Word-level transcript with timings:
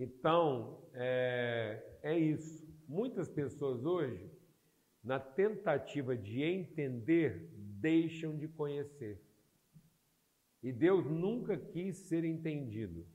Então, 0.00 0.88
é, 0.94 1.98
é 2.02 2.18
isso. 2.18 2.66
Muitas 2.88 3.28
pessoas 3.28 3.84
hoje, 3.84 4.32
na 5.04 5.20
tentativa 5.20 6.16
de 6.16 6.42
entender, 6.42 7.50
deixam 7.54 8.34
de 8.38 8.48
conhecer. 8.48 9.22
E 10.62 10.72
Deus 10.72 11.04
nunca 11.04 11.54
quis 11.58 11.98
ser 12.08 12.24
entendido. 12.24 13.06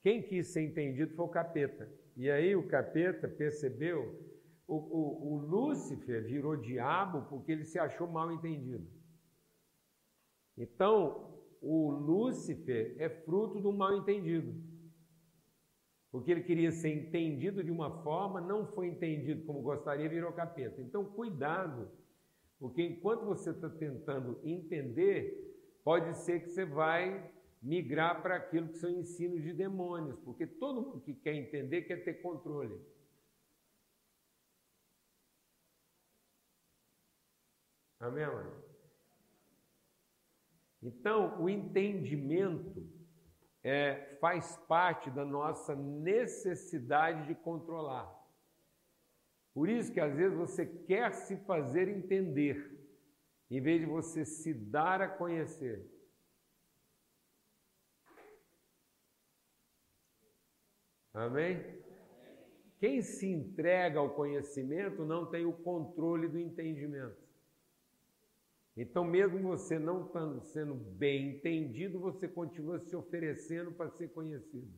Quem 0.00 0.22
quis 0.22 0.46
ser 0.46 0.62
entendido 0.62 1.14
foi 1.14 1.26
o 1.26 1.28
capeta. 1.28 1.86
E 2.16 2.30
aí 2.30 2.56
o 2.56 2.66
capeta 2.68 3.28
percebeu, 3.28 4.18
o, 4.66 4.76
o, 4.76 5.34
o 5.34 5.36
Lúcifer 5.40 6.24
virou 6.24 6.56
diabo 6.56 7.28
porque 7.28 7.52
ele 7.52 7.66
se 7.66 7.78
achou 7.78 8.08
mal 8.08 8.32
entendido. 8.32 8.90
Então, 10.56 11.29
o 11.60 11.90
Lúcifer 11.90 12.94
é 12.98 13.08
fruto 13.08 13.60
do 13.60 13.72
mal 13.72 13.96
entendido. 13.96 14.54
Porque 16.10 16.30
ele 16.30 16.42
queria 16.42 16.72
ser 16.72 16.92
entendido 16.92 17.62
de 17.62 17.70
uma 17.70 18.02
forma, 18.02 18.40
não 18.40 18.66
foi 18.66 18.88
entendido 18.88 19.44
como 19.44 19.62
gostaria, 19.62 20.08
virou 20.08 20.32
capeta. 20.32 20.80
Então, 20.80 21.04
cuidado, 21.04 21.88
porque 22.58 22.82
enquanto 22.82 23.24
você 23.24 23.50
está 23.50 23.68
tentando 23.68 24.40
entender, 24.42 25.50
pode 25.84 26.16
ser 26.18 26.40
que 26.40 26.48
você 26.50 26.64
vai 26.64 27.30
migrar 27.62 28.22
para 28.22 28.36
aquilo 28.36 28.68
que 28.68 28.78
são 28.78 28.90
ensinos 28.90 29.42
de 29.42 29.52
demônios, 29.52 30.18
porque 30.20 30.46
todo 30.46 30.82
mundo 30.82 31.00
que 31.00 31.14
quer 31.14 31.34
entender 31.34 31.82
quer 31.82 32.02
ter 32.02 32.14
controle. 32.14 32.80
Amém, 38.00 38.26
mano? 38.26 38.59
Então, 40.82 41.40
o 41.42 41.48
entendimento 41.48 42.86
é, 43.62 44.16
faz 44.20 44.56
parte 44.68 45.10
da 45.10 45.24
nossa 45.24 45.74
necessidade 45.74 47.26
de 47.26 47.34
controlar. 47.34 48.08
Por 49.52 49.68
isso 49.68 49.92
que 49.92 50.00
às 50.00 50.14
vezes 50.14 50.36
você 50.36 50.64
quer 50.64 51.12
se 51.12 51.36
fazer 51.38 51.88
entender, 51.88 52.78
em 53.50 53.60
vez 53.60 53.80
de 53.80 53.86
você 53.86 54.24
se 54.24 54.54
dar 54.54 55.02
a 55.02 55.08
conhecer. 55.08 55.86
Amém? 61.12 61.80
Quem 62.78 63.02
se 63.02 63.26
entrega 63.26 63.98
ao 63.98 64.14
conhecimento 64.14 65.04
não 65.04 65.26
tem 65.26 65.44
o 65.44 65.52
controle 65.52 66.28
do 66.28 66.38
entendimento. 66.38 67.29
Então, 68.80 69.04
mesmo 69.04 69.38
você 69.40 69.78
não 69.78 70.06
estando 70.06 70.40
sendo 70.40 70.74
bem 70.74 71.32
entendido, 71.32 72.00
você 72.00 72.26
continua 72.26 72.78
se 72.78 72.96
oferecendo 72.96 73.70
para 73.70 73.90
ser 73.90 74.08
conhecido. 74.08 74.72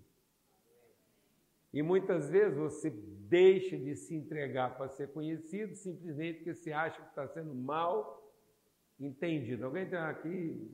E 1.72 1.83
muitas 1.83 2.28
vezes 2.28 2.58
você 2.58 2.91
deixa 2.91 3.78
de 3.78 3.95
se 3.95 4.12
entregar 4.17 4.77
para 4.77 4.89
ser 4.89 5.12
conhecido 5.12 5.77
simplesmente 5.77 6.39
porque 6.39 6.53
você 6.53 6.73
acha 6.73 7.00
que 7.00 7.11
está 7.11 7.28
sendo 7.28 7.55
mal 7.55 8.28
entendido. 8.98 9.67
Alguém 9.67 9.84
está 9.84 10.11
aqui 10.11 10.69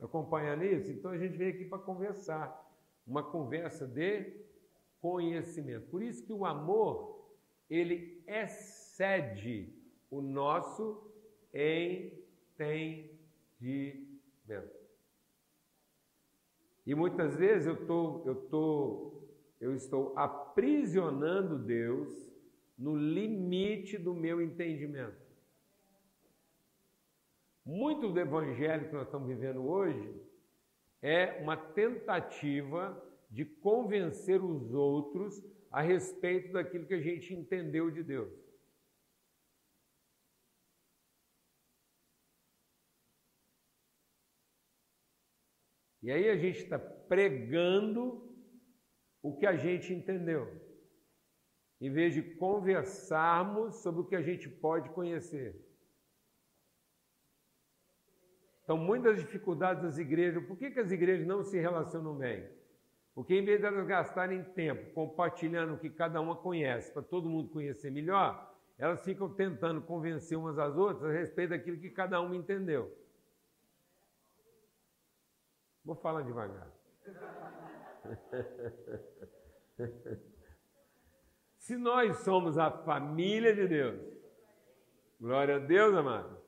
acompanhando 0.00 0.64
isso? 0.64 0.90
Então 0.90 1.10
a 1.10 1.18
gente 1.18 1.36
veio 1.36 1.52
aqui 1.52 1.66
para 1.66 1.78
conversar. 1.78 2.58
Uma 3.06 3.22
conversa 3.22 3.86
de 3.86 4.32
conhecimento. 4.98 5.90
Por 5.90 6.02
isso 6.02 6.24
que 6.24 6.32
o 6.32 6.46
amor, 6.46 7.22
ele 7.68 8.24
excede 8.26 9.78
o 10.10 10.22
nosso 10.22 11.12
entendimento 11.52 12.21
entendimento. 12.58 14.02
E 16.84 16.94
muitas 16.94 17.36
vezes 17.36 17.66
eu, 17.66 17.86
tô, 17.86 18.22
eu, 18.26 18.34
tô, 18.48 19.22
eu 19.60 19.74
estou 19.74 20.12
aprisionando 20.16 21.58
Deus 21.58 22.32
no 22.76 22.96
limite 22.96 23.96
do 23.96 24.14
meu 24.14 24.42
entendimento. 24.42 25.22
Muito 27.64 28.08
do 28.08 28.18
evangelho 28.18 28.88
que 28.88 28.94
nós 28.94 29.06
estamos 29.06 29.28
vivendo 29.28 29.64
hoje 29.64 30.20
é 31.00 31.40
uma 31.40 31.56
tentativa 31.56 33.00
de 33.30 33.44
convencer 33.44 34.42
os 34.42 34.74
outros 34.74 35.42
a 35.70 35.80
respeito 35.80 36.52
daquilo 36.52 36.86
que 36.86 36.94
a 36.94 37.00
gente 37.00 37.32
entendeu 37.32 37.90
de 37.90 38.02
Deus. 38.02 38.41
E 46.02 46.10
aí 46.10 46.28
a 46.28 46.36
gente 46.36 46.58
está 46.58 46.78
pregando 46.78 48.28
o 49.22 49.36
que 49.36 49.46
a 49.46 49.54
gente 49.54 49.94
entendeu, 49.94 50.60
em 51.80 51.90
vez 51.90 52.12
de 52.12 52.22
conversarmos 52.22 53.76
sobre 53.76 54.00
o 54.00 54.04
que 54.04 54.16
a 54.16 54.22
gente 54.22 54.48
pode 54.48 54.90
conhecer. 54.90 55.54
Então, 58.64 58.76
muitas 58.76 59.18
dificuldades 59.18 59.82
das 59.82 59.98
igrejas. 59.98 60.44
Por 60.44 60.56
que, 60.56 60.70
que 60.70 60.80
as 60.80 60.90
igrejas 60.90 61.26
não 61.26 61.42
se 61.42 61.58
relacionam 61.58 62.16
bem? 62.16 62.48
Porque 63.14 63.34
em 63.34 63.44
vez 63.44 63.60
de 63.60 63.66
elas 63.66 63.86
gastarem 63.86 64.42
tempo 64.42 64.92
compartilhando 64.94 65.74
o 65.74 65.78
que 65.78 65.90
cada 65.90 66.20
uma 66.20 66.36
conhece, 66.36 66.92
para 66.92 67.02
todo 67.02 67.28
mundo 67.28 67.50
conhecer 67.50 67.90
melhor, 67.90 68.50
elas 68.78 69.04
ficam 69.04 69.28
tentando 69.32 69.82
convencer 69.82 70.38
umas 70.38 70.58
às 70.58 70.76
outras 70.76 71.10
a 71.10 71.12
respeito 71.12 71.50
daquilo 71.50 71.78
que 71.78 71.90
cada 71.90 72.20
uma 72.20 72.34
entendeu. 72.34 72.90
Vou 75.84 75.96
falar 75.96 76.22
devagar. 76.22 76.70
Se 81.58 81.76
nós 81.76 82.18
somos 82.18 82.56
a 82.58 82.70
família 82.70 83.52
de 83.54 83.66
Deus, 83.68 84.00
glória 85.20 85.56
a 85.56 85.60
Deus, 85.60 85.94
amado. 85.94 86.38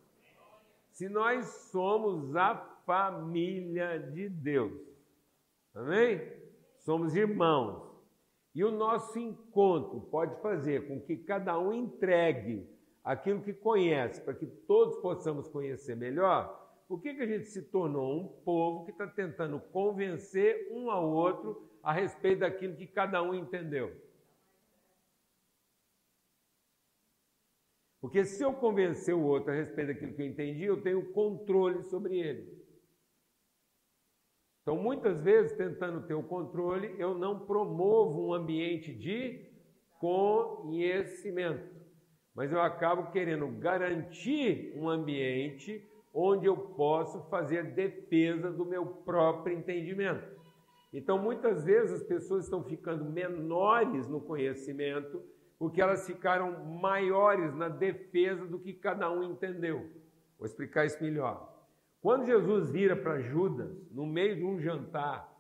Se 0.91 1.09
nós 1.09 1.47
somos 1.47 2.37
a 2.37 2.55
família 2.85 3.99
de 3.99 4.29
Deus, 4.29 4.79
amém? 5.75 6.21
Somos 6.79 7.17
irmãos. 7.17 7.95
E 8.55 8.63
o 8.65 8.71
nosso 8.71 9.19
encontro 9.19 10.01
pode 10.03 10.41
fazer 10.41 10.87
com 10.87 11.01
que 11.01 11.17
cada 11.17 11.59
um 11.59 11.73
entregue 11.73 12.71
aquilo 13.03 13.43
que 13.43 13.53
conhece, 13.53 14.21
para 14.21 14.35
que 14.35 14.47
todos 14.47 14.99
possamos 14.99 15.49
conhecer 15.49 15.97
melhor 15.97 16.64
por 16.87 17.01
que, 17.01 17.15
que 17.15 17.23
a 17.23 17.27
gente 17.27 17.47
se 17.47 17.63
tornou 17.63 18.21
um 18.21 18.29
povo 18.43 18.85
que 18.85 18.91
está 18.91 19.07
tentando 19.07 19.59
convencer 19.59 20.69
um 20.71 20.91
ao 20.91 21.11
outro 21.11 21.69
a 21.83 21.93
respeito 21.93 22.41
daquilo 22.41 22.77
que 22.77 22.87
cada 22.87 23.23
um 23.23 23.35
entendeu? 23.35 23.95
Porque 28.01 28.23
se 28.25 28.43
eu 28.43 28.53
convencer 28.53 29.15
o 29.15 29.23
outro 29.23 29.51
a 29.51 29.55
respeito 29.55 29.89
daquilo 29.89 30.13
que 30.15 30.21
eu 30.21 30.27
entendi, 30.27 30.65
eu 30.65 30.83
tenho 30.83 31.11
controle 31.13 31.83
sobre 31.85 32.19
ele. 32.19 32.63
Então, 34.61 34.77
muitas 34.77 35.23
vezes, 35.23 35.57
tentando 35.57 36.07
ter 36.07 36.13
o 36.13 36.23
controle, 36.23 36.95
eu 36.99 37.15
não 37.15 37.47
promovo 37.47 38.29
um 38.29 38.35
ambiente 38.35 38.95
de 38.95 39.51
conhecimento, 39.99 41.67
mas 42.35 42.53
eu 42.53 42.61
acabo 42.61 43.11
querendo 43.11 43.47
garantir 43.59 44.75
um 44.77 44.89
ambiente 44.89 45.87
onde 46.15 46.47
eu 46.47 46.57
posso 46.57 47.29
fazer 47.29 47.75
defesa 47.75 48.53
do 48.53 48.65
meu 48.65 48.87
próprio 48.87 49.59
entendimento. 49.59 50.25
Então, 50.93 51.19
muitas 51.19 51.65
vezes 51.65 52.03
as 52.03 52.03
pessoas 52.05 52.45
estão 52.45 52.63
ficando 52.63 53.05
menores 53.05 54.07
no 54.07 54.21
conhecimento 54.21 55.21
porque 55.59 55.83
elas 55.83 56.07
ficaram 56.07 56.65
maiores 56.65 57.53
na 57.55 57.69
defesa 57.69 58.47
do 58.47 58.61
que 58.61 58.73
cada 58.73 59.11
um 59.11 59.25
entendeu. 59.25 59.91
Vou 60.39 60.47
explicar 60.47 60.87
isso 60.87 61.03
melhor. 61.03 61.53
Quando 62.01 62.27
Jesus 62.27 62.71
vira 62.71 62.95
para 62.95 63.21
Judas, 63.21 63.91
no 63.91 64.07
meio 64.07 64.37
de 64.37 64.45
um 64.45 64.61
jantar, 64.61 65.33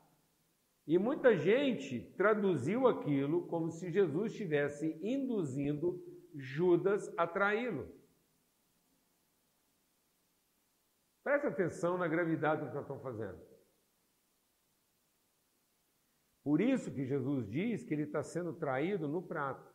e 0.87 0.99
muita 0.99 1.37
gente 1.37 2.01
traduziu 2.17 2.89
aquilo 2.89 3.47
como 3.47 3.71
se 3.71 3.91
Jesus 3.91 4.33
estivesse 4.33 4.99
induzindo 5.03 6.03
Judas 6.35 7.13
a 7.17 7.27
traí-lo. 7.27 7.87
Preste 11.25 11.47
atenção 11.47 11.97
na 11.97 12.07
gravidade 12.07 12.61
do 12.61 12.69
que 12.69 12.75
nós 12.75 12.85
estamos 12.85 13.03
fazendo. 13.03 13.43
Por 16.45 16.61
isso 16.61 16.93
que 16.93 17.07
Jesus 17.07 17.49
diz 17.49 17.83
que 17.83 17.95
ele 17.95 18.03
está 18.03 18.23
sendo 18.23 18.53
traído 18.53 19.09
no 19.09 19.27
prato. 19.27 19.75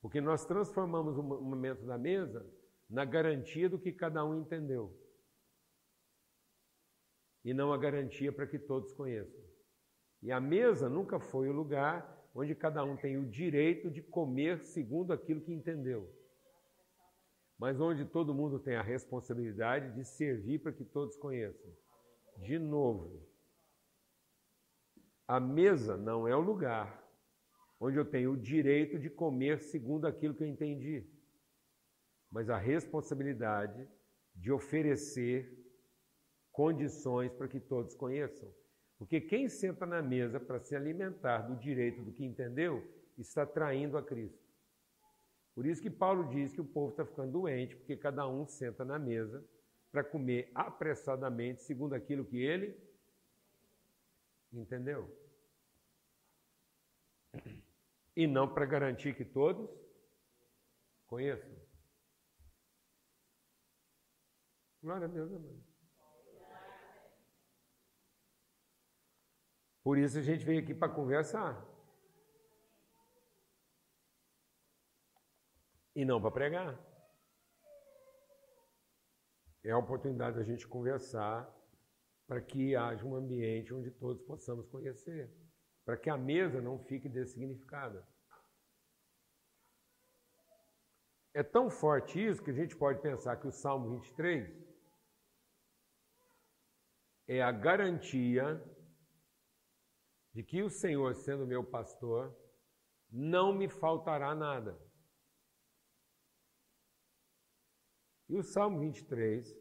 Porque 0.00 0.20
nós 0.20 0.46
transformamos 0.46 1.18
o 1.18 1.22
momento 1.24 1.84
da 1.84 1.98
mesa 1.98 2.48
na 2.88 3.04
garantia 3.04 3.68
do 3.68 3.80
que 3.80 3.92
cada 3.92 4.24
um 4.24 4.40
entendeu. 4.40 4.96
E 7.44 7.52
não 7.52 7.72
a 7.72 7.78
garantia 7.78 8.32
para 8.32 8.46
que 8.46 8.60
todos 8.60 8.92
conheçam. 8.92 9.44
E 10.22 10.30
a 10.30 10.40
mesa 10.40 10.88
nunca 10.88 11.18
foi 11.18 11.48
o 11.48 11.52
lugar 11.52 12.16
onde 12.32 12.54
cada 12.54 12.84
um 12.84 12.96
tem 12.96 13.16
o 13.16 13.28
direito 13.28 13.90
de 13.90 14.00
comer 14.00 14.60
segundo 14.60 15.12
aquilo 15.12 15.40
que 15.40 15.52
entendeu. 15.52 16.17
Mas 17.58 17.80
onde 17.80 18.04
todo 18.04 18.34
mundo 18.34 18.58
tem 18.60 18.76
a 18.76 18.82
responsabilidade 18.82 19.92
de 19.94 20.04
servir 20.04 20.60
para 20.60 20.72
que 20.72 20.84
todos 20.84 21.16
conheçam. 21.16 21.70
De 22.38 22.58
novo, 22.58 23.26
a 25.26 25.40
mesa 25.40 25.96
não 25.96 26.28
é 26.28 26.36
o 26.36 26.40
lugar 26.40 27.04
onde 27.80 27.96
eu 27.96 28.04
tenho 28.04 28.32
o 28.32 28.36
direito 28.36 28.98
de 28.98 29.10
comer 29.10 29.60
segundo 29.60 30.06
aquilo 30.06 30.34
que 30.34 30.44
eu 30.44 30.48
entendi, 30.48 31.04
mas 32.30 32.48
a 32.48 32.56
responsabilidade 32.56 33.88
de 34.34 34.52
oferecer 34.52 35.56
condições 36.52 37.32
para 37.32 37.48
que 37.48 37.60
todos 37.60 37.94
conheçam. 37.94 38.52
Porque 38.96 39.20
quem 39.20 39.48
senta 39.48 39.86
na 39.86 40.02
mesa 40.02 40.40
para 40.40 40.58
se 40.60 40.74
alimentar 40.74 41.42
do 41.42 41.56
direito 41.56 42.02
do 42.02 42.12
que 42.12 42.24
entendeu, 42.24 42.84
está 43.16 43.46
traindo 43.46 43.96
a 43.96 44.02
Cristo. 44.02 44.47
Por 45.58 45.66
isso 45.66 45.82
que 45.82 45.90
Paulo 45.90 46.28
diz 46.28 46.52
que 46.52 46.60
o 46.60 46.64
povo 46.64 46.90
está 46.90 47.04
ficando 47.04 47.32
doente, 47.32 47.74
porque 47.74 47.96
cada 47.96 48.28
um 48.28 48.46
senta 48.46 48.84
na 48.84 48.96
mesa 48.96 49.44
para 49.90 50.04
comer 50.04 50.52
apressadamente 50.54 51.62
segundo 51.62 51.94
aquilo 51.94 52.24
que 52.24 52.36
ele 52.36 52.80
Entendeu? 54.52 55.12
E 58.14 58.24
não 58.24 58.54
para 58.54 58.66
garantir 58.66 59.16
que 59.16 59.24
todos 59.24 59.68
conheçam. 61.08 61.50
Glória 64.80 65.08
a 65.08 65.10
Deus, 65.10 65.32
amém. 65.32 65.60
Por 69.82 69.98
isso 69.98 70.18
a 70.18 70.22
gente 70.22 70.44
veio 70.44 70.62
aqui 70.62 70.72
para 70.72 70.94
conversar. 70.94 71.67
E 75.98 76.04
não 76.04 76.20
para 76.20 76.30
pregar. 76.30 76.78
É 79.64 79.72
a 79.72 79.78
oportunidade 79.78 80.36
da 80.36 80.44
gente 80.44 80.64
conversar 80.68 81.52
para 82.24 82.40
que 82.40 82.76
haja 82.76 83.04
um 83.04 83.16
ambiente 83.16 83.74
onde 83.74 83.90
todos 83.90 84.22
possamos 84.22 84.68
conhecer, 84.68 85.28
para 85.84 85.96
que 85.96 86.08
a 86.08 86.16
mesa 86.16 86.60
não 86.60 86.78
fique 86.78 87.08
dessignificada. 87.08 88.06
É 91.34 91.42
tão 91.42 91.68
forte 91.68 92.24
isso 92.24 92.44
que 92.44 92.52
a 92.52 92.60
gente 92.60 92.76
pode 92.76 93.02
pensar 93.02 93.36
que 93.40 93.48
o 93.48 93.52
Salmo 93.52 93.90
23 93.96 94.56
é 97.26 97.42
a 97.42 97.50
garantia 97.50 98.62
de 100.32 100.44
que 100.44 100.62
o 100.62 100.70
Senhor, 100.70 101.12
sendo 101.16 101.44
meu 101.44 101.64
pastor, 101.64 102.32
não 103.10 103.52
me 103.52 103.68
faltará 103.68 104.32
nada. 104.32 104.78
E 108.28 108.36
o 108.36 108.42
Salmo 108.42 108.80
23 108.80 109.56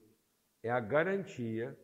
é 0.62 0.70
a 0.70 0.80
garantia 0.80 1.78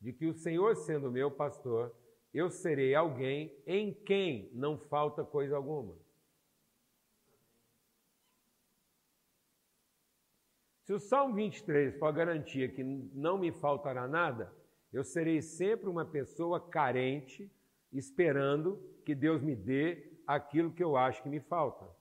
de 0.00 0.12
que 0.12 0.26
o 0.26 0.32
Senhor, 0.32 0.74
sendo 0.76 1.10
meu 1.10 1.30
pastor, 1.30 1.94
eu 2.32 2.50
serei 2.50 2.94
alguém 2.94 3.54
em 3.66 3.92
quem 3.92 4.50
não 4.54 4.78
falta 4.78 5.22
coisa 5.22 5.56
alguma. 5.56 5.98
Se 10.82 10.94
o 10.94 10.98
Salmo 10.98 11.34
23 11.34 11.98
for 11.98 12.06
a 12.06 12.12
garantia 12.12 12.68
que 12.68 12.82
não 12.82 13.38
me 13.38 13.52
faltará 13.52 14.08
nada, 14.08 14.52
eu 14.92 15.04
serei 15.04 15.42
sempre 15.42 15.88
uma 15.88 16.04
pessoa 16.04 16.68
carente, 16.68 17.52
esperando 17.92 18.76
que 19.04 19.14
Deus 19.14 19.42
me 19.42 19.54
dê 19.54 20.18
aquilo 20.26 20.72
que 20.72 20.82
eu 20.82 20.96
acho 20.96 21.22
que 21.22 21.28
me 21.28 21.40
falta. 21.40 21.99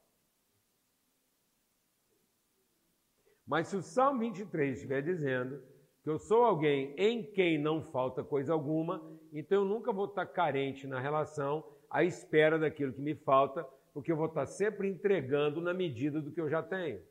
Mas 3.49 3.69
se 3.69 3.75
o 3.75 3.81
Salmo 3.81 4.19
23 4.19 4.75
estiver 4.75 5.01
dizendo 5.01 5.59
que 6.03 6.09
eu 6.09 6.19
sou 6.19 6.43
alguém 6.43 6.93
em 6.95 7.23
quem 7.23 7.57
não 7.57 7.81
falta 7.81 8.23
coisa 8.23 8.53
alguma, 8.53 9.01
então 9.33 9.63
eu 9.63 9.65
nunca 9.65 9.91
vou 9.91 10.05
estar 10.05 10.27
carente 10.27 10.85
na 10.85 10.99
relação 10.99 11.65
à 11.89 12.03
espera 12.03 12.59
daquilo 12.59 12.93
que 12.93 13.01
me 13.01 13.15
falta, 13.15 13.63
porque 13.91 14.11
eu 14.11 14.15
vou 14.15 14.27
estar 14.27 14.45
sempre 14.45 14.87
entregando 14.87 15.59
na 15.59 15.73
medida 15.73 16.21
do 16.21 16.31
que 16.31 16.39
eu 16.39 16.47
já 16.47 16.61
tenho. 16.61 17.01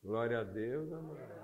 Glória 0.00 0.38
a 0.38 0.44
Deus, 0.44 0.92
amado. 0.92 1.42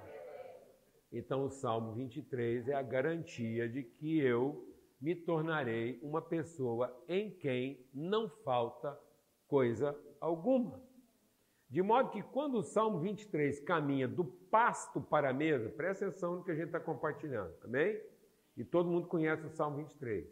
Então 1.11 1.45
o 1.45 1.51
Salmo 1.51 1.93
23 1.95 2.69
é 2.69 2.75
a 2.75 2.83
garantia 2.83 3.69
de 3.69 3.83
que 3.83 4.21
eu 4.21 4.65
me 5.01 5.17
tornarei 5.17 5.99
uma 6.05 6.23
pessoa 6.23 6.97
em 7.09 7.33
quem 7.33 7.85
não 7.93 8.29
falta 8.29 8.97
coisa 9.49 9.99
alguma. 10.21 10.88
De 11.69 11.83
modo 11.83 12.11
que 12.11 12.23
quando 12.23 12.59
o 12.59 12.63
Salmo 12.63 12.99
23 12.99 13.61
caminha 13.61 14.09
do 14.09 14.25
pasto 14.25 15.01
para 15.01 15.31
a 15.31 15.35
mesa, 15.35 15.69
presta 15.69 16.07
atenção 16.07 16.37
no 16.37 16.45
que 16.45 16.51
a 16.51 16.55
gente 16.55 16.69
está 16.69 16.81
compartilhando, 16.81 17.55
amém? 17.63 18.01
E 18.57 18.65
todo 18.65 18.91
mundo 18.91 19.07
conhece 19.07 19.45
o 19.47 19.51
Salmo 19.51 19.77
23. 19.77 20.27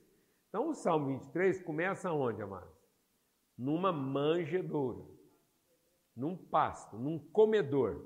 Então 0.48 0.70
o 0.70 0.74
Salmo 0.74 1.08
23 1.08 1.62
começa 1.62 2.10
onde, 2.10 2.40
amados? 2.40 2.74
Numa 3.56 3.92
manjedoura, 3.92 5.04
num 6.14 6.36
pasto, 6.36 6.96
num 6.96 7.18
comedor, 7.18 8.02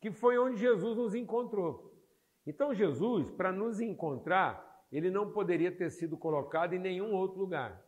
que 0.00 0.10
foi 0.10 0.36
onde 0.36 0.56
Jesus 0.56 0.96
nos 0.96 1.14
encontrou. 1.14 1.94
Então 2.44 2.74
Jesus, 2.74 3.30
para 3.30 3.52
nos 3.52 3.80
encontrar, 3.80 4.84
ele 4.90 5.10
não 5.10 5.30
poderia 5.30 5.70
ter 5.70 5.90
sido 5.90 6.16
colocado 6.16 6.74
em 6.74 6.78
nenhum 6.78 7.14
outro 7.14 7.38
lugar. 7.38 7.84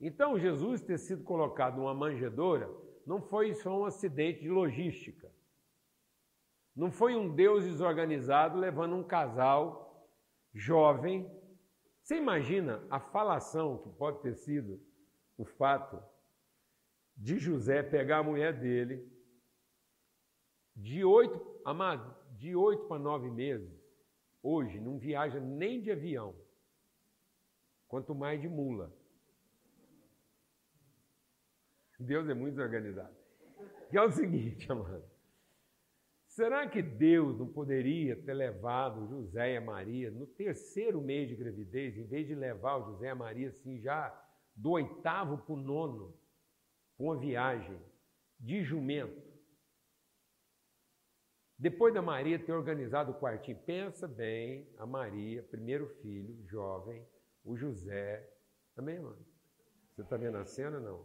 Então, 0.00 0.38
Jesus 0.38 0.80
ter 0.80 0.98
sido 0.98 1.24
colocado 1.24 1.76
numa 1.76 1.94
manjedoura 1.94 2.70
não 3.06 3.20
foi 3.20 3.54
só 3.54 3.80
um 3.80 3.84
acidente 3.84 4.40
de 4.40 4.48
logística. 4.48 5.32
Não 6.74 6.92
foi 6.92 7.16
um 7.16 7.34
Deus 7.34 7.64
desorganizado 7.64 8.58
levando 8.58 8.94
um 8.94 9.02
casal 9.02 10.08
jovem. 10.54 11.28
Você 12.02 12.16
imagina 12.16 12.86
a 12.88 13.00
falação 13.00 13.78
que 13.78 13.90
pode 13.90 14.20
ter 14.20 14.34
sido 14.34 14.80
o 15.36 15.44
fato 15.44 16.00
de 17.16 17.38
José 17.38 17.82
pegar 17.82 18.18
a 18.18 18.22
mulher 18.22 18.58
dele 18.58 19.10
de 20.76 21.04
oito, 21.04 21.60
amado, 21.64 22.14
de 22.36 22.54
oito 22.54 22.86
para 22.86 23.00
nove 23.00 23.28
meses, 23.28 23.76
hoje 24.40 24.78
não 24.78 24.96
viaja 24.96 25.40
nem 25.40 25.80
de 25.82 25.90
avião, 25.90 26.36
quanto 27.88 28.14
mais 28.14 28.40
de 28.40 28.48
mula. 28.48 28.96
Deus 31.98 32.28
é 32.28 32.34
muito 32.34 32.60
organizado. 32.60 33.16
Que 33.90 33.98
é 33.98 34.02
o 34.02 34.10
seguinte, 34.10 34.66
amado. 34.70 35.04
Será 36.26 36.68
que 36.68 36.80
Deus 36.80 37.36
não 37.36 37.48
poderia 37.48 38.14
ter 38.14 38.34
levado 38.34 39.08
José 39.08 39.54
e 39.54 39.56
a 39.56 39.60
Maria 39.60 40.10
no 40.10 40.26
terceiro 40.26 41.00
mês 41.00 41.28
de 41.28 41.34
gravidez, 41.34 41.96
em 41.96 42.06
vez 42.06 42.28
de 42.28 42.34
levar 42.34 42.76
o 42.76 42.92
José 42.92 43.06
e 43.06 43.10
a 43.10 43.14
Maria 43.14 43.48
assim 43.48 43.80
já 43.80 44.14
do 44.54 44.70
oitavo 44.70 45.38
para 45.38 45.52
o 45.52 45.56
nono, 45.56 46.16
com 46.96 47.04
uma 47.04 47.18
viagem 47.18 47.80
de 48.38 48.62
jumento? 48.62 49.26
Depois 51.58 51.92
da 51.92 52.00
Maria 52.00 52.38
ter 52.38 52.52
organizado 52.52 53.10
o 53.10 53.18
quartinho, 53.18 53.58
pensa 53.66 54.06
bem, 54.06 54.72
a 54.78 54.86
Maria, 54.86 55.42
primeiro 55.42 55.88
filho, 56.02 56.46
jovem, 56.46 57.04
o 57.44 57.56
José, 57.56 58.32
também, 58.76 59.00
mano? 59.00 59.26
Você 59.90 60.02
está 60.02 60.16
vendo 60.16 60.36
a 60.36 60.44
cena, 60.44 60.78
não? 60.78 61.04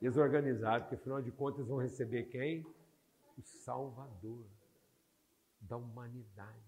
Desorganizado, 0.00 0.84
porque 0.84 0.94
afinal 0.96 1.20
de 1.20 1.30
contas 1.32 1.66
vão 1.66 1.78
receber 1.78 2.24
quem? 2.24 2.64
O 3.36 3.42
Salvador 3.42 4.44
da 5.60 5.76
humanidade. 5.76 6.58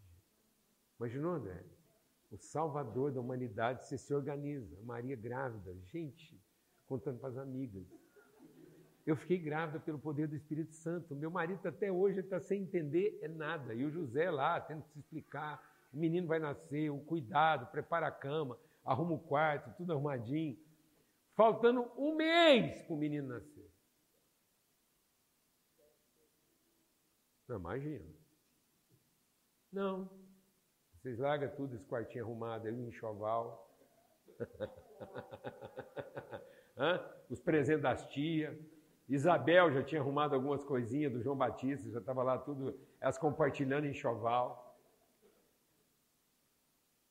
Imaginou, 0.98 1.32
André? 1.32 1.64
O 2.30 2.36
Salvador 2.36 3.12
da 3.12 3.20
humanidade, 3.20 3.84
você 3.84 3.98
se 3.98 4.14
organiza. 4.14 4.76
Maria 4.82 5.16
grávida, 5.16 5.74
gente, 5.86 6.40
contando 6.86 7.18
para 7.18 7.30
as 7.30 7.38
amigas. 7.38 7.84
Eu 9.06 9.16
fiquei 9.16 9.38
grávida 9.38 9.80
pelo 9.80 9.98
poder 9.98 10.28
do 10.28 10.36
Espírito 10.36 10.72
Santo. 10.74 11.16
Meu 11.16 11.30
marido 11.30 11.66
até 11.66 11.90
hoje 11.90 12.20
está 12.20 12.38
sem 12.38 12.62
entender 12.62 13.18
é 13.22 13.28
nada. 13.28 13.74
E 13.74 13.84
o 13.84 13.90
José 13.90 14.30
lá, 14.30 14.60
tendo 14.60 14.82
que 14.82 14.90
se 14.90 14.98
explicar. 15.00 15.60
O 15.92 15.96
menino 15.96 16.28
vai 16.28 16.38
nascer, 16.38 16.90
o 16.90 17.00
cuidado, 17.00 17.66
prepara 17.72 18.06
a 18.06 18.12
cama, 18.12 18.56
arruma 18.84 19.14
o 19.14 19.18
quarto, 19.18 19.74
tudo 19.76 19.92
arrumadinho 19.92 20.56
faltando 21.34 21.90
um 21.96 22.14
mês 22.14 22.82
para 22.82 22.94
o 22.94 22.98
menino 22.98 23.28
nascer. 23.28 23.70
Não, 27.48 27.56
imagina. 27.56 28.14
Não. 29.72 30.08
Vocês 30.94 31.18
largam 31.18 31.50
tudo, 31.56 31.74
esse 31.74 31.86
quartinho 31.86 32.24
arrumado 32.24 32.68
ali, 32.68 32.86
enxoval. 32.86 33.68
Os 37.28 37.40
presentes 37.40 37.82
das 37.82 38.06
tias. 38.08 38.56
Isabel 39.08 39.72
já 39.72 39.82
tinha 39.82 40.00
arrumado 40.00 40.36
algumas 40.36 40.64
coisinhas 40.64 41.12
do 41.12 41.20
João 41.20 41.36
Batista, 41.36 41.90
já 41.90 41.98
estava 41.98 42.22
lá 42.22 42.38
tudo, 42.38 42.78
elas 43.00 43.18
compartilhando 43.18 43.88
enxoval. 43.88 44.78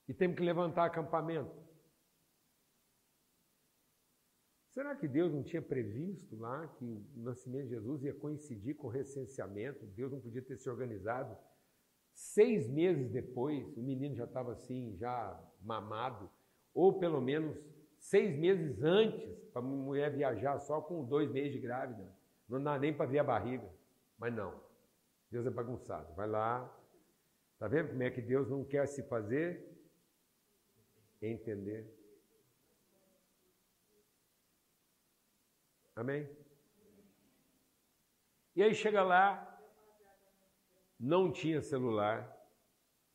E 0.08 0.14
temos 0.14 0.38
que 0.38 0.44
levantar 0.44 0.86
acampamento. 0.86 1.69
Será 4.70 4.96
que 4.96 5.08
Deus 5.08 5.34
não 5.34 5.44
tinha 5.44 5.62
previsto 5.62 6.36
lá 6.38 6.68
que 6.68 6.86
o 6.86 7.22
nascimento 7.22 7.64
de 7.64 7.70
Jesus 7.70 8.04
ia 8.04 8.14
coincidir 8.14 8.76
com 8.76 8.88
o 8.88 8.90
recenseamento? 8.92 9.86
Deus 9.88 10.12
não 10.12 10.20
podia 10.20 10.42
ter 10.42 10.58
se 10.58 10.70
organizado? 10.70 11.36
Seis 12.14 12.68
meses 12.68 13.10
depois, 13.10 13.66
o 13.76 13.82
menino 13.82 14.16
já 14.16 14.26
estava 14.26 14.52
assim, 14.52 14.96
já 14.98 15.42
mamado, 15.62 16.30
ou 16.74 17.00
pelo 17.00 17.22
menos 17.22 17.58
seis 17.98 18.38
meses 18.38 18.82
antes, 18.84 19.38
para 19.52 19.62
a 19.62 19.66
mulher 19.66 20.16
viajar 20.16 20.60
só 20.60 20.82
com 20.82 21.04
dois 21.04 21.32
meses 21.32 21.54
de 21.54 21.60
grávida. 21.60 22.08
Não 22.48 22.62
dá 22.62 22.78
nem 22.78 22.94
para 22.94 23.10
ver 23.10 23.20
a 23.20 23.24
barriga. 23.24 23.70
Mas 24.18 24.34
não, 24.34 24.54
Deus 25.32 25.46
é 25.46 25.50
bagunçado. 25.50 26.14
Vai 26.14 26.28
lá, 26.28 26.80
Está 27.60 27.68
vendo 27.68 27.90
como 27.90 28.04
é 28.04 28.10
que 28.10 28.22
Deus 28.22 28.50
não 28.50 28.64
quer 28.64 28.88
se 28.88 29.04
fazer 29.04 29.70
entender? 31.22 31.94
Amém? 36.00 36.30
E 38.56 38.64
aí 38.64 38.74
chega 38.74 39.04
lá, 39.04 39.62
não 40.98 41.30
tinha 41.30 41.62
celular, 41.62 42.34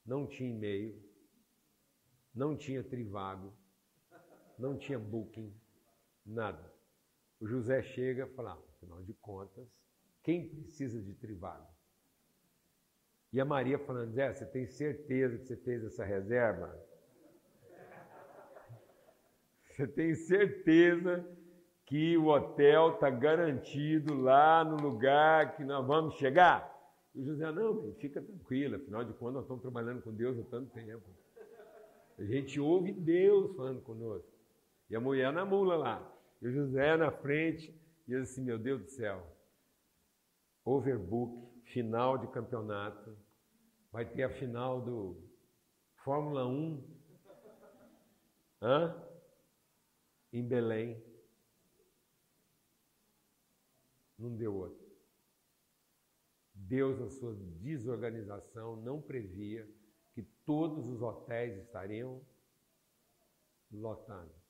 não 0.04 0.26
tinha 0.26 0.50
e-mail, 0.50 1.02
não 2.34 2.54
tinha 2.54 2.84
trivago, 2.84 3.56
não 4.58 4.76
tinha 4.76 4.98
booking, 4.98 5.58
nada. 6.26 6.70
O 7.40 7.46
José 7.46 7.82
chega 7.82 8.26
e 8.26 8.34
fala, 8.34 8.52
ah, 8.52 8.74
afinal 8.74 9.02
de 9.02 9.14
contas, 9.14 9.66
quem 10.22 10.46
precisa 10.46 11.00
de 11.00 11.14
trivago? 11.14 11.74
E 13.32 13.40
a 13.40 13.46
Maria 13.46 13.78
falando, 13.78 14.12
Zé, 14.12 14.30
você 14.30 14.44
tem 14.44 14.66
certeza 14.66 15.38
que 15.38 15.46
você 15.46 15.56
fez 15.56 15.82
essa 15.82 16.04
reserva? 16.04 16.78
Você 19.74 19.88
tem 19.88 20.14
certeza 20.14 21.43
que 21.86 22.16
o 22.16 22.28
hotel 22.28 22.94
está 22.94 23.10
garantido 23.10 24.14
lá 24.14 24.64
no 24.64 24.76
lugar 24.76 25.56
que 25.56 25.64
nós 25.64 25.86
vamos 25.86 26.14
chegar? 26.14 26.72
E 27.14 27.20
o 27.20 27.24
José, 27.24 27.52
não, 27.52 27.92
fica 27.94 28.20
tranquilo, 28.20 28.76
afinal 28.76 29.04
de 29.04 29.12
contas 29.12 29.34
nós 29.34 29.42
estamos 29.44 29.62
trabalhando 29.62 30.02
com 30.02 30.12
Deus 30.12 30.38
há 30.38 30.42
tanto 30.44 30.72
tempo. 30.72 31.04
A 32.18 32.24
gente 32.24 32.60
ouve 32.60 32.92
Deus 32.92 33.54
falando 33.56 33.82
conosco. 33.82 34.32
E 34.88 34.96
a 34.96 35.00
mulher 35.00 35.32
na 35.32 35.44
mula 35.44 35.76
lá. 35.76 36.12
E 36.40 36.46
o 36.46 36.52
José 36.52 36.96
na 36.96 37.10
frente, 37.10 37.74
e 38.06 38.14
assim, 38.14 38.42
meu 38.42 38.58
Deus 38.58 38.82
do 38.82 38.88
céu, 38.88 39.26
overbook, 40.64 41.44
final 41.64 42.18
de 42.18 42.26
campeonato, 42.28 43.16
vai 43.90 44.04
ter 44.04 44.24
a 44.24 44.30
final 44.30 44.80
do 44.80 45.16
Fórmula 46.04 46.46
1 46.46 46.84
hã? 48.62 49.02
em 50.32 50.46
Belém. 50.46 51.02
Não 54.24 54.34
deu 54.34 54.54
outro. 54.54 54.82
Deus, 56.54 56.98
na 56.98 57.10
sua 57.10 57.34
desorganização, 57.60 58.74
não 58.76 59.02
previa 59.02 59.70
que 60.14 60.22
todos 60.46 60.86
os 60.86 61.02
hotéis 61.02 61.58
estariam 61.58 62.26
lotados. 63.70 64.42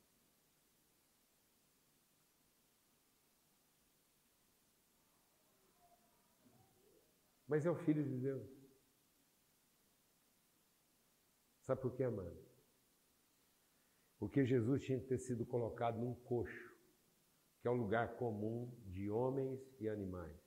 Mas 7.48 7.66
é 7.66 7.70
o 7.70 7.74
Filho 7.74 8.04
de 8.04 8.16
Deus. 8.16 8.48
Sabe 11.66 11.80
por 11.80 11.96
quê, 11.96 12.04
amado? 12.04 12.38
Porque 14.20 14.46
Jesus 14.46 14.84
tinha 14.84 15.00
que 15.00 15.08
ter 15.08 15.18
sido 15.18 15.44
colocado 15.44 15.98
num 15.98 16.14
coxo, 16.14 16.63
que 17.64 17.68
é 17.68 17.70
um 17.70 17.76
lugar 17.76 18.16
comum 18.16 18.70
de 18.88 19.10
homens 19.10 19.58
e 19.80 19.88
animais. 19.88 20.38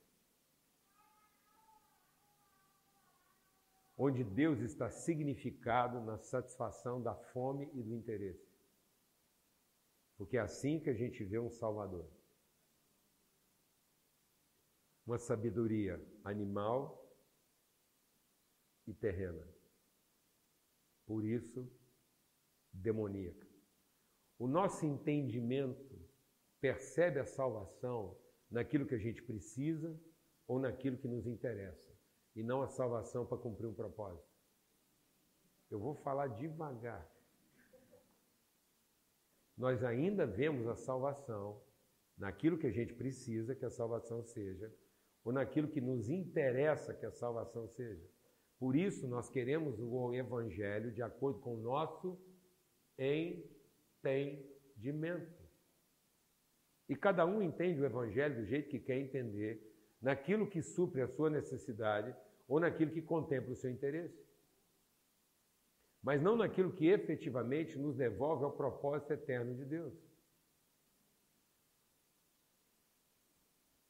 Onde 3.96 4.22
Deus 4.22 4.60
está 4.60 4.88
significado 4.88 6.00
na 6.00 6.16
satisfação 6.16 7.02
da 7.02 7.16
fome 7.16 7.68
e 7.74 7.82
do 7.82 7.92
interesse. 7.92 8.56
Porque 10.16 10.36
é 10.36 10.40
assim 10.40 10.78
que 10.78 10.90
a 10.90 10.94
gente 10.94 11.24
vê 11.24 11.40
um 11.40 11.50
Salvador. 11.50 12.08
Uma 15.04 15.18
sabedoria 15.18 16.00
animal 16.22 17.04
e 18.86 18.94
terrena 18.94 19.44
por 21.04 21.24
isso, 21.24 21.68
demoníaca. 22.72 23.48
O 24.38 24.46
nosso 24.46 24.86
entendimento 24.86 25.87
percebe 26.60 27.20
a 27.20 27.26
salvação 27.26 28.16
naquilo 28.50 28.86
que 28.86 28.94
a 28.94 28.98
gente 28.98 29.22
precisa 29.22 29.98
ou 30.46 30.58
naquilo 30.58 30.96
que 30.96 31.06
nos 31.06 31.26
interessa, 31.26 31.92
e 32.34 32.42
não 32.42 32.62
a 32.62 32.68
salvação 32.68 33.26
para 33.26 33.36
cumprir 33.38 33.66
um 33.66 33.74
propósito. 33.74 34.26
Eu 35.70 35.78
vou 35.78 35.94
falar 35.94 36.28
devagar. 36.28 37.06
Nós 39.56 39.84
ainda 39.84 40.26
vemos 40.26 40.66
a 40.66 40.74
salvação 40.76 41.62
naquilo 42.16 42.56
que 42.58 42.66
a 42.66 42.72
gente 42.72 42.94
precisa 42.94 43.54
que 43.54 43.64
a 43.64 43.70
salvação 43.70 44.22
seja, 44.24 44.74
ou 45.22 45.32
naquilo 45.32 45.68
que 45.68 45.80
nos 45.80 46.08
interessa 46.08 46.94
que 46.94 47.04
a 47.04 47.12
salvação 47.12 47.68
seja. 47.68 48.08
Por 48.58 48.74
isso, 48.74 49.06
nós 49.06 49.28
queremos 49.28 49.78
o 49.78 50.14
Evangelho 50.14 50.90
de 50.90 51.02
acordo 51.02 51.38
com 51.40 51.54
o 51.54 51.62
nosso 51.62 52.18
entendimento. 54.02 55.37
E 56.88 56.96
cada 56.96 57.26
um 57.26 57.42
entende 57.42 57.80
o 57.80 57.84
Evangelho 57.84 58.36
do 58.36 58.46
jeito 58.46 58.70
que 58.70 58.78
quer 58.78 58.98
entender, 58.98 59.62
naquilo 60.00 60.48
que 60.48 60.62
supre 60.62 61.02
a 61.02 61.08
sua 61.08 61.28
necessidade 61.28 62.14
ou 62.46 62.58
naquilo 62.58 62.90
que 62.90 63.02
contempla 63.02 63.52
o 63.52 63.56
seu 63.56 63.70
interesse. 63.70 64.26
Mas 66.02 66.22
não 66.22 66.36
naquilo 66.36 66.72
que 66.72 66.86
efetivamente 66.86 67.76
nos 67.78 67.96
devolve 67.96 68.44
ao 68.44 68.52
propósito 68.52 69.12
eterno 69.12 69.54
de 69.54 69.64
Deus. 69.64 69.92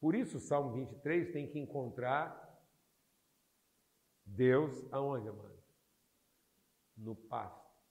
Por 0.00 0.14
isso, 0.14 0.38
o 0.38 0.40
Salmo 0.40 0.72
23 0.72 1.32
tem 1.32 1.46
que 1.46 1.58
encontrar 1.58 2.46
Deus 4.24 4.86
aonde, 4.92 5.28
amado? 5.28 5.58
No 6.96 7.14
pasto, 7.14 7.82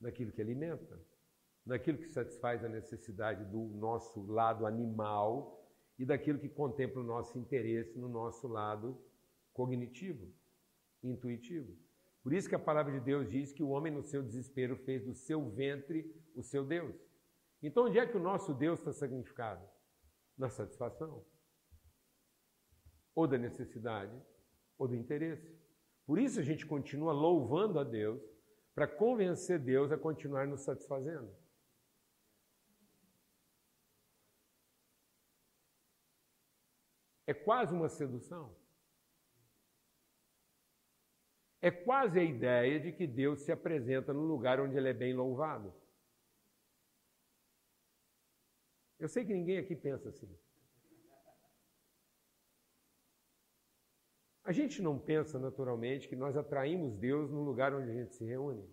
naquilo 0.00 0.32
que 0.32 0.40
alimenta, 0.40 1.00
naquilo 1.68 1.98
que 1.98 2.08
satisfaz 2.08 2.64
a 2.64 2.68
necessidade 2.68 3.44
do 3.44 3.60
nosso 3.76 4.24
lado 4.26 4.64
animal 4.64 5.62
e 5.98 6.04
daquilo 6.06 6.38
que 6.38 6.48
contempla 6.48 7.02
o 7.02 7.04
nosso 7.04 7.38
interesse 7.38 7.98
no 7.98 8.08
nosso 8.08 8.48
lado 8.48 8.98
cognitivo, 9.52 10.32
intuitivo. 11.02 11.76
Por 12.22 12.32
isso 12.32 12.48
que 12.48 12.54
a 12.54 12.58
palavra 12.58 12.92
de 12.92 13.00
Deus 13.00 13.28
diz 13.28 13.52
que 13.52 13.62
o 13.62 13.68
homem, 13.68 13.92
no 13.92 14.02
seu 14.02 14.22
desespero, 14.22 14.76
fez 14.76 15.04
do 15.04 15.14
seu 15.14 15.50
ventre 15.50 16.10
o 16.34 16.42
seu 16.42 16.64
Deus. 16.64 16.96
Então, 17.62 17.84
onde 17.84 17.98
é 17.98 18.06
que 18.06 18.16
o 18.16 18.22
nosso 18.22 18.54
Deus 18.54 18.78
está 18.78 18.92
significado? 18.92 19.62
Na 20.38 20.48
satisfação. 20.48 21.22
Ou 23.14 23.26
da 23.26 23.36
necessidade, 23.36 24.16
ou 24.78 24.88
do 24.88 24.96
interesse. 24.96 25.54
Por 26.06 26.18
isso 26.18 26.40
a 26.40 26.42
gente 26.42 26.64
continua 26.64 27.12
louvando 27.12 27.78
a 27.78 27.84
Deus, 27.84 28.22
para 28.74 28.86
convencer 28.86 29.58
Deus 29.58 29.92
a 29.92 29.98
continuar 29.98 30.46
nos 30.46 30.60
satisfazendo. 30.60 31.30
É 37.28 37.34
quase 37.34 37.74
uma 37.74 37.90
sedução. 37.90 38.56
É 41.60 41.70
quase 41.70 42.18
a 42.18 42.24
ideia 42.24 42.80
de 42.80 42.90
que 42.90 43.06
Deus 43.06 43.42
se 43.42 43.52
apresenta 43.52 44.14
no 44.14 44.22
lugar 44.22 44.58
onde 44.58 44.78
ele 44.78 44.88
é 44.88 44.94
bem 44.94 45.12
louvado. 45.12 45.74
Eu 48.98 49.10
sei 49.10 49.26
que 49.26 49.34
ninguém 49.34 49.58
aqui 49.58 49.76
pensa 49.76 50.08
assim. 50.08 50.34
A 54.42 54.50
gente 54.50 54.80
não 54.80 54.98
pensa 54.98 55.38
naturalmente 55.38 56.08
que 56.08 56.16
nós 56.16 56.34
atraímos 56.34 56.96
Deus 56.96 57.30
no 57.30 57.44
lugar 57.44 57.74
onde 57.74 57.90
a 57.90 57.94
gente 57.94 58.14
se 58.14 58.24
reúne, 58.24 58.66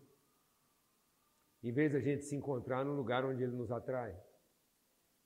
em 1.61 1.73
vez 1.73 1.93
a 1.93 1.99
gente 1.99 2.23
se 2.23 2.37
encontrar 2.37 2.85
no 2.85 2.93
lugar 2.93 3.25
onde 3.25 3.43
Ele 3.43 3.51
nos 3.51 3.69
atrai. 3.69 4.11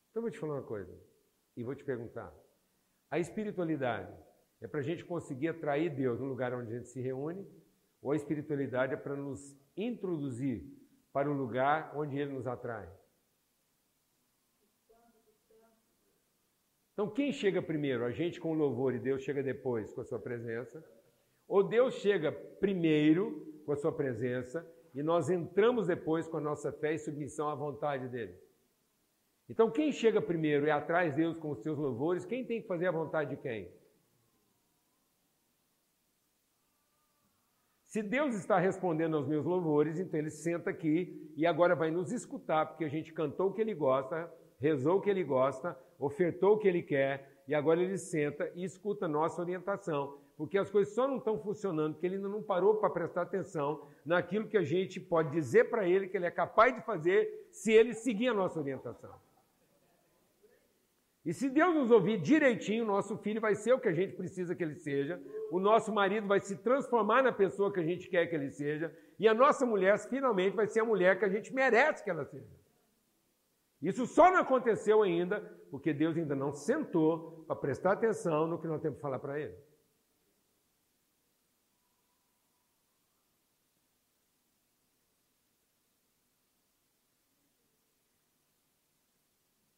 Então, 0.09 0.15
eu 0.15 0.21
vou 0.23 0.31
te 0.31 0.39
falar 0.39 0.55
uma 0.55 0.67
coisa 0.67 0.99
e 1.55 1.63
vou 1.63 1.75
te 1.75 1.83
perguntar: 1.83 2.33
a 3.09 3.17
espiritualidade 3.17 4.13
é 4.61 4.67
para 4.67 4.79
a 4.79 4.83
gente 4.83 5.05
conseguir 5.05 5.49
atrair 5.49 5.89
Deus 5.89 6.19
no 6.19 6.27
lugar 6.27 6.53
onde 6.53 6.73
a 6.73 6.77
gente 6.77 6.89
se 6.89 7.01
reúne, 7.01 7.47
ou 8.01 8.11
a 8.11 8.15
espiritualidade 8.15 8.93
é 8.93 8.97
para 8.97 9.15
nos 9.15 9.57
introduzir 9.75 10.63
para 11.11 11.29
o 11.29 11.33
lugar 11.33 11.91
onde 11.95 12.17
Ele 12.17 12.33
nos 12.33 12.45
atrai? 12.45 12.89
Então, 16.93 17.09
quem 17.09 17.31
chega 17.31 17.61
primeiro? 17.61 18.03
A 18.03 18.11
gente 18.11 18.41
com 18.41 18.53
louvor 18.53 18.93
e 18.93 18.99
Deus 18.99 19.23
chega 19.23 19.41
depois 19.41 19.93
com 19.93 20.01
a 20.01 20.05
sua 20.05 20.19
presença? 20.19 20.83
Ou 21.47 21.63
Deus 21.63 21.95
chega 21.95 22.31
primeiro 22.31 23.61
com 23.65 23.71
a 23.71 23.77
sua 23.77 23.91
presença 23.91 24.69
e 24.93 25.01
nós 25.01 25.29
entramos 25.29 25.87
depois 25.87 26.27
com 26.27 26.37
a 26.37 26.41
nossa 26.41 26.73
fé 26.73 26.93
e 26.93 26.99
submissão 26.99 27.47
à 27.47 27.55
vontade 27.55 28.09
dele? 28.09 28.37
Então, 29.49 29.71
quem 29.71 29.91
chega 29.91 30.21
primeiro 30.21 30.67
é 30.67 30.71
atrás 30.71 31.09
de 31.09 31.21
Deus 31.21 31.37
com 31.37 31.49
os 31.49 31.63
seus 31.63 31.77
louvores, 31.77 32.23
quem 32.23 32.45
tem 32.45 32.61
que 32.61 32.67
fazer 32.67 32.85
a 32.85 32.91
vontade 32.91 33.31
de 33.31 33.41
quem? 33.41 33.71
Se 37.87 38.03
Deus 38.03 38.35
está 38.35 38.59
respondendo 38.59 39.17
aos 39.17 39.27
meus 39.27 39.43
louvores, 39.43 39.99
então 39.99 40.19
ele 40.19 40.29
senta 40.29 40.69
aqui 40.69 41.33
e 41.35 41.47
agora 41.47 41.75
vai 41.75 41.89
nos 41.89 42.11
escutar, 42.11 42.67
porque 42.67 42.85
a 42.85 42.89
gente 42.89 43.11
cantou 43.11 43.47
o 43.47 43.53
que 43.53 43.59
ele 43.59 43.73
gosta, 43.73 44.31
rezou 44.59 44.97
o 44.97 45.01
que 45.01 45.09
ele 45.09 45.23
gosta, 45.23 45.75
ofertou 45.97 46.53
o 46.53 46.59
que 46.59 46.67
ele 46.67 46.83
quer, 46.83 47.41
e 47.47 47.55
agora 47.55 47.81
ele 47.81 47.97
senta 47.97 48.51
e 48.53 48.63
escuta 48.63 49.05
a 49.05 49.09
nossa 49.09 49.41
orientação. 49.41 50.19
Porque 50.37 50.59
as 50.59 50.69
coisas 50.69 50.93
só 50.93 51.07
não 51.07 51.17
estão 51.17 51.39
funcionando, 51.39 51.93
porque 51.93 52.05
ele 52.05 52.17
ainda 52.17 52.29
não 52.29 52.43
parou 52.43 52.75
para 52.75 52.91
prestar 52.91 53.23
atenção 53.23 53.87
naquilo 54.05 54.47
que 54.47 54.57
a 54.57 54.63
gente 54.63 54.99
pode 54.99 55.31
dizer 55.31 55.71
para 55.71 55.89
ele 55.89 56.07
que 56.07 56.15
ele 56.15 56.27
é 56.27 56.31
capaz 56.31 56.75
de 56.75 56.85
fazer 56.85 57.47
se 57.51 57.71
ele 57.73 57.95
seguir 57.95 58.27
a 58.27 58.33
nossa 58.35 58.59
orientação. 58.59 59.28
E 61.25 61.33
se 61.33 61.49
Deus 61.49 61.75
nos 61.75 61.91
ouvir 61.91 62.21
direitinho, 62.21 62.85
nosso 62.85 63.17
filho 63.17 63.41
vai 63.41 63.53
ser 63.53 63.73
o 63.73 63.79
que 63.79 63.89
a 63.89 63.93
gente 63.93 64.15
precisa 64.15 64.55
que 64.55 64.63
ele 64.63 64.75
seja, 64.75 65.21
o 65.51 65.59
nosso 65.59 65.93
marido 65.93 66.27
vai 66.27 66.39
se 66.39 66.55
transformar 66.57 67.21
na 67.21 67.31
pessoa 67.31 67.73
que 67.73 67.79
a 67.79 67.83
gente 67.83 68.07
quer 68.09 68.27
que 68.27 68.35
ele 68.35 68.49
seja, 68.49 68.95
e 69.19 69.27
a 69.27 69.33
nossa 69.33 69.65
mulher 69.65 69.99
finalmente 69.99 70.55
vai 70.55 70.67
ser 70.67 70.79
a 70.79 70.85
mulher 70.85 71.19
que 71.19 71.25
a 71.25 71.29
gente 71.29 71.53
merece 71.53 72.03
que 72.03 72.09
ela 72.09 72.25
seja. 72.25 72.47
Isso 73.81 74.05
só 74.05 74.31
não 74.31 74.39
aconteceu 74.39 75.01
ainda 75.03 75.39
porque 75.71 75.93
Deus 75.93 76.17
ainda 76.17 76.35
não 76.35 76.51
sentou 76.51 77.43
para 77.47 77.55
prestar 77.55 77.93
atenção 77.93 78.47
no 78.47 78.59
que 78.59 78.67
nós 78.67 78.81
temos 78.81 78.97
que 78.97 79.01
falar 79.01 79.19
para 79.19 79.39
ele. 79.39 79.55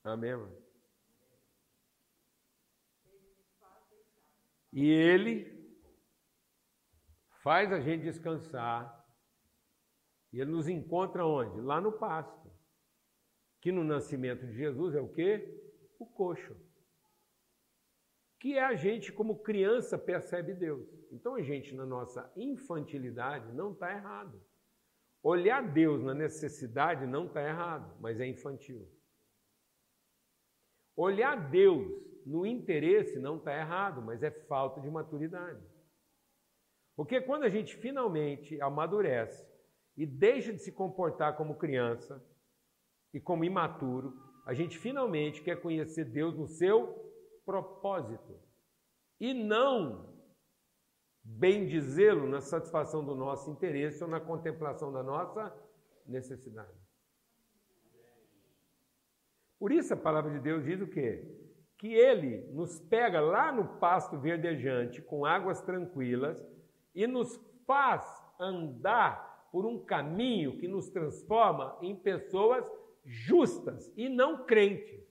Amém, 0.04 0.36
mano? 0.36 0.71
E 4.72 4.86
ele 4.90 5.52
faz 7.44 7.72
a 7.72 7.80
gente 7.80 8.04
descansar. 8.04 8.98
E 10.32 10.40
ele 10.40 10.52
nos 10.52 10.68
encontra 10.68 11.26
onde? 11.26 11.60
Lá 11.62 11.82
no 11.82 11.92
pasto. 11.92 12.50
Que 13.62 13.72
no 13.72 13.84
nascimento 13.84 14.46
de 14.46 14.54
Jesus 14.54 14.96
é 14.96 15.02
o 15.02 15.12
quê? 15.12 15.62
O 16.00 16.06
coxo. 16.06 16.56
Que 18.40 18.58
é 18.58 18.64
a 18.64 18.74
gente, 18.74 19.12
como 19.12 19.44
criança, 19.44 19.98
percebe 19.98 20.54
Deus. 20.54 20.88
Então 21.12 21.36
a 21.36 21.42
gente, 21.42 21.76
na 21.76 21.86
nossa 21.86 22.32
infantilidade, 22.36 23.54
não 23.54 23.74
está 23.74 23.92
errado. 23.92 24.42
Olhar 25.22 25.62
Deus 25.72 26.02
na 26.02 26.16
necessidade 26.16 27.06
não 27.06 27.28
está 27.28 27.44
errado, 27.44 27.96
mas 28.00 28.20
é 28.20 28.26
infantil. 28.26 28.90
Olhar 30.96 31.52
Deus 31.52 32.11
no 32.26 32.46
interesse 32.46 33.20
não 33.20 33.38
está 33.38 33.58
errado, 33.58 34.02
mas 34.02 34.24
é 34.24 34.32
falta 34.32 34.80
de 34.82 34.90
maturidade. 34.90 35.62
Porque 36.96 37.22
quando 37.22 37.44
a 37.44 37.50
gente 37.50 37.76
finalmente 37.76 38.62
amadurece 38.62 39.48
e 39.98 40.06
deixa 40.06 40.54
de 40.54 40.60
se 40.60 40.72
comportar 40.72 41.36
como 41.36 41.58
criança 41.58 42.24
e 43.14 43.20
como 43.20 43.44
imaturo, 43.44 44.14
a 44.46 44.54
gente 44.54 44.78
finalmente 44.78 45.42
quer 45.42 45.62
conhecer 45.62 46.06
Deus 46.06 46.38
no 46.38 46.48
seu 46.48 46.96
propósito 47.46 48.40
e 49.20 49.34
não 49.34 50.12
bem 51.24 51.68
dizê-lo 51.68 52.28
na 52.28 52.42
satisfação 52.42 53.06
do 53.06 53.16
nosso 53.16 53.50
interesse 53.52 54.04
ou 54.04 54.10
na 54.10 54.20
contemplação 54.20 54.92
da 54.92 55.04
nossa 55.04 55.54
necessidade. 56.08 56.82
Por 59.60 59.72
isso 59.72 59.94
a 59.94 59.98
palavra 59.98 60.32
de 60.32 60.40
Deus 60.40 60.66
diz 60.66 60.82
o 60.82 60.88
quê? 60.88 61.41
Que 61.82 61.92
ele 61.92 62.48
nos 62.54 62.80
pega 62.80 63.20
lá 63.20 63.52
no 63.52 63.80
pasto 63.80 64.16
verdejante, 64.16 65.02
com 65.02 65.26
águas 65.26 65.64
tranquilas, 65.64 66.40
e 66.94 67.08
nos 67.08 67.44
faz 67.66 68.06
andar 68.40 69.50
por 69.52 69.66
um 69.66 69.84
caminho 69.84 70.60
que 70.60 70.68
nos 70.68 70.92
transforma 70.92 71.76
em 71.82 71.96
pessoas 71.96 72.64
justas 73.04 73.92
e 73.98 74.08
não 74.08 74.46
crentes. 74.46 75.02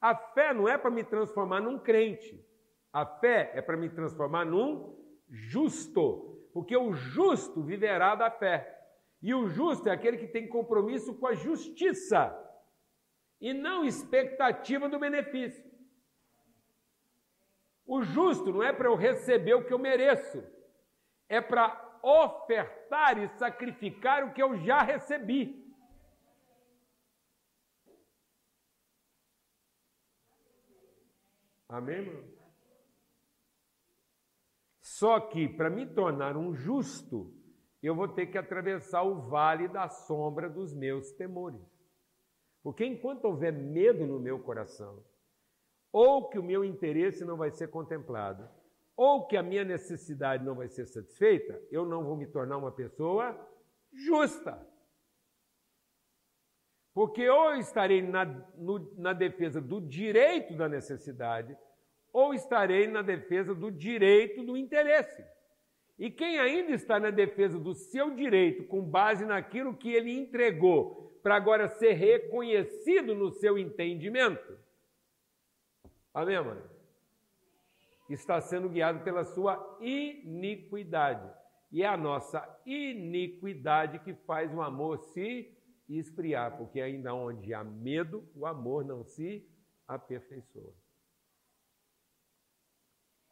A 0.00 0.14
fé 0.14 0.54
não 0.54 0.68
é 0.68 0.78
para 0.78 0.92
me 0.92 1.02
transformar 1.02 1.60
num 1.60 1.76
crente, 1.76 2.40
a 2.92 3.04
fé 3.04 3.50
é 3.54 3.60
para 3.60 3.76
me 3.76 3.90
transformar 3.90 4.44
num 4.44 4.96
justo, 5.28 6.48
porque 6.52 6.76
o 6.76 6.92
justo 6.92 7.64
viverá 7.64 8.14
da 8.14 8.30
fé. 8.30 8.80
E 9.20 9.34
o 9.34 9.48
justo 9.48 9.88
é 9.88 9.92
aquele 9.92 10.18
que 10.18 10.28
tem 10.28 10.46
compromisso 10.46 11.16
com 11.16 11.26
a 11.26 11.34
justiça 11.34 12.32
e 13.40 13.52
não 13.52 13.84
expectativa 13.84 14.88
do 14.88 15.00
benefício. 15.00 15.65
O 17.86 18.02
justo 18.02 18.52
não 18.52 18.62
é 18.62 18.72
para 18.72 18.88
eu 18.88 18.96
receber 18.96 19.54
o 19.54 19.64
que 19.64 19.72
eu 19.72 19.78
mereço, 19.78 20.42
é 21.28 21.40
para 21.40 21.98
ofertar 22.02 23.18
e 23.18 23.28
sacrificar 23.38 24.24
o 24.24 24.32
que 24.32 24.42
eu 24.42 24.56
já 24.58 24.82
recebi. 24.82 25.64
Amém, 31.68 31.96
irmão? 31.98 32.24
Só 34.80 35.20
que 35.20 35.48
para 35.48 35.68
me 35.68 35.84
tornar 35.84 36.36
um 36.36 36.54
justo, 36.54 37.32
eu 37.82 37.94
vou 37.94 38.08
ter 38.08 38.26
que 38.26 38.38
atravessar 38.38 39.02
o 39.02 39.28
vale 39.28 39.68
da 39.68 39.88
sombra 39.88 40.48
dos 40.48 40.72
meus 40.72 41.12
temores. 41.12 41.60
Porque 42.62 42.84
enquanto 42.84 43.26
houver 43.26 43.52
medo 43.52 44.06
no 44.06 44.18
meu 44.18 44.38
coração, 44.42 45.04
ou 45.98 46.28
que 46.28 46.38
o 46.38 46.42
meu 46.42 46.62
interesse 46.62 47.24
não 47.24 47.38
vai 47.38 47.50
ser 47.50 47.68
contemplado, 47.68 48.46
ou 48.94 49.26
que 49.26 49.34
a 49.34 49.42
minha 49.42 49.64
necessidade 49.64 50.44
não 50.44 50.54
vai 50.54 50.68
ser 50.68 50.84
satisfeita, 50.84 51.58
eu 51.70 51.86
não 51.86 52.04
vou 52.04 52.14
me 52.14 52.26
tornar 52.26 52.58
uma 52.58 52.70
pessoa 52.70 53.34
justa. 53.90 54.60
Porque 56.92 57.26
ou 57.26 57.54
eu 57.54 57.60
estarei 57.60 58.02
na, 58.02 58.26
no, 58.58 58.94
na 58.98 59.14
defesa 59.14 59.58
do 59.58 59.80
direito 59.80 60.54
da 60.54 60.68
necessidade, 60.68 61.56
ou 62.12 62.34
estarei 62.34 62.86
na 62.86 63.00
defesa 63.00 63.54
do 63.54 63.70
direito 63.70 64.44
do 64.44 64.54
interesse. 64.54 65.24
E 65.98 66.10
quem 66.10 66.38
ainda 66.38 66.72
está 66.72 67.00
na 67.00 67.08
defesa 67.08 67.58
do 67.58 67.72
seu 67.72 68.14
direito, 68.14 68.64
com 68.64 68.82
base 68.82 69.24
naquilo 69.24 69.74
que 69.74 69.94
ele 69.94 70.12
entregou, 70.12 71.18
para 71.22 71.36
agora 71.36 71.70
ser 71.70 71.92
reconhecido 71.92 73.14
no 73.14 73.30
seu 73.30 73.56
entendimento, 73.56 74.65
Amém, 76.16 76.42
mãe? 76.42 76.62
Está 78.08 78.40
sendo 78.40 78.70
guiado 78.70 79.04
pela 79.04 79.22
sua 79.22 79.76
iniquidade. 79.82 81.30
E 81.70 81.82
é 81.82 81.86
a 81.86 81.94
nossa 81.94 82.42
iniquidade 82.64 83.98
que 83.98 84.14
faz 84.14 84.50
o 84.54 84.62
amor 84.62 84.96
se 84.96 85.54
esfriar, 85.86 86.56
porque 86.56 86.80
ainda 86.80 87.12
onde 87.12 87.52
há 87.52 87.62
medo, 87.62 88.26
o 88.34 88.46
amor 88.46 88.82
não 88.82 89.04
se 89.04 89.46
aperfeiçoa. 89.86 90.72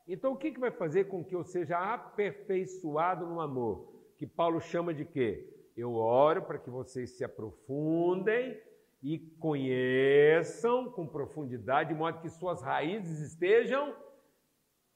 Então, 0.07 0.35
o 0.35 0.37
que, 0.37 0.53
que 0.53 0.61
vai 0.61 0.71
fazer 0.71 1.05
com 1.05 1.25
que 1.25 1.35
eu 1.35 1.43
seja 1.43 1.79
aperfeiçoado 1.79 3.25
no 3.25 3.41
amor? 3.41 4.13
Que 4.19 4.27
Paulo 4.27 4.61
chama 4.61 4.93
de 4.93 5.07
quê? 5.07 5.71
Eu 5.75 5.95
oro 5.95 6.43
para 6.43 6.59
que 6.59 6.69
vocês 6.69 7.17
se 7.17 7.25
aprofundem 7.25 8.61
e 9.05 9.19
conheçam 9.39 10.91
com 10.91 11.07
profundidade, 11.07 11.91
de 11.91 11.95
modo 11.95 12.23
que 12.23 12.31
suas 12.31 12.63
raízes 12.63 13.21
estejam 13.21 13.95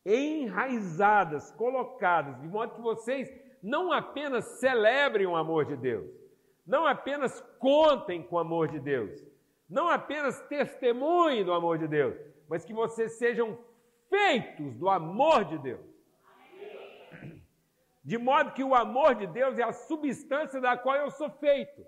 enraizadas, 0.02 1.50
colocadas, 1.52 2.40
de 2.40 2.48
modo 2.48 2.74
que 2.74 2.80
vocês 2.80 3.30
não 3.62 3.92
apenas 3.92 4.46
celebrem 4.60 5.26
o 5.26 5.36
amor 5.36 5.66
de 5.66 5.76
Deus, 5.76 6.10
não 6.66 6.86
apenas 6.86 7.38
contem 7.58 8.22
com 8.22 8.36
o 8.36 8.38
amor 8.38 8.68
de 8.68 8.80
Deus, 8.80 9.22
não 9.68 9.88
apenas 9.88 10.40
testemunhem 10.48 11.44
do 11.44 11.52
amor 11.52 11.76
de 11.76 11.86
Deus, 11.86 12.16
mas 12.48 12.64
que 12.64 12.72
vocês 12.72 13.18
sejam 13.18 13.58
feitos 14.08 14.74
do 14.76 14.88
amor 14.88 15.44
de 15.44 15.58
Deus. 15.58 15.86
De 18.02 18.16
modo 18.16 18.52
que 18.52 18.64
o 18.64 18.74
amor 18.74 19.16
de 19.16 19.26
Deus 19.26 19.58
é 19.58 19.64
a 19.64 19.72
substância 19.72 20.62
da 20.62 20.78
qual 20.78 20.96
eu 20.96 21.10
sou 21.10 21.28
feito. 21.28 21.84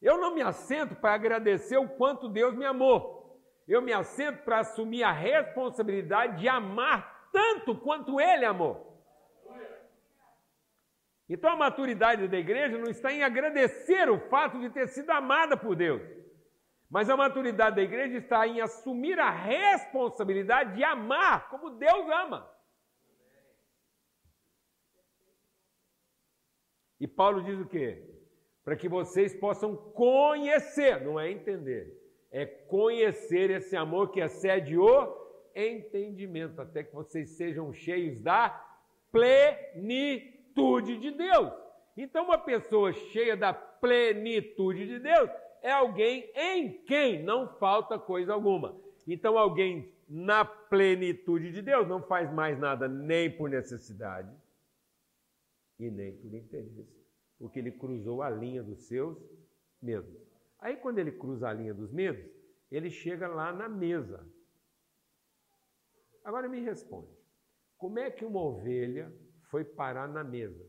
Eu 0.00 0.18
não 0.18 0.34
me 0.34 0.42
assento 0.42 0.94
para 0.96 1.14
agradecer 1.14 1.76
o 1.76 1.88
quanto 1.88 2.28
Deus 2.28 2.54
me 2.54 2.64
amou. 2.64 3.42
Eu 3.66 3.82
me 3.82 3.92
assento 3.92 4.44
para 4.44 4.60
assumir 4.60 5.02
a 5.02 5.12
responsabilidade 5.12 6.40
de 6.40 6.48
amar 6.48 7.28
tanto 7.32 7.76
quanto 7.76 8.20
Ele 8.20 8.44
amou. 8.44 8.88
Então 11.28 11.50
a 11.50 11.56
maturidade 11.56 12.26
da 12.26 12.38
igreja 12.38 12.78
não 12.78 12.90
está 12.90 13.12
em 13.12 13.22
agradecer 13.22 14.08
o 14.08 14.18
fato 14.30 14.58
de 14.58 14.70
ter 14.70 14.88
sido 14.88 15.10
amada 15.10 15.56
por 15.56 15.76
Deus. 15.76 16.00
Mas 16.88 17.10
a 17.10 17.16
maturidade 17.16 17.76
da 17.76 17.82
igreja 17.82 18.16
está 18.16 18.46
em 18.46 18.62
assumir 18.62 19.18
a 19.20 19.30
responsabilidade 19.30 20.74
de 20.74 20.82
amar 20.82 21.50
como 21.50 21.70
Deus 21.70 22.08
ama. 22.10 22.50
E 26.98 27.06
Paulo 27.06 27.42
diz 27.44 27.60
o 27.60 27.68
quê? 27.68 28.17
Para 28.68 28.76
que 28.76 28.86
vocês 28.86 29.34
possam 29.34 29.74
conhecer, 29.74 31.02
não 31.02 31.18
é 31.18 31.30
entender. 31.30 31.98
é 32.30 32.44
conhecer 32.44 33.48
esse 33.48 33.74
amor 33.74 34.10
que 34.10 34.20
excede 34.20 34.76
o 34.76 35.16
entendimento, 35.56 36.60
até 36.60 36.84
que 36.84 36.94
vocês 36.94 37.30
sejam 37.30 37.72
cheios 37.72 38.20
da 38.20 38.50
plenitude 39.10 40.98
de 40.98 41.12
Deus. 41.12 41.50
Então, 41.96 42.26
uma 42.26 42.36
pessoa 42.36 42.92
cheia 42.92 43.34
da 43.34 43.54
plenitude 43.54 44.86
de 44.86 44.98
Deus 44.98 45.30
é 45.62 45.72
alguém 45.72 46.30
em 46.36 46.84
quem 46.84 47.22
não 47.22 47.48
falta 47.56 47.98
coisa 47.98 48.34
alguma. 48.34 48.78
Então, 49.06 49.38
alguém 49.38 49.90
na 50.06 50.44
plenitude 50.44 51.52
de 51.52 51.62
Deus 51.62 51.88
não 51.88 52.02
faz 52.02 52.30
mais 52.30 52.58
nada 52.58 52.86
nem 52.86 53.34
por 53.34 53.48
necessidade 53.48 54.30
e 55.78 55.90
nem 55.90 56.12
por 56.18 56.34
interesse, 56.34 56.97
porque 57.38 57.58
ele 57.58 57.72
cruzou 57.72 58.22
a 58.22 58.28
linha 58.28 58.62
dos 58.62 58.86
seus 58.86 59.16
medos. 59.80 60.14
Aí, 60.58 60.76
quando 60.76 60.98
ele 60.98 61.12
cruza 61.12 61.48
a 61.48 61.52
linha 61.52 61.72
dos 61.72 61.92
medos, 61.92 62.28
ele 62.70 62.90
chega 62.90 63.28
lá 63.28 63.52
na 63.52 63.68
mesa. 63.68 64.26
Agora 66.24 66.48
me 66.48 66.60
responde: 66.60 67.16
como 67.76 67.98
é 67.98 68.10
que 68.10 68.24
uma 68.24 68.42
ovelha 68.42 69.12
foi 69.50 69.64
parar 69.64 70.08
na 70.08 70.24
mesa? 70.24 70.66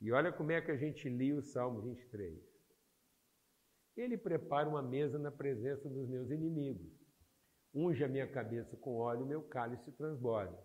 E 0.00 0.10
olha 0.12 0.32
como 0.32 0.50
é 0.50 0.60
que 0.60 0.70
a 0.70 0.76
gente 0.76 1.08
lia 1.08 1.36
o 1.36 1.42
Salmo 1.42 1.82
23. 1.82 2.38
Ele 3.96 4.16
prepara 4.16 4.68
uma 4.68 4.82
mesa 4.82 5.18
na 5.18 5.30
presença 5.30 5.88
dos 5.88 6.08
meus 6.08 6.30
inimigos. 6.30 6.99
Unge 7.72 8.04
a 8.04 8.08
minha 8.08 8.26
cabeça 8.26 8.76
com 8.76 8.96
óleo, 8.96 9.24
meu 9.24 9.42
cálice 9.42 9.92
transborda. 9.92 10.58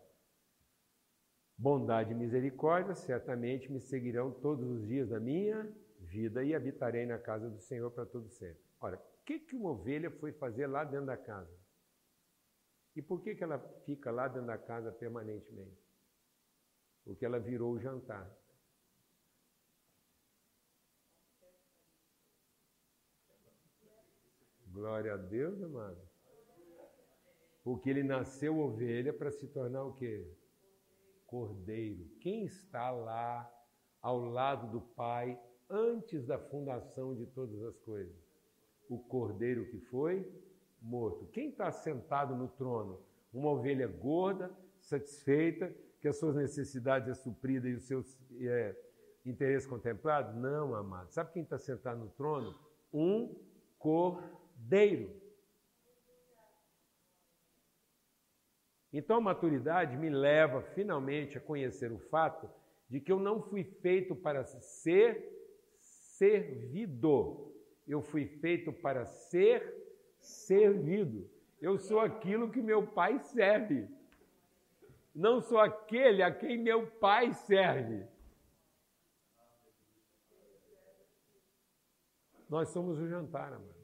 Bondade 1.58 2.12
e 2.12 2.16
misericórdia 2.16 2.96
certamente 2.96 3.72
me 3.72 3.80
seguirão 3.80 4.32
todos 4.32 4.68
os 4.68 4.88
dias 4.88 5.10
da 5.10 5.20
minha 5.20 5.72
vida 6.00 6.44
e 6.44 6.54
habitarei 6.54 7.06
na 7.06 7.18
casa 7.18 7.50
do 7.50 7.60
Senhor 7.60 7.92
para 7.92 8.06
todo 8.06 8.30
sempre. 8.30 8.64
Ora, 8.80 8.98
o 8.98 9.24
que, 9.26 9.40
que 9.40 9.56
uma 9.56 9.72
ovelha 9.72 10.12
foi 10.12 10.34
fazer 10.34 10.68
lá 10.68 10.84
dentro 10.84 11.06
da 11.06 11.18
casa? 11.18 11.58
E 12.96 13.02
por 13.02 13.22
que, 13.22 13.36
que 13.36 13.44
ela 13.44 13.60
fica 13.86 14.12
lá 14.12 14.28
dentro 14.28 14.48
da 14.48 14.58
casa 14.58 14.92
permanentemente? 14.92 15.86
Porque 17.04 17.26
ela 17.26 17.40
virou 17.40 17.74
o 17.74 17.80
jantar. 17.80 18.30
Glória 24.68 25.14
a 25.14 25.18
Deus, 25.18 25.62
amado. 25.62 26.15
Porque 27.66 27.90
ele 27.90 28.04
nasceu 28.04 28.60
ovelha 28.60 29.12
para 29.12 29.32
se 29.32 29.48
tornar 29.48 29.84
o 29.86 29.94
quê? 29.94 30.32
Cordeiro. 31.26 32.08
Quem 32.22 32.46
está 32.46 32.92
lá 32.92 33.52
ao 34.00 34.20
lado 34.20 34.72
do 34.72 34.80
Pai 34.80 35.42
antes 35.68 36.28
da 36.28 36.38
fundação 36.38 37.16
de 37.16 37.26
todas 37.26 37.60
as 37.64 37.76
coisas? 37.80 38.16
O 38.88 39.00
cordeiro 39.00 39.66
que 39.66 39.80
foi 39.80 40.32
morto. 40.80 41.26
Quem 41.32 41.50
está 41.50 41.72
sentado 41.72 42.36
no 42.36 42.48
trono? 42.50 43.02
Uma 43.34 43.50
ovelha 43.50 43.88
gorda, 43.88 44.56
satisfeita, 44.80 45.76
que 46.00 46.08
as 46.08 46.20
suas 46.20 46.36
necessidades 46.36 47.10
é 47.10 47.16
suprida 47.16 47.68
e 47.68 47.74
os 47.74 47.88
seus 47.88 48.16
é, 48.42 48.76
interesses 49.26 49.68
contemplados? 49.68 50.36
Não, 50.36 50.76
amado. 50.76 51.12
Sabe 51.12 51.34
quem 51.34 51.42
está 51.42 51.58
sentado 51.58 51.98
no 51.98 52.12
trono? 52.12 52.54
Um 52.94 53.36
cordeiro. 53.80 55.25
Então 58.98 59.18
a 59.18 59.22
maturidade 59.22 59.98
me 59.98 60.10
leva 60.10 60.62
finalmente 60.62 61.38
a 61.38 61.42
conhecer 61.42 61.92
o 61.92 62.00
fato 62.00 62.50
de 62.90 63.02
que 63.02 63.12
eu 63.12 63.20
não 63.20 63.42
fui 63.42 63.62
feito 63.62 64.16
para 64.16 64.46
ser 64.46 65.38
servidor, 65.78 67.52
eu 67.86 68.02
fui 68.02 68.26
feito 68.26 68.72
para 68.72 69.06
ser 69.06 69.60
servido. 70.18 71.30
Eu 71.62 71.78
sou 71.78 72.00
aquilo 72.00 72.50
que 72.50 72.62
meu 72.62 72.88
pai 72.88 73.20
serve. 73.20 73.86
Não 75.14 75.42
sou 75.42 75.60
aquele 75.60 76.24
a 76.24 76.34
quem 76.34 76.58
meu 76.58 76.88
pai 76.88 77.34
serve. 77.34 78.08
Nós 82.48 82.70
somos 82.70 82.98
o 82.98 83.10
jantar, 83.10 83.52
amado. 83.52 83.75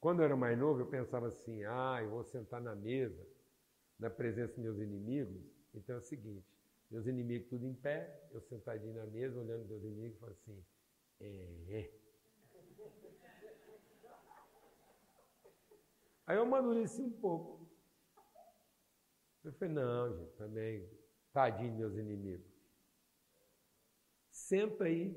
Quando 0.00 0.20
eu 0.20 0.24
era 0.24 0.36
mais 0.36 0.58
novo, 0.58 0.80
eu 0.80 0.86
pensava 0.86 1.26
assim: 1.26 1.62
ah, 1.64 1.98
eu 2.02 2.08
vou 2.08 2.24
sentar 2.24 2.60
na 2.60 2.74
mesa, 2.74 3.22
na 3.98 4.08
presença 4.08 4.54
dos 4.54 4.62
meus 4.62 4.78
inimigos. 4.78 5.42
Então 5.74 5.96
é 5.96 5.98
o 5.98 6.02
seguinte: 6.02 6.48
meus 6.90 7.06
inimigos 7.06 7.50
tudo 7.50 7.66
em 7.66 7.74
pé, 7.74 8.28
eu 8.32 8.40
sentadinho 8.40 8.94
na 8.94 9.04
mesa, 9.04 9.38
olhando 9.38 9.68
meus 9.68 9.84
inimigos, 9.84 10.16
e 10.16 10.20
falo 10.20 10.32
assim: 10.32 10.64
é, 11.20 11.26
é. 11.68 12.00
Aí 16.26 16.36
eu 16.36 16.42
amadureci 16.42 17.02
um 17.02 17.12
pouco. 17.12 17.68
Eu 19.44 19.52
falei: 19.52 19.74
não, 19.74 20.16
gente, 20.16 20.32
também, 20.36 20.90
tadinho 21.30 21.76
meus 21.76 21.94
inimigos. 21.94 22.50
Senta 24.30 24.84
aí 24.84 25.14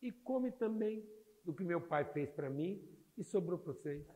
e 0.00 0.10
come 0.10 0.50
também 0.52 1.06
do 1.44 1.52
que 1.54 1.62
meu 1.62 1.86
pai 1.86 2.10
fez 2.12 2.30
para 2.30 2.48
mim 2.48 2.89
e 3.20 3.24
sobrou 3.24 3.58
para 3.58 3.74
vocês. 3.74 4.06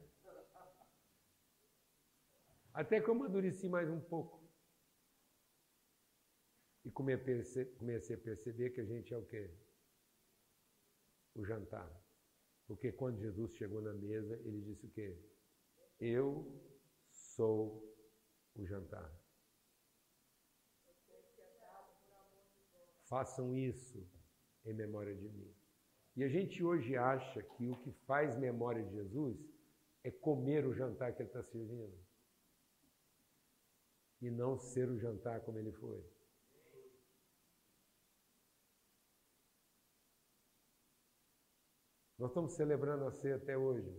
Até 2.72 3.00
que 3.02 3.08
eu 3.08 3.14
amadureci 3.14 3.68
mais 3.68 3.88
um 3.90 4.00
pouco. 4.00 4.42
E 6.84 6.90
comecei 6.90 7.64
a 8.14 8.18
perceber 8.18 8.70
que 8.70 8.80
a 8.80 8.84
gente 8.84 9.12
é 9.12 9.16
o 9.18 9.26
quê? 9.26 9.54
O 11.34 11.44
jantar. 11.44 11.88
Porque 12.66 12.92
quando 12.92 13.20
Jesus 13.20 13.54
chegou 13.54 13.82
na 13.82 13.92
mesa, 13.92 14.36
ele 14.38 14.62
disse 14.62 14.86
o 14.86 14.90
quê? 14.90 15.22
Eu 16.00 16.26
sou 17.10 17.94
o 18.54 18.66
jantar. 18.66 19.12
Façam 23.06 23.54
isso 23.54 24.10
em 24.64 24.72
memória 24.72 25.14
de 25.14 25.28
mim. 25.28 25.63
E 26.16 26.22
a 26.22 26.29
gente 26.29 26.62
hoje 26.62 26.96
acha 26.96 27.42
que 27.42 27.68
o 27.68 27.77
que 27.77 27.92
faz 28.07 28.37
memória 28.37 28.85
de 28.85 28.92
Jesus 28.92 29.37
é 30.05 30.11
comer 30.11 30.64
o 30.64 30.72
jantar 30.72 31.12
que 31.12 31.22
ele 31.22 31.29
está 31.29 31.42
servindo. 31.42 31.98
E 34.20 34.31
não 34.31 34.57
ser 34.57 34.88
o 34.88 34.98
jantar 34.98 35.40
como 35.40 35.59
ele 35.59 35.72
foi. 35.72 36.03
Nós 42.16 42.31
estamos 42.31 42.53
celebrando 42.53 43.05
a 43.07 43.11
ceia 43.11 43.37
até 43.37 43.59
hoje, 43.59 43.92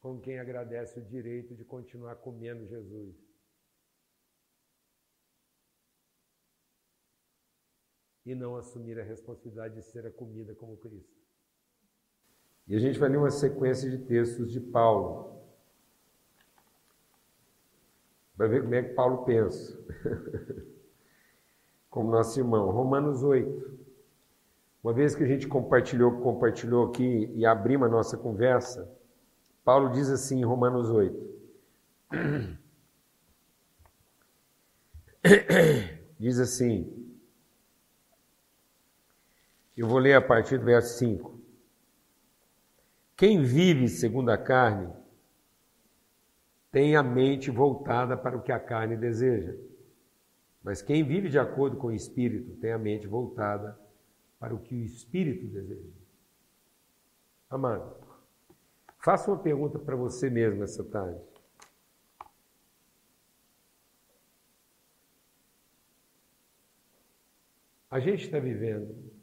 com 0.00 0.18
quem 0.18 0.38
agradece 0.38 0.98
o 0.98 1.04
direito 1.04 1.54
de 1.54 1.64
continuar 1.64 2.16
comendo 2.16 2.66
Jesus. 2.66 3.23
E 8.24 8.34
não 8.34 8.56
assumir 8.56 8.98
a 8.98 9.02
responsabilidade 9.02 9.74
de 9.74 9.82
ser 9.82 10.06
a 10.06 10.10
comida 10.10 10.54
como 10.54 10.76
Cristo. 10.76 11.22
E 12.66 12.74
a 12.74 12.78
gente 12.78 12.98
vai 12.98 13.10
ler 13.10 13.18
uma 13.18 13.30
sequência 13.30 13.90
de 13.90 13.98
textos 13.98 14.50
de 14.50 14.58
Paulo. 14.58 15.42
Vai 18.36 18.48
ver 18.48 18.62
como 18.62 18.74
é 18.74 18.82
que 18.82 18.94
Paulo 18.94 19.24
pensa. 19.24 19.78
como 21.90 22.10
nosso 22.10 22.40
irmão. 22.40 22.70
Romanos 22.70 23.22
8. 23.22 23.78
Uma 24.82 24.92
vez 24.92 25.14
que 25.14 25.22
a 25.22 25.26
gente 25.26 25.46
compartilhou, 25.46 26.20
compartilhou 26.20 26.86
aqui 26.86 27.30
e 27.34 27.46
abrimos 27.46 27.86
a 27.86 27.90
nossa 27.90 28.16
conversa, 28.16 28.90
Paulo 29.62 29.90
diz 29.90 30.10
assim 30.10 30.40
em 30.40 30.44
Romanos 30.44 30.90
8. 30.90 31.34
diz 36.18 36.38
assim: 36.38 37.03
eu 39.76 39.88
vou 39.88 39.98
ler 39.98 40.14
a 40.14 40.22
partir 40.22 40.58
do 40.58 40.64
verso 40.64 40.98
5. 40.98 41.40
Quem 43.16 43.42
vive 43.42 43.88
segundo 43.88 44.30
a 44.30 44.38
carne 44.38 44.92
tem 46.70 46.96
a 46.96 47.02
mente 47.02 47.50
voltada 47.50 48.16
para 48.16 48.36
o 48.36 48.42
que 48.42 48.50
a 48.50 48.58
carne 48.58 48.96
deseja. 48.96 49.56
Mas 50.62 50.82
quem 50.82 51.04
vive 51.04 51.28
de 51.28 51.38
acordo 51.38 51.76
com 51.76 51.88
o 51.88 51.92
Espírito 51.92 52.56
tem 52.56 52.72
a 52.72 52.78
mente 52.78 53.06
voltada 53.06 53.78
para 54.38 54.54
o 54.54 54.58
que 54.58 54.74
o 54.74 54.84
Espírito 54.84 55.46
deseja. 55.46 55.92
Amado, 57.50 57.96
faça 58.98 59.30
uma 59.30 59.38
pergunta 59.38 59.78
para 59.78 59.94
você 59.94 60.28
mesmo 60.30 60.64
essa 60.64 60.82
tarde. 60.82 61.20
A 67.90 68.00
gente 68.00 68.24
está 68.24 68.40
vivendo 68.40 69.13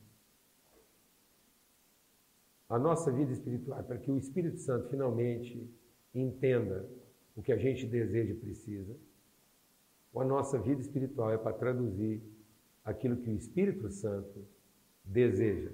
a 2.71 2.79
nossa 2.79 3.11
vida 3.11 3.33
espiritual, 3.33 3.83
para 3.83 3.97
que 3.97 4.09
o 4.09 4.17
Espírito 4.17 4.57
Santo 4.57 4.87
finalmente 4.87 5.69
entenda 6.15 6.89
o 7.35 7.43
que 7.43 7.51
a 7.51 7.57
gente 7.57 7.85
deseja 7.85 8.31
e 8.31 8.37
precisa. 8.37 8.95
a 10.15 10.23
nossa 10.23 10.57
vida 10.57 10.79
espiritual 10.79 11.31
é 11.31 11.37
para 11.37 11.51
traduzir 11.51 12.23
aquilo 12.81 13.17
que 13.17 13.29
o 13.29 13.35
Espírito 13.35 13.89
Santo 13.89 14.47
deseja. 15.03 15.69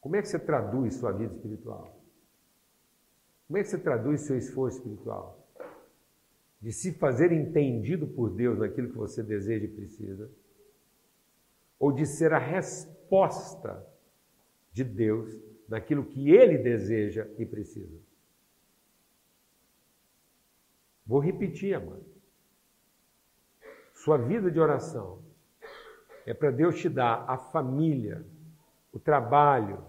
Como 0.00 0.16
é 0.16 0.22
que 0.22 0.28
você 0.28 0.38
traduz 0.40 0.94
sua 0.94 1.12
vida 1.12 1.32
espiritual? 1.32 1.96
Como 3.46 3.56
é 3.56 3.62
que 3.62 3.68
você 3.68 3.78
traduz 3.78 4.22
seu 4.22 4.36
esforço 4.36 4.78
espiritual? 4.78 5.48
De 6.60 6.72
se 6.72 6.92
fazer 6.92 7.30
entendido 7.30 8.08
por 8.08 8.30
Deus 8.30 8.58
naquilo 8.58 8.90
que 8.90 8.96
você 8.96 9.22
deseja 9.22 9.64
e 9.64 9.68
precisa? 9.68 10.28
Ou 11.78 11.92
de 11.92 12.04
ser 12.04 12.32
a 12.32 12.38
resposta 12.38 12.95
de 14.72 14.84
Deus 14.84 15.34
naquilo 15.68 16.04
que 16.04 16.30
Ele 16.30 16.58
deseja 16.58 17.26
e 17.38 17.46
precisa? 17.46 17.98
Vou 21.06 21.20
repetir, 21.20 21.74
amado. 21.74 22.04
Sua 23.94 24.18
vida 24.18 24.50
de 24.50 24.60
oração 24.60 25.22
é 26.24 26.34
para 26.34 26.50
Deus 26.50 26.78
te 26.78 26.88
dar 26.88 27.24
a 27.28 27.38
família, 27.38 28.24
o 28.92 28.98
trabalho, 28.98 29.84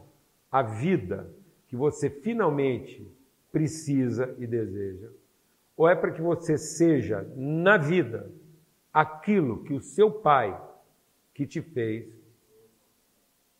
a 0.51 0.61
vida 0.61 1.33
que 1.67 1.75
você 1.75 2.09
finalmente 2.09 3.11
precisa 3.51 4.35
e 4.39 4.47
deseja? 4.47 5.09
Ou 5.75 5.87
é 5.87 5.95
para 5.95 6.11
que 6.11 6.21
você 6.21 6.57
seja, 6.57 7.27
na 7.35 7.77
vida, 7.77 8.31
aquilo 8.93 9.63
que 9.63 9.73
o 9.73 9.81
seu 9.81 10.11
pai 10.11 10.59
que 11.33 11.45
te 11.45 11.61
fez 11.61 12.16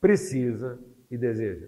precisa 0.08 0.80
e 1.12 1.18
deseja? 1.18 1.68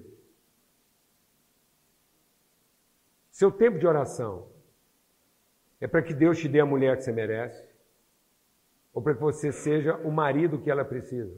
Seu 3.30 3.52
tempo 3.52 3.78
de 3.78 3.86
oração 3.86 4.50
é 5.82 5.88
para 5.88 6.02
que 6.02 6.14
Deus 6.14 6.40
te 6.40 6.48
dê 6.48 6.62
a 6.62 6.66
mulher 6.66 6.96
que 6.96 7.04
você 7.04 7.12
merece? 7.12 7.68
Ou 8.94 9.02
para 9.02 9.14
que 9.14 9.20
você 9.20 9.52
seja 9.52 9.98
o 9.98 10.10
marido 10.10 10.58
que 10.58 10.72
ela 10.72 10.86
precisa? 10.86 11.38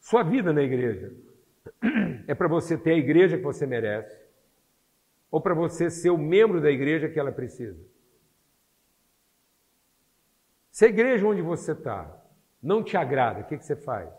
Sua 0.00 0.24
vida 0.24 0.52
na 0.52 0.62
igreja 0.62 1.16
é 2.26 2.34
para 2.34 2.48
você 2.48 2.76
ter 2.76 2.90
a 2.90 2.98
igreja 2.98 3.36
que 3.36 3.44
você 3.44 3.66
merece 3.66 4.20
ou 5.30 5.40
para 5.40 5.54
você 5.54 5.90
ser 5.90 6.10
o 6.10 6.18
membro 6.18 6.60
da 6.60 6.72
igreja 6.72 7.08
que 7.08 7.20
ela 7.20 7.30
precisa? 7.30 7.80
Se 10.72 10.86
a 10.86 10.88
igreja 10.88 11.24
onde 11.24 11.40
você 11.40 11.70
está 11.70 12.25
não 12.66 12.82
te 12.82 12.96
agrada, 12.96 13.40
o 13.40 13.44
que, 13.44 13.56
que 13.56 13.64
você 13.64 13.76
faz? 13.76 14.12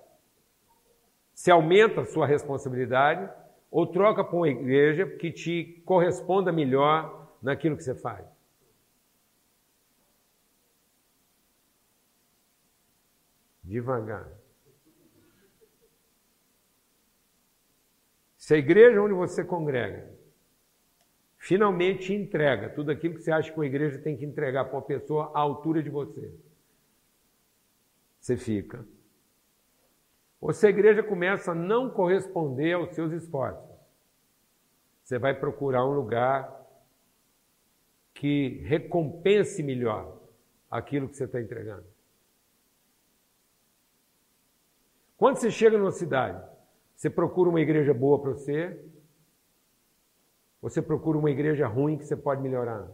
Você 1.33 1.51
aumenta 1.51 2.01
a 2.01 2.05
sua 2.05 2.25
responsabilidade 2.25 3.29
ou 3.69 3.86
troca 3.86 4.23
para 4.23 4.36
uma 4.36 4.47
igreja 4.47 5.05
que 5.05 5.31
te 5.31 5.83
corresponda 5.86 6.51
melhor 6.51 7.36
naquilo 7.41 7.75
que 7.75 7.83
você 7.83 7.93
faz? 7.93 8.25
Devagar. 13.62 14.31
Se 18.38 18.53
a 18.53 18.57
igreja 18.57 19.01
onde 19.01 19.13
você 19.13 19.43
congrega 19.43 20.15
finalmente 21.38 22.13
entrega 22.13 22.69
tudo 22.69 22.91
aquilo 22.91 23.15
que 23.15 23.21
você 23.21 23.31
acha 23.31 23.51
que 23.51 23.57
uma 23.57 23.65
igreja 23.65 23.99
tem 23.99 24.15
que 24.15 24.25
entregar 24.25 24.65
para 24.65 24.75
uma 24.75 24.81
pessoa 24.81 25.31
à 25.36 25.39
altura 25.39 25.83
de 25.83 25.89
você, 25.89 26.33
você 28.27 28.35
fica. 28.35 28.85
Ou 30.41 30.51
se 30.51 30.67
a 30.67 30.69
igreja 30.69 31.01
começa 31.01 31.51
a 31.51 31.55
não 31.55 31.89
corresponder 31.89 32.73
aos 32.73 32.93
seus 32.93 33.11
esforços, 33.13 33.63
você 35.03 35.17
vai 35.17 35.33
procurar 35.33 35.85
um 35.85 35.93
lugar 35.93 36.53
que 38.13 38.61
recompense 38.65 39.63
melhor 39.63 40.21
aquilo 40.69 41.07
que 41.07 41.15
você 41.15 41.23
está 41.23 41.39
entregando. 41.39 41.85
Quando 45.15 45.37
você 45.37 45.49
chega 45.49 45.77
numa 45.77 45.91
cidade, 45.91 46.43
você 46.95 47.09
procura 47.09 47.49
uma 47.49 47.61
igreja 47.61 47.93
boa 47.93 48.21
para 48.21 48.31
você? 48.31 48.85
Você 50.61 50.81
procura 50.81 51.17
uma 51.17 51.31
igreja 51.31 51.65
ruim 51.65 51.97
que 51.97 52.05
você 52.05 52.15
pode 52.15 52.41
melhorar? 52.41 52.87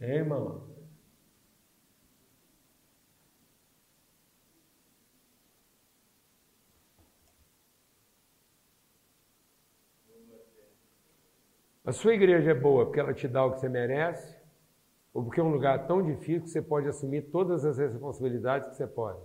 É, 0.00 0.19
irmão? 0.36 0.70
A 11.84 11.92
sua 11.92 12.14
igreja 12.14 12.52
é 12.52 12.54
boa 12.54 12.86
porque 12.86 13.00
ela 13.00 13.12
te 13.12 13.26
dá 13.26 13.44
o 13.44 13.52
que 13.52 13.60
você 13.60 13.68
merece, 13.68 14.38
ou 15.12 15.24
porque 15.24 15.40
é 15.40 15.42
um 15.42 15.50
lugar 15.50 15.86
tão 15.86 16.02
difícil 16.02 16.42
que 16.42 16.50
você 16.50 16.62
pode 16.62 16.86
assumir 16.86 17.30
todas 17.30 17.64
as 17.64 17.78
responsabilidades 17.78 18.68
que 18.70 18.76
você 18.76 18.86
pode. 18.86 19.20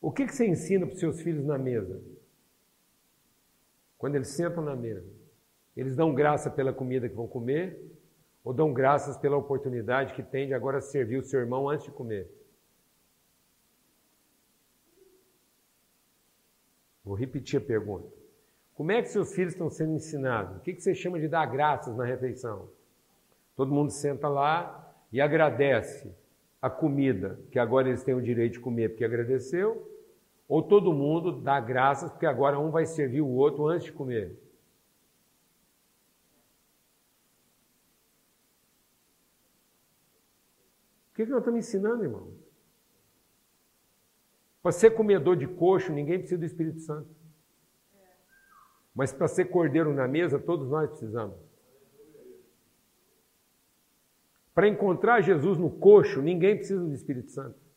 O 0.00 0.12
que, 0.12 0.26
você 0.26 0.46
ensina 0.46 0.86
para 0.86 0.94
os 0.94 1.00
seus 1.00 1.20
filhos 1.20 1.44
na 1.44 1.58
mesa? 1.58 2.17
Quando 3.98 4.14
eles 4.14 4.28
sentam 4.28 4.62
na 4.62 4.76
mesa, 4.76 5.12
eles 5.76 5.96
dão 5.96 6.14
graça 6.14 6.50
pela 6.50 6.72
comida 6.72 7.08
que 7.08 7.14
vão 7.14 7.26
comer 7.26 7.92
ou 8.44 8.54
dão 8.54 8.72
graças 8.72 9.16
pela 9.16 9.36
oportunidade 9.36 10.14
que 10.14 10.22
tem 10.22 10.46
de 10.46 10.54
agora 10.54 10.80
servir 10.80 11.18
o 11.18 11.24
seu 11.24 11.40
irmão 11.40 11.68
antes 11.68 11.84
de 11.84 11.92
comer? 11.92 12.30
Vou 17.04 17.14
repetir 17.14 17.60
a 17.60 17.64
pergunta. 17.64 18.08
Como 18.74 18.92
é 18.92 19.02
que 19.02 19.08
seus 19.08 19.34
filhos 19.34 19.54
estão 19.54 19.68
sendo 19.68 19.94
ensinados? 19.94 20.56
O 20.56 20.60
que 20.60 20.80
você 20.80 20.94
chama 20.94 21.18
de 21.18 21.26
dar 21.26 21.46
graças 21.46 21.96
na 21.96 22.04
refeição? 22.04 22.70
Todo 23.56 23.74
mundo 23.74 23.90
senta 23.90 24.28
lá 24.28 24.94
e 25.10 25.20
agradece 25.20 26.14
a 26.62 26.70
comida, 26.70 27.40
que 27.50 27.58
agora 27.58 27.88
eles 27.88 28.04
têm 28.04 28.14
o 28.14 28.22
direito 28.22 28.52
de 28.52 28.60
comer 28.60 28.90
porque 28.90 29.04
agradeceu, 29.04 29.87
ou 30.48 30.62
todo 30.62 30.94
mundo 30.94 31.42
dá 31.42 31.60
graças 31.60 32.10
porque 32.10 32.24
agora 32.24 32.58
um 32.58 32.70
vai 32.70 32.86
servir 32.86 33.20
o 33.20 33.28
outro 33.28 33.66
antes 33.66 33.84
de 33.84 33.92
comer? 33.92 34.32
O 41.10 41.14
que 41.14 41.26
nós 41.26 41.40
estamos 41.40 41.58
ensinando, 41.58 42.02
irmão? 42.02 42.32
Para 44.62 44.72
ser 44.72 44.90
comedor 44.92 45.36
de 45.36 45.46
coxo, 45.46 45.92
ninguém 45.92 46.18
precisa 46.18 46.38
do 46.38 46.46
Espírito 46.46 46.80
Santo. 46.80 47.14
Mas 48.94 49.12
para 49.12 49.28
ser 49.28 49.46
cordeiro 49.46 49.92
na 49.92 50.08
mesa, 50.08 50.38
todos 50.38 50.68
nós 50.68 50.88
precisamos. 50.88 51.36
Para 54.54 54.66
encontrar 54.66 55.20
Jesus 55.20 55.58
no 55.58 55.70
coxo, 55.70 56.22
ninguém 56.22 56.56
precisa 56.56 56.84
do 56.84 56.92
Espírito 56.92 57.30
Santo. 57.30 57.67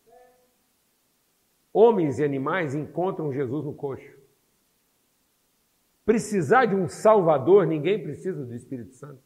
Homens 1.73 2.19
e 2.19 2.23
animais 2.23 2.75
encontram 2.75 3.31
Jesus 3.31 3.65
no 3.65 3.73
coxo. 3.73 4.19
Precisar 6.05 6.65
de 6.65 6.75
um 6.75 6.87
Salvador, 6.87 7.65
ninguém 7.65 8.01
precisa 8.01 8.45
do 8.45 8.53
Espírito 8.53 8.93
Santo. 8.93 9.21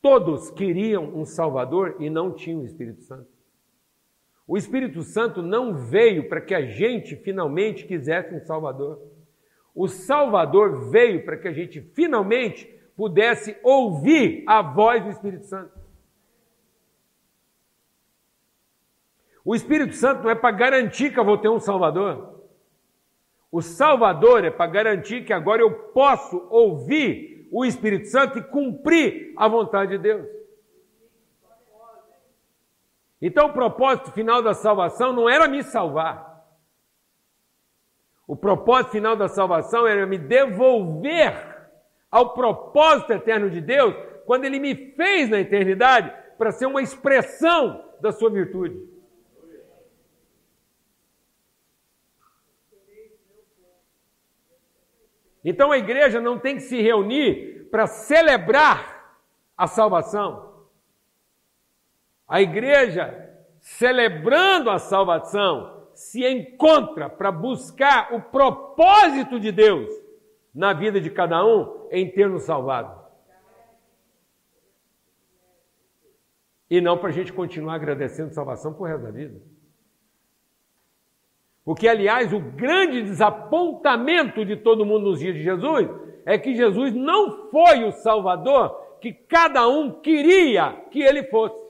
Todos 0.00 0.50
queriam 0.50 1.04
um 1.16 1.24
Salvador 1.24 1.96
e 2.00 2.10
não 2.10 2.32
tinham 2.32 2.62
o 2.62 2.64
Espírito 2.64 3.02
Santo. 3.02 3.30
O 4.46 4.56
Espírito 4.56 5.02
Santo 5.02 5.40
não 5.40 5.74
veio 5.74 6.28
para 6.28 6.40
que 6.40 6.54
a 6.54 6.66
gente 6.66 7.14
finalmente 7.16 7.86
quisesse 7.86 8.34
um 8.34 8.40
Salvador. 8.40 9.00
O 9.74 9.86
Salvador 9.86 10.90
veio 10.90 11.24
para 11.24 11.36
que 11.36 11.46
a 11.46 11.52
gente 11.52 11.80
finalmente 11.80 12.66
pudesse 12.96 13.56
ouvir 13.62 14.42
a 14.46 14.60
voz 14.60 15.04
do 15.04 15.10
Espírito 15.10 15.46
Santo. 15.46 15.72
O 19.44 19.54
Espírito 19.54 19.94
Santo 19.94 20.22
não 20.22 20.30
é 20.30 20.34
para 20.34 20.50
garantir 20.52 21.12
que 21.12 21.18
eu 21.18 21.24
vou 21.24 21.38
ter 21.38 21.48
um 21.48 21.58
Salvador. 21.58 22.40
O 23.50 23.60
Salvador 23.60 24.44
é 24.44 24.50
para 24.50 24.70
garantir 24.70 25.24
que 25.24 25.32
agora 25.32 25.60
eu 25.60 25.70
posso 25.70 26.46
ouvir 26.48 27.48
o 27.50 27.64
Espírito 27.64 28.06
Santo 28.06 28.38
e 28.38 28.42
cumprir 28.42 29.34
a 29.36 29.46
vontade 29.48 29.92
de 29.92 29.98
Deus. 29.98 30.26
Então 33.20 33.48
o 33.48 33.52
propósito 33.52 34.10
final 34.12 34.42
da 34.42 34.54
salvação 34.54 35.12
não 35.12 35.28
era 35.28 35.46
me 35.46 35.62
salvar. 35.62 36.32
O 38.26 38.34
propósito 38.34 38.92
final 38.92 39.14
da 39.14 39.28
salvação 39.28 39.86
era 39.86 40.06
me 40.06 40.16
devolver 40.16 41.52
ao 42.10 42.32
propósito 42.32 43.12
eterno 43.12 43.50
de 43.50 43.60
Deus 43.60 43.94
quando 44.24 44.44
Ele 44.44 44.58
me 44.58 44.74
fez 44.92 45.28
na 45.28 45.40
eternidade 45.40 46.12
para 46.38 46.52
ser 46.52 46.66
uma 46.66 46.80
expressão 46.80 47.84
da 48.00 48.12
sua 48.12 48.30
virtude. 48.30 48.91
Então 55.44 55.72
a 55.72 55.78
igreja 55.78 56.20
não 56.20 56.38
tem 56.38 56.56
que 56.56 56.62
se 56.62 56.80
reunir 56.80 57.68
para 57.70 57.86
celebrar 57.86 59.16
a 59.56 59.66
salvação. 59.66 60.66
A 62.28 62.40
igreja, 62.40 63.30
celebrando 63.60 64.70
a 64.70 64.78
salvação, 64.78 65.88
se 65.94 66.26
encontra 66.26 67.10
para 67.10 67.30
buscar 67.30 68.14
o 68.14 68.22
propósito 68.22 69.38
de 69.38 69.52
Deus 69.52 69.88
na 70.54 70.72
vida 70.72 71.00
de 71.00 71.10
cada 71.10 71.44
um 71.44 71.88
em 71.90 72.10
ter 72.10 72.28
nos 72.28 72.44
salvado. 72.44 73.02
E 76.70 76.80
não 76.80 76.96
para 76.96 77.10
a 77.10 77.12
gente 77.12 77.32
continuar 77.32 77.74
agradecendo 77.74 78.32
salvação 78.32 78.72
por 78.72 78.88
resto 78.88 79.04
da 79.04 79.10
vida. 79.10 79.38
Porque, 81.64 81.86
aliás, 81.86 82.32
o 82.32 82.40
grande 82.40 83.02
desapontamento 83.02 84.44
de 84.44 84.56
todo 84.56 84.84
mundo 84.84 85.10
nos 85.10 85.20
dias 85.20 85.34
de 85.34 85.42
Jesus 85.42 85.88
é 86.24 86.36
que 86.36 86.54
Jesus 86.54 86.92
não 86.94 87.50
foi 87.50 87.84
o 87.84 87.92
Salvador 87.92 88.80
que 89.00 89.12
cada 89.12 89.68
um 89.68 90.00
queria 90.00 90.72
que 90.90 91.00
ele 91.00 91.24
fosse. 91.24 91.60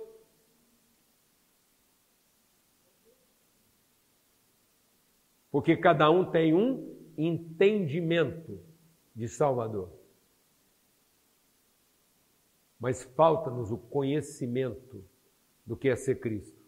Porque 5.51 5.77
cada 5.77 6.11
um 6.11 6.31
tem 6.31 6.55
um 6.55 6.97
entendimento 7.17 8.59
de 9.15 9.29
Salvador. 9.29 9.91
Mas 12.81 13.05
falta-nos 13.15 13.71
o 13.71 13.77
conhecimento 13.77 15.05
do 15.67 15.77
que 15.77 15.89
é 15.89 15.97
ser 15.97 16.17
Cristo. 16.17 16.62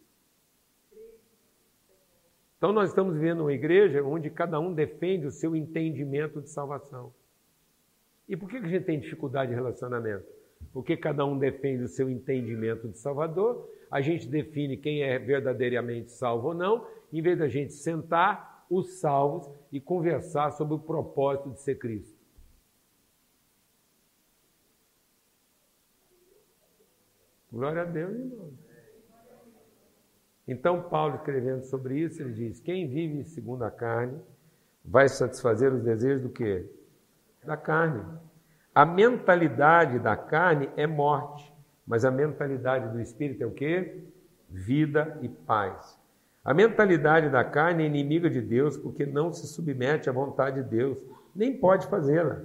Então, 2.57 2.73
nós 2.73 2.89
estamos 2.89 3.15
vivendo 3.15 3.41
uma 3.41 3.53
igreja 3.53 4.03
onde 4.03 4.31
cada 4.31 4.59
um 4.59 4.73
defende 4.73 5.27
o 5.27 5.31
seu 5.31 5.55
entendimento 5.55 6.41
de 6.41 6.49
salvação. 6.49 7.13
E 8.29 8.37
por 8.37 8.49
que 8.49 8.57
a 8.57 8.67
gente 8.67 8.85
tem 8.85 8.99
dificuldade 8.99 9.51
de 9.51 9.55
relacionamento? 9.55 10.27
Porque 10.73 10.97
cada 10.97 11.25
um 11.27 11.39
defende 11.39 11.85
o 11.85 11.89
seu 11.89 12.09
entendimento 12.09 12.89
de 12.89 12.99
Salvador, 12.99 13.69
a 13.91 14.01
gente 14.01 14.27
define 14.27 14.77
quem 14.77 15.03
é 15.03 15.19
verdadeiramente 15.19 16.11
salvo 16.11 16.49
ou 16.49 16.55
não, 16.55 16.87
em 17.13 17.23
vez 17.23 17.39
da 17.39 17.49
gente 17.49 17.73
sentar 17.73 18.67
os 18.69 18.99
salvos 18.99 19.49
e 19.71 19.81
conversar 19.81 20.51
sobre 20.53 20.75
o 20.75 20.79
propósito 20.79 21.51
de 21.51 21.61
ser 21.61 21.77
Cristo. 21.77 22.19
Glória 27.53 27.83
a 27.83 27.85
Deus, 27.85 28.13
irmão. 28.19 28.64
Então, 30.47 30.83
Paulo, 30.83 31.17
escrevendo 31.17 31.65
sobre 31.65 31.99
isso, 31.99 32.23
ele 32.23 32.33
diz: 32.33 32.61
Quem 32.61 32.89
vive 32.89 33.25
segundo 33.25 33.63
a 33.65 33.71
carne 33.71 34.21
vai 34.85 35.09
satisfazer 35.09 35.73
os 35.73 35.83
desejos 35.83 36.23
do 36.23 36.29
quê? 36.29 36.71
Da 37.45 37.57
carne. 37.57 38.05
A 38.75 38.85
mentalidade 38.85 39.99
da 39.99 40.17
carne 40.17 40.69
é 40.77 40.87
morte, 40.87 41.53
mas 41.87 42.05
a 42.05 42.11
mentalidade 42.11 42.93
do 42.93 43.01
espírito 43.01 43.43
é 43.43 43.47
o 43.47 43.53
quê? 43.53 44.05
Vida 44.51 45.19
e 45.23 45.29
paz. 45.29 45.99
A 46.45 46.53
mentalidade 46.53 47.31
da 47.31 47.43
carne 47.43 47.85
é 47.85 47.87
inimiga 47.87 48.29
de 48.29 48.41
Deus 48.41 48.77
porque 48.77 49.07
não 49.07 49.33
se 49.33 49.47
submete 49.47 50.11
à 50.11 50.13
vontade 50.13 50.63
de 50.63 50.69
Deus, 50.69 51.03
nem 51.35 51.57
pode 51.57 51.87
fazê-la. 51.87 52.43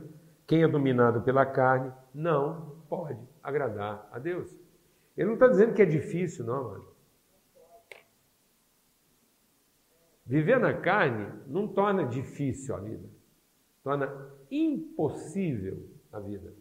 Quem 0.47 0.63
é 0.63 0.67
dominado 0.67 1.21
pela 1.21 1.45
carne 1.45 1.91
não 2.15 2.77
pode 2.87 3.19
agradar 3.43 4.07
a 4.11 4.17
Deus. 4.17 4.55
Ele 5.17 5.27
não 5.27 5.33
está 5.33 5.47
dizendo 5.47 5.73
que 5.73 5.81
é 5.81 5.85
difícil, 5.85 6.45
não, 6.45 6.63
mano. 6.63 6.88
Viver 10.29 10.59
na 10.59 10.79
carne 10.79 11.27
não 11.47 11.67
torna 11.67 12.05
difícil 12.05 12.75
a 12.75 12.79
vida, 12.79 13.09
torna 13.83 14.31
impossível 14.51 15.89
a 16.13 16.19
vida. 16.19 16.53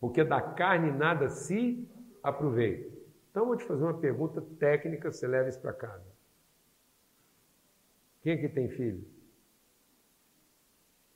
Porque 0.00 0.24
da 0.24 0.40
carne 0.40 0.90
nada 0.90 1.28
se 1.28 1.86
aproveita. 2.22 2.90
Então 3.30 3.44
vou 3.44 3.56
te 3.58 3.64
fazer 3.64 3.82
uma 3.82 3.98
pergunta 3.98 4.40
técnica, 4.58 5.12
você 5.12 5.26
leva 5.26 5.50
isso 5.50 5.60
para 5.60 5.74
casa. 5.74 6.10
Quem 8.22 8.32
aqui 8.32 8.48
tem 8.48 8.70
filho? 8.70 9.04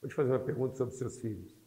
Vou 0.03 0.11
te 0.11 0.15
fazer 0.15 0.33
uma 0.33 0.41
pergunta 0.41 0.75
sobre 0.75 0.93
seus 0.93 1.19
filhos. 1.23 1.59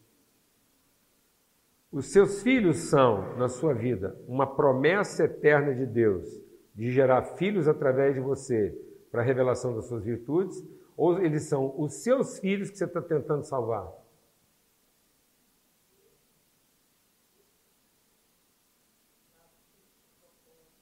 Os 1.90 2.12
seus 2.12 2.44
filhos 2.44 2.76
são, 2.76 3.36
na 3.36 3.48
sua 3.48 3.74
vida, 3.74 4.16
uma 4.28 4.54
promessa 4.54 5.24
eterna 5.24 5.74
de 5.74 5.84
Deus 5.84 6.28
de 6.72 6.92
gerar 6.92 7.24
filhos 7.36 7.66
através 7.66 8.14
de 8.14 8.20
você 8.20 8.80
para 9.14 9.22
a 9.22 9.24
revelação 9.24 9.72
das 9.76 9.86
suas 9.86 10.02
virtudes, 10.02 10.60
ou 10.96 11.22
eles 11.22 11.44
são 11.44 11.72
os 11.80 12.02
seus 12.02 12.40
filhos 12.40 12.68
que 12.68 12.76
você 12.76 12.84
está 12.84 13.00
tentando 13.00 13.44
salvar? 13.44 13.88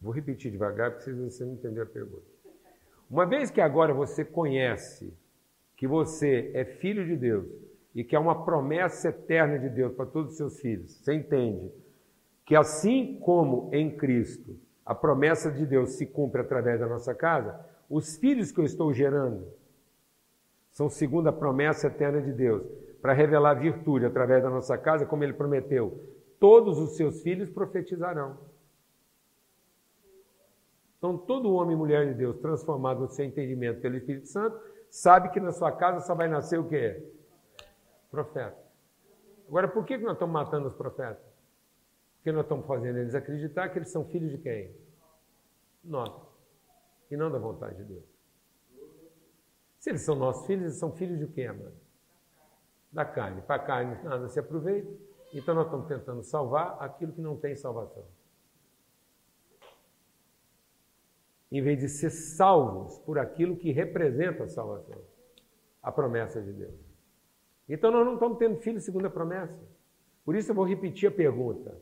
Vou 0.00 0.14
repetir 0.14 0.50
devagar 0.50 0.92
para 0.92 1.12
você 1.12 1.44
não 1.44 1.52
entender 1.52 1.82
a 1.82 1.86
pergunta. 1.86 2.24
Uma 3.10 3.26
vez 3.26 3.50
que 3.50 3.60
agora 3.60 3.92
você 3.92 4.24
conhece 4.24 5.12
que 5.76 5.86
você 5.86 6.50
é 6.54 6.64
filho 6.64 7.04
de 7.04 7.16
Deus, 7.16 7.46
e 7.94 8.02
que 8.02 8.16
é 8.16 8.18
uma 8.18 8.46
promessa 8.46 9.10
eterna 9.10 9.58
de 9.58 9.68
Deus 9.68 9.92
para 9.94 10.06
todos 10.06 10.30
os 10.30 10.36
seus 10.38 10.58
filhos. 10.58 10.92
Você 10.92 11.12
entende 11.12 11.70
que 12.46 12.56
assim 12.56 13.18
como 13.20 13.68
em 13.74 13.94
Cristo 13.94 14.58
a 14.86 14.94
promessa 14.94 15.50
de 15.50 15.66
Deus 15.66 15.98
se 15.98 16.06
cumpre 16.06 16.40
através 16.40 16.80
da 16.80 16.86
nossa 16.86 17.14
casa, 17.14 17.70
os 17.92 18.16
filhos 18.16 18.50
que 18.50 18.58
eu 18.58 18.64
estou 18.64 18.90
gerando 18.90 19.52
são 20.70 20.88
segundo 20.88 21.28
a 21.28 21.32
promessa 21.32 21.88
eterna 21.88 22.22
de 22.22 22.32
Deus, 22.32 22.66
para 23.02 23.12
revelar 23.12 23.52
virtude 23.52 24.06
através 24.06 24.42
da 24.42 24.48
nossa 24.48 24.78
casa, 24.78 25.04
como 25.04 25.22
ele 25.22 25.34
prometeu. 25.34 26.02
Todos 26.40 26.78
os 26.78 26.96
seus 26.96 27.20
filhos 27.20 27.50
profetizarão. 27.50 28.38
Então, 30.96 31.18
todo 31.18 31.52
homem 31.52 31.76
e 31.76 31.78
mulher 31.78 32.06
de 32.06 32.14
Deus 32.14 32.38
transformado 32.38 33.00
no 33.00 33.08
seu 33.08 33.26
entendimento 33.26 33.82
pelo 33.82 33.96
Espírito 33.96 34.28
Santo, 34.28 34.58
sabe 34.88 35.28
que 35.28 35.38
na 35.38 35.52
sua 35.52 35.70
casa 35.70 36.00
só 36.00 36.14
vai 36.14 36.28
nascer 36.28 36.58
o 36.58 36.68
quê? 36.68 37.12
Profeta. 38.10 38.56
Agora, 39.46 39.68
por 39.68 39.84
que 39.84 39.98
nós 39.98 40.14
estamos 40.14 40.32
matando 40.32 40.68
os 40.68 40.74
profetas? 40.74 41.22
Porque 42.16 42.32
nós 42.32 42.44
estamos 42.44 42.64
fazendo 42.64 42.98
eles 42.98 43.14
acreditar 43.14 43.68
que 43.68 43.78
eles 43.78 43.90
são 43.90 44.06
filhos 44.06 44.30
de 44.30 44.38
quem? 44.38 44.74
Nós. 45.84 46.31
E 47.12 47.16
não 47.16 47.30
da 47.30 47.38
vontade 47.38 47.76
de 47.76 47.84
Deus. 47.84 48.04
Se 49.78 49.90
eles 49.90 50.00
são 50.00 50.14
nossos 50.14 50.46
filhos, 50.46 50.62
eles 50.62 50.78
são 50.78 50.90
filhos 50.92 51.18
de 51.18 51.26
quem, 51.26 51.46
mano? 51.46 51.76
Da 52.90 53.04
carne. 53.04 53.42
Para 53.42 53.56
a 53.56 53.66
carne 53.66 54.02
nada 54.02 54.30
se 54.30 54.40
aproveita. 54.40 54.90
Então 55.30 55.54
nós 55.54 55.66
estamos 55.66 55.86
tentando 55.86 56.22
salvar 56.22 56.78
aquilo 56.80 57.12
que 57.12 57.20
não 57.20 57.36
tem 57.36 57.54
salvação. 57.54 58.02
Em 61.50 61.60
vez 61.60 61.78
de 61.80 61.88
ser 61.90 62.08
salvos 62.08 62.98
por 63.00 63.18
aquilo 63.18 63.58
que 63.58 63.72
representa 63.72 64.44
a 64.44 64.48
salvação. 64.48 64.98
A 65.82 65.92
promessa 65.92 66.40
de 66.40 66.50
Deus. 66.50 66.80
Então 67.68 67.90
nós 67.90 68.06
não 68.06 68.14
estamos 68.14 68.38
tendo 68.38 68.56
filhos 68.56 68.84
segundo 68.84 69.04
a 69.04 69.10
promessa. 69.10 69.60
Por 70.24 70.34
isso 70.34 70.50
eu 70.50 70.54
vou 70.54 70.64
repetir 70.64 71.10
a 71.10 71.12
pergunta. 71.12 71.78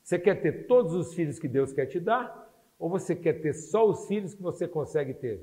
Você 0.00 0.16
quer 0.16 0.40
ter 0.40 0.68
todos 0.68 0.94
os 0.94 1.12
filhos 1.12 1.40
que 1.40 1.48
Deus 1.48 1.72
quer 1.72 1.86
te 1.86 1.98
dar? 1.98 2.43
Ou 2.84 2.90
você 2.90 3.16
quer 3.16 3.40
ter 3.40 3.54
só 3.54 3.88
os 3.88 4.06
filhos 4.06 4.34
que 4.34 4.42
você 4.42 4.68
consegue 4.68 5.14
ter? 5.14 5.40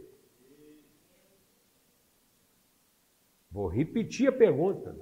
Vou 3.51 3.67
repetir 3.67 4.29
a 4.29 4.31
pergunta. 4.31 4.95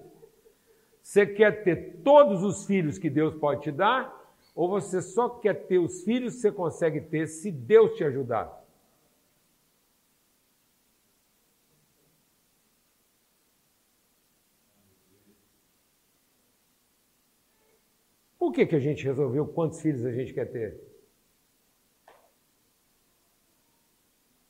Você 1.02 1.28
quer 1.28 1.66
ter 1.66 1.98
todos 2.02 2.42
os 2.42 2.66
filhos 2.66 2.98
que 2.98 3.10
Deus 3.10 3.36
pode 3.36 3.64
te 3.64 3.74
dar? 3.74 4.18
Ou 4.56 4.70
você 4.70 5.02
só 5.02 5.28
quer 5.28 5.68
ter 5.68 5.80
os 5.80 6.04
filhos 6.06 6.36
que 6.36 6.40
você 6.40 6.50
consegue 6.50 7.02
ter 7.02 7.28
se 7.28 7.52
Deus 7.52 7.98
te 7.98 8.06
ajudar? 8.06 8.66
Por 18.38 18.54
que, 18.54 18.66
que 18.66 18.78
a 18.78 18.80
gente 18.80 19.04
resolveu 19.04 19.46
quantos 19.46 19.82
filhos 19.82 20.06
a 20.06 20.12
gente 20.14 20.34
quer 20.34 20.50
ter? 20.50 20.89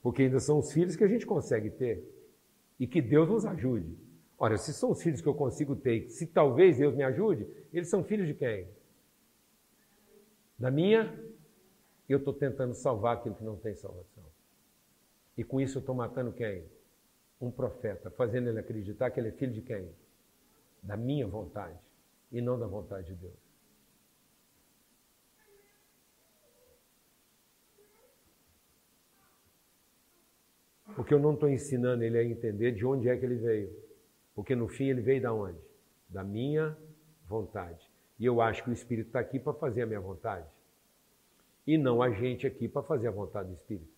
Porque 0.09 0.23
ainda 0.23 0.39
são 0.39 0.57
os 0.57 0.73
filhos 0.73 0.95
que 0.95 1.03
a 1.03 1.07
gente 1.07 1.23
consegue 1.23 1.69
ter 1.69 2.03
e 2.79 2.87
que 2.87 2.99
Deus 2.99 3.29
nos 3.29 3.45
ajude. 3.45 3.95
Ora, 4.39 4.57
se 4.57 4.73
são 4.73 4.89
os 4.89 5.03
filhos 5.03 5.21
que 5.21 5.27
eu 5.27 5.35
consigo 5.35 5.75
ter, 5.75 6.09
se 6.09 6.25
talvez 6.25 6.79
Deus 6.79 6.95
me 6.95 7.03
ajude, 7.03 7.47
eles 7.71 7.89
são 7.89 8.03
filhos 8.03 8.25
de 8.25 8.33
quem? 8.33 8.67
Da 10.57 10.71
minha? 10.71 11.15
Eu 12.09 12.17
estou 12.17 12.33
tentando 12.33 12.73
salvar 12.73 13.17
aquilo 13.17 13.35
que 13.35 13.43
não 13.43 13.55
tem 13.55 13.75
salvação. 13.75 14.23
E 15.37 15.43
com 15.43 15.61
isso 15.61 15.77
eu 15.77 15.81
estou 15.81 15.93
matando 15.93 16.33
quem? 16.33 16.65
Um 17.39 17.51
profeta, 17.51 18.09
fazendo 18.09 18.49
ele 18.49 18.57
acreditar 18.57 19.11
que 19.11 19.19
ele 19.19 19.27
é 19.27 19.33
filho 19.33 19.53
de 19.53 19.61
quem? 19.61 19.91
Da 20.81 20.97
minha 20.97 21.27
vontade 21.27 21.77
e 22.31 22.41
não 22.41 22.57
da 22.57 22.65
vontade 22.65 23.13
de 23.13 23.13
Deus. 23.13 23.48
Porque 30.99 31.13
eu 31.13 31.19
não 31.19 31.33
estou 31.33 31.47
ensinando 31.47 32.03
ele 32.03 32.17
a 32.17 32.23
entender 32.25 32.73
de 32.73 32.85
onde 32.85 33.07
é 33.07 33.15
que 33.15 33.25
ele 33.25 33.35
veio. 33.35 33.73
Porque 34.35 34.53
no 34.53 34.67
fim 34.67 34.89
ele 34.89 34.99
veio 34.99 35.21
da 35.21 35.33
onde? 35.33 35.69
da 36.09 36.23
minha 36.23 36.75
vontade. 37.27 37.89
E 38.17 38.25
eu 38.25 38.41
acho 38.41 38.63
que 38.63 38.69
o 38.69 38.73
Espírito 38.73 39.07
está 39.07 39.19
aqui 39.19 39.39
para 39.39 39.53
fazer 39.53 39.83
a 39.83 39.85
minha 39.85 40.01
vontade. 40.01 40.47
E 41.65 41.77
não 41.77 42.01
a 42.01 42.09
gente 42.09 42.47
aqui 42.47 42.67
para 42.67 42.81
fazer 42.81 43.07
a 43.07 43.11
vontade 43.11 43.49
do 43.49 43.53
Espírito. 43.53 43.93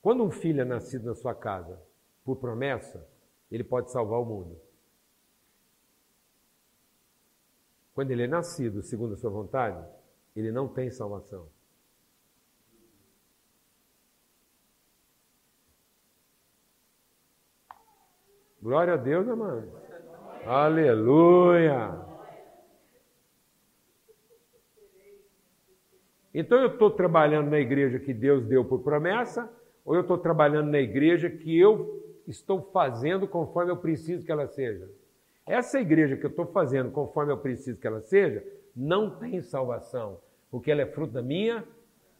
Quando 0.00 0.22
um 0.22 0.30
filho 0.30 0.60
é 0.60 0.64
nascido 0.64 1.06
na 1.06 1.14
sua 1.16 1.34
casa 1.34 1.82
por 2.24 2.36
promessa, 2.36 3.04
ele 3.50 3.64
pode 3.64 3.90
salvar 3.90 4.20
o 4.20 4.24
mundo. 4.24 4.56
Quando 7.92 8.12
ele 8.12 8.22
é 8.22 8.28
nascido 8.28 8.82
segundo 8.82 9.14
a 9.14 9.16
sua 9.16 9.30
vontade, 9.30 9.84
ele 10.36 10.52
não 10.52 10.68
tem 10.68 10.90
salvação. 10.90 11.48
Glória 18.66 18.94
a 18.94 18.96
Deus, 18.96 19.28
amado. 19.28 19.70
Aleluia. 20.44 22.00
Então 26.34 26.58
eu 26.58 26.72
estou 26.72 26.90
trabalhando 26.90 27.48
na 27.48 27.60
igreja 27.60 28.00
que 28.00 28.12
Deus 28.12 28.44
deu 28.44 28.64
por 28.64 28.82
promessa, 28.82 29.48
ou 29.84 29.94
eu 29.94 30.00
estou 30.00 30.18
trabalhando 30.18 30.68
na 30.68 30.80
igreja 30.80 31.30
que 31.30 31.56
eu 31.56 32.02
estou 32.26 32.60
fazendo 32.72 33.28
conforme 33.28 33.70
eu 33.70 33.76
preciso 33.76 34.26
que 34.26 34.32
ela 34.32 34.48
seja? 34.48 34.90
Essa 35.46 35.78
igreja 35.78 36.16
que 36.16 36.26
eu 36.26 36.30
estou 36.30 36.46
fazendo 36.46 36.90
conforme 36.90 37.32
eu 37.32 37.38
preciso 37.38 37.78
que 37.78 37.86
ela 37.86 38.00
seja, 38.00 38.44
não 38.74 39.16
tem 39.16 39.40
salvação, 39.42 40.18
porque 40.50 40.72
ela 40.72 40.82
é 40.82 40.86
fruto 40.86 41.12
da 41.12 41.22
minha 41.22 41.62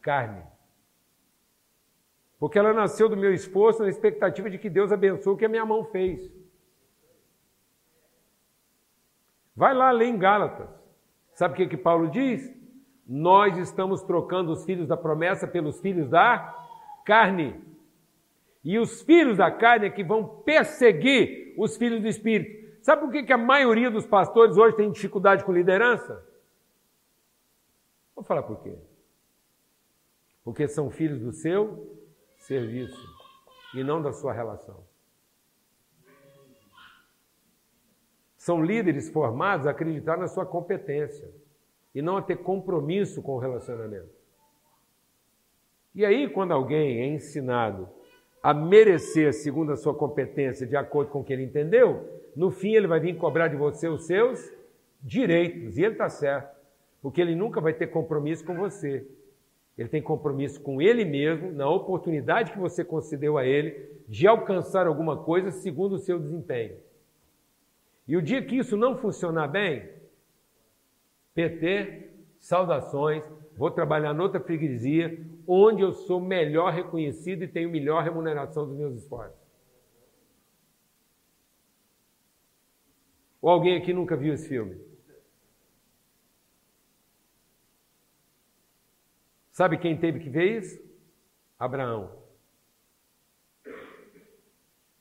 carne. 0.01 0.45
Porque 2.39 2.59
ela 2.59 2.73
nasceu 2.73 3.09
do 3.09 3.17
meu 3.17 3.33
esforço 3.33 3.83
na 3.83 3.89
expectativa 3.89 4.51
de 4.51 4.59
que 4.59 4.69
Deus 4.69 4.93
abençoe 4.93 5.35
o 5.35 5.37
que 5.37 5.45
a 5.45 5.49
minha 5.49 5.65
mão 5.65 5.85
fez. 5.85 6.31
Vai 9.55 9.73
lá 9.73 9.91
ler 9.91 10.07
em 10.07 10.19
Gálatas. 10.19 10.69
Sabe 11.33 11.55
o 11.55 11.57
que, 11.57 11.67
que 11.67 11.77
Paulo 11.77 12.11
diz? 12.11 12.55
Nós 13.07 13.57
estamos 13.57 14.03
trocando 14.03 14.53
os 14.53 14.65
filhos 14.65 14.87
da 14.87 14.97
promessa 14.97 15.47
pelos 15.47 15.81
filhos 15.81 16.11
da 16.11 16.55
carne. 17.05 17.59
E 18.63 18.79
os 18.79 19.01
filhos 19.03 19.39
da 19.39 19.51
carne 19.51 19.87
é 19.87 19.91
que 19.91 20.05
vão 20.05 20.43
perseguir 20.43 21.55
os 21.57 21.77
filhos 21.77 22.03
do 22.03 22.09
Espírito. 22.09 22.67
Sabe 22.83 23.03
por 23.03 23.11
que, 23.11 23.23
que 23.23 23.33
a 23.33 23.39
maioria 23.39 23.91
dos 23.91 24.07
pastores 24.07 24.57
hoje 24.57 24.77
tem 24.77 24.91
dificuldade 24.91 25.45
com 25.45 25.53
liderança? 25.53 26.23
Vou 28.15 28.25
falar 28.25 28.43
por 28.43 28.63
quê. 28.63 28.77
Porque 30.45 30.69
são 30.69 30.91
filhos 30.91 31.21
do 31.21 31.33
seu 31.33 31.96
serviço 32.47 33.05
e 33.75 33.83
não 33.83 34.01
da 34.01 34.13
sua 34.13 34.33
relação. 34.33 34.85
São 38.37 38.65
líderes 38.65 39.09
formados 39.11 39.67
a 39.67 39.71
acreditar 39.71 40.17
na 40.17 40.29
sua 40.29 40.47
competência 40.47 41.29
e 41.93 42.01
não 42.01 42.17
a 42.17 42.23
ter 42.23 42.37
compromisso 42.37 43.21
com 43.21 43.33
o 43.33 43.39
relacionamento. 43.39 44.15
E 45.93 46.05
aí, 46.05 46.29
quando 46.29 46.53
alguém 46.53 47.01
é 47.01 47.07
ensinado 47.07 47.89
a 48.43 48.55
merecer 48.55 49.33
segundo 49.33 49.73
a 49.73 49.77
sua 49.77 49.95
competência, 49.95 50.67
de 50.67 50.77
acordo 50.77 51.11
com 51.11 51.21
o 51.21 51.25
que 51.25 51.33
ele 51.33 51.43
entendeu, 51.43 52.23
no 52.37 52.51
fim 52.51 52.75
ele 52.75 52.87
vai 52.87 53.01
vir 53.01 53.17
cobrar 53.17 53.49
de 53.49 53.57
você 53.57 53.89
os 53.89 54.07
seus 54.07 54.53
direitos. 55.03 55.77
E 55.77 55.83
ele 55.83 55.95
está 55.95 56.09
certo, 56.09 56.55
porque 57.03 57.21
ele 57.21 57.35
nunca 57.35 57.61
vai 57.61 57.73
ter 57.73 57.89
compromisso 57.89 58.45
com 58.45 58.55
você. 58.55 59.05
Ele 59.77 59.89
tem 59.89 60.01
compromisso 60.01 60.61
com 60.61 60.81
ele 60.81 61.05
mesmo, 61.05 61.53
na 61.53 61.69
oportunidade 61.69 62.53
que 62.53 62.59
você 62.59 62.83
concedeu 62.85 63.37
a 63.37 63.45
ele 63.45 63.91
de 64.09 64.27
alcançar 64.27 64.87
alguma 64.87 65.23
coisa 65.23 65.51
segundo 65.51 65.95
o 65.95 65.99
seu 65.99 66.19
desempenho. 66.19 66.79
E 68.09 68.17
o 68.17 68.23
dia 68.23 68.43
que 68.43 68.57
isso 68.57 68.77
não 68.77 68.97
funcionar 68.97 69.49
bem, 69.49 69.91
PT, 71.35 72.11
saudações, 72.39 73.23
vou 73.57 73.71
trabalhar 73.71 74.15
noutra 74.15 74.41
freguesia, 74.41 75.19
onde 75.47 75.83
eu 75.83 75.93
sou 75.93 76.21
melhor 76.21 76.73
reconhecido 76.73 77.43
e 77.43 77.49
tenho 77.49 77.71
melhor 77.71 78.03
remuneração 78.03 78.67
dos 78.67 78.77
meus 78.77 78.97
esforços. 78.97 79.47
Ou 83.43 83.51
alguém 83.51 83.77
aqui 83.77 83.93
nunca 83.93 84.17
viu 84.17 84.33
esse 84.33 84.49
filme? 84.49 84.77
Sabe 89.57 89.79
quem 89.79 89.99
teve 89.99 90.21
que 90.21 90.29
ver 90.29 90.59
isso? 90.59 90.79
Abraão. 91.59 92.15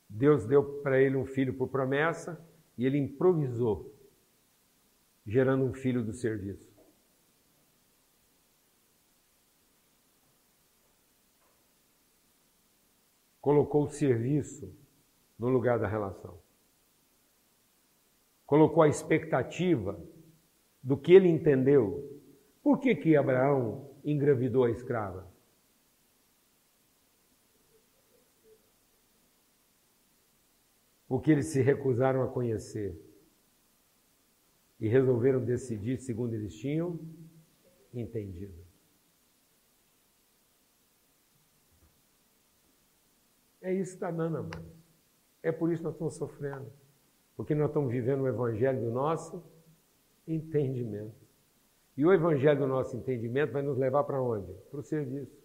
Deus 0.08 0.45
deu 0.45 0.82
para 0.82 0.97
ele 0.97 1.18
um 1.18 1.26
filho 1.26 1.53
por 1.58 1.68
promessa 1.68 2.41
e 2.78 2.86
ele 2.86 2.97
improvisou, 2.97 3.93
gerando 5.28 5.66
um 5.66 5.74
filho 5.74 6.01
do 6.01 6.14
serviço. 6.14 6.74
Colocou 13.41 13.84
o 13.84 13.89
serviço 13.89 14.74
no 15.38 15.49
lugar 15.49 15.80
da 15.80 15.88
relação. 15.89 16.39
Colocou 18.45 18.84
a 18.84 18.88
expectativa 18.88 20.01
do 20.82 20.95
que 20.95 21.12
ele 21.12 21.28
entendeu. 21.28 22.10
Por 22.64 22.80
que, 22.80 22.95
que 22.95 23.18
Abraão 23.18 23.93
engravidou 24.06 24.64
a 24.64 24.70
escrava? 24.70 25.28
Porque 31.08 31.32
eles 31.32 31.47
se 31.47 31.62
recusaram 31.62 32.24
a 32.24 32.28
conhecer 32.28 32.99
e 34.80 34.88
resolveram 34.88 35.43
decidir 35.43 35.97
segundo 35.97 36.34
eles 36.34 36.56
tinham 36.56 36.99
entendido. 37.93 38.66
É 43.62 43.74
isso 43.74 43.91
que 43.91 43.95
está 43.95 44.12
dando, 44.12 44.38
amados. 44.38 44.76
É 45.41 45.51
por 45.51 45.72
isso 45.72 45.80
que 45.80 45.86
nós 45.86 45.95
estamos 45.95 46.16
sofrendo. 46.16 46.72
Porque 47.36 47.56
nós 47.56 47.70
estamos 47.70 47.91
vivendo 47.91 48.22
o 48.22 48.28
evangelho 48.28 48.80
do 48.80 48.91
nosso 48.91 49.43
entendimento. 50.28 51.25
E 51.98 52.06
o 52.06 52.12
evangelho 52.12 52.60
do 52.60 52.68
nosso 52.68 52.96
entendimento 52.98 53.54
vai 53.54 53.62
nos 53.62 53.78
levar 53.78 54.04
para 54.04 54.22
onde? 54.22 54.52
Para 54.70 54.80
o 54.80 54.84
serviço. 54.84 55.38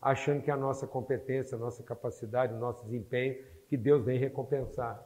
Achando 0.00 0.42
que 0.42 0.50
a 0.50 0.56
nossa 0.56 0.86
competência, 0.86 1.56
a 1.56 1.58
nossa 1.58 1.82
capacidade, 1.82 2.52
o 2.52 2.58
nosso 2.58 2.84
desempenho, 2.84 3.42
que 3.68 3.76
Deus 3.76 4.04
vem 4.04 4.18
recompensar. 4.18 5.04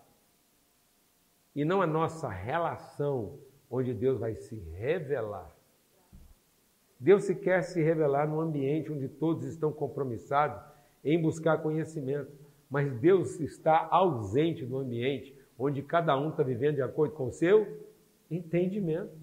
E 1.54 1.64
não 1.64 1.80
a 1.80 1.86
nossa 1.86 2.28
relação, 2.28 3.38
onde 3.70 3.94
Deus 3.94 4.18
vai 4.18 4.34
se 4.34 4.56
revelar. 4.76 5.54
Deus 6.98 7.24
se 7.24 7.34
quer 7.34 7.62
se 7.62 7.82
revelar 7.82 8.28
num 8.28 8.40
ambiente 8.40 8.92
onde 8.92 9.08
todos 9.08 9.44
estão 9.44 9.72
compromissados 9.72 10.62
em 11.04 11.20
buscar 11.20 11.62
conhecimento. 11.62 12.30
Mas 12.68 12.92
Deus 13.00 13.40
está 13.40 13.88
ausente 13.90 14.64
no 14.64 14.78
ambiente 14.78 15.36
onde 15.58 15.82
cada 15.82 16.18
um 16.18 16.30
está 16.30 16.42
vivendo 16.42 16.76
de 16.76 16.82
acordo 16.82 17.14
com 17.14 17.28
o 17.28 17.32
seu 17.32 17.86
entendimento. 18.30 19.21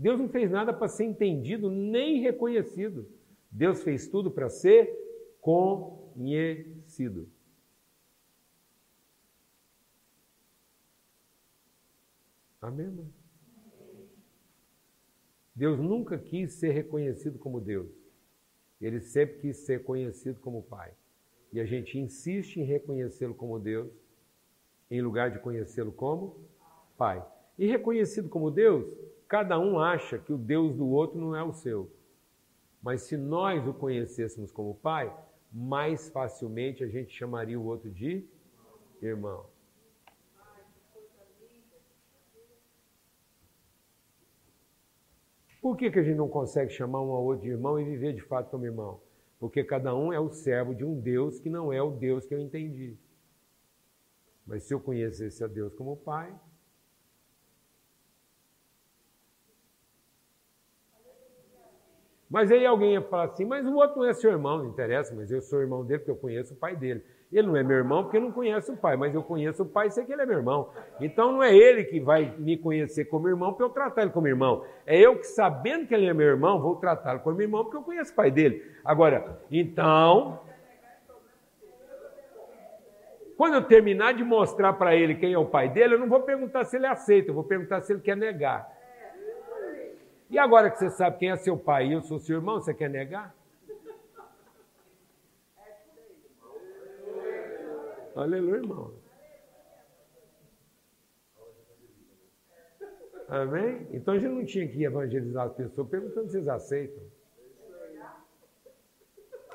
Deus 0.00 0.18
não 0.18 0.30
fez 0.30 0.50
nada 0.50 0.72
para 0.72 0.88
ser 0.88 1.04
entendido 1.04 1.70
nem 1.70 2.22
reconhecido. 2.22 3.06
Deus 3.50 3.82
fez 3.82 4.08
tudo 4.08 4.30
para 4.30 4.48
ser 4.48 4.90
conhecido. 5.42 7.28
Amém? 12.62 12.86
Irmão? 12.86 13.12
Deus 15.54 15.78
nunca 15.78 16.16
quis 16.16 16.54
ser 16.54 16.70
reconhecido 16.70 17.38
como 17.38 17.60
Deus. 17.60 17.90
Ele 18.80 19.02
sempre 19.02 19.40
quis 19.40 19.58
ser 19.58 19.84
conhecido 19.84 20.40
como 20.40 20.62
Pai. 20.62 20.94
E 21.52 21.60
a 21.60 21.66
gente 21.66 21.98
insiste 21.98 22.56
em 22.56 22.64
reconhecê-lo 22.64 23.34
como 23.34 23.58
Deus, 23.58 23.92
em 24.90 25.02
lugar 25.02 25.30
de 25.30 25.40
conhecê-lo 25.40 25.92
como 25.92 26.38
Pai. 26.96 27.22
E 27.58 27.66
reconhecido 27.66 28.30
como 28.30 28.50
Deus, 28.50 28.86
Cada 29.30 29.60
um 29.60 29.78
acha 29.78 30.18
que 30.18 30.32
o 30.32 30.36
Deus 30.36 30.74
do 30.74 30.88
outro 30.88 31.16
não 31.16 31.36
é 31.36 31.42
o 31.44 31.52
seu. 31.52 31.88
Mas 32.82 33.02
se 33.02 33.16
nós 33.16 33.64
o 33.64 33.72
conhecêssemos 33.72 34.50
como 34.50 34.74
Pai, 34.74 35.16
mais 35.52 36.10
facilmente 36.10 36.82
a 36.82 36.88
gente 36.88 37.16
chamaria 37.16 37.58
o 37.58 37.64
outro 37.64 37.88
de 37.88 38.28
irmão. 39.00 39.46
Por 45.62 45.76
que, 45.76 45.92
que 45.92 46.00
a 46.00 46.02
gente 46.02 46.16
não 46.16 46.28
consegue 46.28 46.72
chamar 46.72 47.00
um 47.00 47.12
ao 47.12 47.22
outro 47.22 47.44
de 47.44 47.50
irmão 47.50 47.78
e 47.78 47.84
viver 47.84 48.12
de 48.12 48.22
fato 48.22 48.50
como 48.50 48.64
irmão? 48.64 49.00
Porque 49.38 49.62
cada 49.62 49.94
um 49.94 50.12
é 50.12 50.18
o 50.18 50.32
servo 50.32 50.74
de 50.74 50.84
um 50.84 50.98
Deus 50.98 51.38
que 51.38 51.48
não 51.48 51.72
é 51.72 51.80
o 51.80 51.92
Deus 51.92 52.26
que 52.26 52.34
eu 52.34 52.40
entendi. 52.40 52.98
Mas 54.44 54.64
se 54.64 54.74
eu 54.74 54.80
conhecesse 54.80 55.44
a 55.44 55.46
Deus 55.46 55.72
como 55.74 55.96
Pai, 55.96 56.34
Mas 62.30 62.52
aí 62.52 62.64
alguém 62.64 62.92
ia 62.92 63.02
falar 63.02 63.24
assim, 63.24 63.44
mas 63.44 63.66
o 63.66 63.74
outro 63.74 64.00
não 64.00 64.08
é 64.08 64.12
seu 64.12 64.30
irmão, 64.30 64.58
não 64.58 64.66
interessa, 64.66 65.12
mas 65.16 65.32
eu 65.32 65.42
sou 65.42 65.60
irmão 65.60 65.84
dele 65.84 65.98
porque 65.98 66.12
eu 66.12 66.16
conheço 66.16 66.54
o 66.54 66.56
pai 66.56 66.76
dele. 66.76 67.02
Ele 67.32 67.48
não 67.48 67.56
é 67.56 67.62
meu 67.62 67.76
irmão 67.76 68.04
porque 68.04 68.18
eu 68.18 68.20
não 68.20 68.30
conheço 68.30 68.72
o 68.72 68.76
pai, 68.76 68.96
mas 68.96 69.12
eu 69.12 69.22
conheço 69.22 69.64
o 69.64 69.66
pai 69.66 69.88
e 69.88 69.90
sei 69.90 70.04
que 70.04 70.12
ele 70.12 70.22
é 70.22 70.26
meu 70.26 70.38
irmão. 70.38 70.70
Então 71.00 71.32
não 71.32 71.42
é 71.42 71.54
ele 71.54 71.82
que 71.84 71.98
vai 71.98 72.32
me 72.38 72.56
conhecer 72.56 73.06
como 73.06 73.28
irmão 73.28 73.52
para 73.52 73.66
eu 73.66 73.70
tratar 73.70 74.02
ele 74.02 74.12
como 74.12 74.28
irmão. 74.28 74.64
É 74.86 74.96
eu 74.96 75.16
que, 75.16 75.26
sabendo 75.26 75.88
que 75.88 75.94
ele 75.94 76.06
é 76.06 76.14
meu 76.14 76.26
irmão, 76.28 76.62
vou 76.62 76.76
tratá-lo 76.76 77.18
como 77.18 77.42
irmão 77.42 77.64
porque 77.64 77.78
eu 77.78 77.82
conheço 77.82 78.12
o 78.12 78.16
pai 78.16 78.30
dele. 78.30 78.64
Agora, 78.84 79.40
então. 79.50 80.40
Quando 83.36 83.54
eu 83.54 83.62
terminar 83.62 84.12
de 84.12 84.22
mostrar 84.22 84.74
para 84.74 84.94
ele 84.94 85.14
quem 85.14 85.32
é 85.32 85.38
o 85.38 85.46
pai 85.46 85.68
dele, 85.68 85.94
eu 85.94 85.98
não 85.98 86.08
vou 86.08 86.20
perguntar 86.20 86.64
se 86.64 86.76
ele 86.76 86.86
aceita, 86.86 87.30
eu 87.30 87.34
vou 87.34 87.42
perguntar 87.42 87.80
se 87.80 87.92
ele 87.92 88.00
quer 88.00 88.16
negar. 88.16 88.79
E 90.30 90.38
agora 90.38 90.70
que 90.70 90.78
você 90.78 90.88
sabe 90.90 91.18
quem 91.18 91.30
é 91.30 91.36
seu 91.36 91.58
pai 91.58 91.88
e 91.88 91.92
eu 91.92 92.02
sou 92.02 92.20
seu 92.20 92.36
irmão, 92.36 92.60
você 92.60 92.72
quer 92.72 92.88
negar? 92.88 93.34
Aleluia, 98.14 98.56
irmão. 98.58 98.94
Amém? 103.28 103.88
Então 103.92 104.14
a 104.14 104.18
gente 104.18 104.32
não 104.32 104.44
tinha 104.44 104.68
que 104.68 104.84
evangelizar 104.84 105.46
as 105.46 105.52
pessoas 105.54 105.88
perguntando 105.88 106.26
se 106.26 106.32
vocês 106.32 106.48
aceitam. 106.48 107.02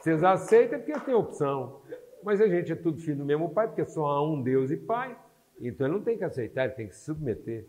Vocês 0.02 0.24
aceitam 0.24 0.80
porque 0.80 1.00
tem 1.00 1.14
opção. 1.14 1.82
Mas 2.22 2.42
a 2.42 2.48
gente 2.48 2.72
é 2.72 2.76
tudo 2.76 3.00
filho 3.00 3.18
do 3.18 3.26
mesmo 3.26 3.50
pai, 3.54 3.68
porque 3.68 3.86
só 3.86 4.06
há 4.08 4.24
um 4.24 4.42
Deus 4.42 4.72
e 4.72 4.78
pai. 4.78 5.18
Então 5.60 5.88
ele 5.88 5.96
não 5.96 6.04
tem 6.04 6.18
que 6.18 6.24
aceitar, 6.24 6.66
ele 6.66 6.74
tem 6.74 6.88
que 6.88 6.96
se 6.96 7.06
submeter. 7.06 7.66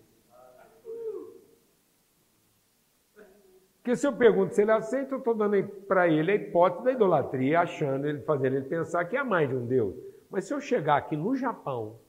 Porque 3.86 3.94
se 3.94 4.04
eu 4.04 4.12
pergunto 4.12 4.52
se 4.52 4.62
ele 4.62 4.72
aceita, 4.72 5.14
eu 5.14 5.18
estou 5.18 5.32
dando 5.32 5.64
para 5.86 6.08
ele 6.08 6.32
a 6.32 6.34
hipótese 6.34 6.82
da 6.82 6.90
idolatria, 6.90 7.60
achando 7.60 8.04
ele, 8.04 8.20
fazendo 8.22 8.56
ele 8.56 8.64
pensar 8.64 9.04
que 9.04 9.16
há 9.16 9.22
mais 9.22 9.48
de 9.48 9.54
um 9.54 9.64
Deus. 9.64 9.94
Mas 10.28 10.44
se 10.44 10.52
eu 10.52 10.60
chegar 10.60 10.96
aqui 10.96 11.16
no 11.16 11.36
Japão, 11.36 12.00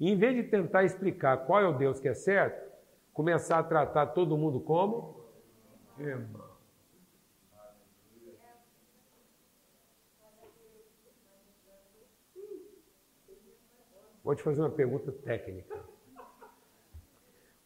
e 0.00 0.10
em 0.10 0.16
vez 0.16 0.34
de 0.34 0.42
tentar 0.42 0.82
explicar 0.82 1.36
qual 1.46 1.62
é 1.62 1.68
o 1.68 1.78
Deus 1.78 2.00
que 2.00 2.08
é 2.08 2.14
certo, 2.14 2.68
começar 3.12 3.60
a 3.60 3.62
tratar 3.62 4.06
todo 4.06 4.36
mundo 4.36 4.58
como 4.58 5.24
irmão. 6.00 6.50
Vou 14.24 14.34
te 14.34 14.42
fazer 14.42 14.62
uma 14.62 14.70
pergunta 14.70 15.12
técnica. 15.12 15.93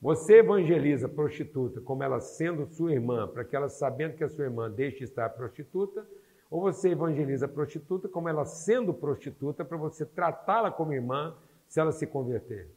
Você 0.00 0.38
evangeliza 0.38 1.08
prostituta 1.08 1.80
como 1.80 2.04
ela 2.04 2.20
sendo 2.20 2.66
sua 2.66 2.92
irmã, 2.92 3.26
para 3.26 3.44
que 3.44 3.56
ela, 3.56 3.68
sabendo 3.68 4.16
que 4.16 4.22
é 4.22 4.28
sua 4.28 4.44
irmã, 4.44 4.70
deixe 4.70 4.98
de 4.98 5.04
estar 5.04 5.28
prostituta, 5.30 6.08
ou 6.48 6.60
você 6.60 6.90
evangeliza 6.90 7.46
a 7.46 7.48
prostituta 7.48 8.08
como 8.08 8.28
ela 8.28 8.44
sendo 8.44 8.94
prostituta 8.94 9.64
para 9.64 9.76
você 9.76 10.06
tratá-la 10.06 10.70
como 10.70 10.92
irmã 10.92 11.36
se 11.66 11.80
ela 11.80 11.90
se 11.90 12.06
converter? 12.06 12.70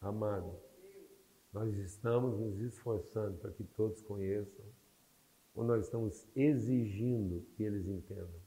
Amado, 0.00 0.54
nós 1.52 1.74
estamos 1.76 2.38
nos 2.38 2.60
esforçando 2.60 3.38
para 3.38 3.52
que 3.52 3.64
todos 3.64 4.02
conheçam, 4.02 4.64
ou 5.54 5.64
nós 5.64 5.84
estamos 5.84 6.26
exigindo 6.36 7.46
que 7.56 7.62
eles 7.62 7.86
entendam? 7.86 8.41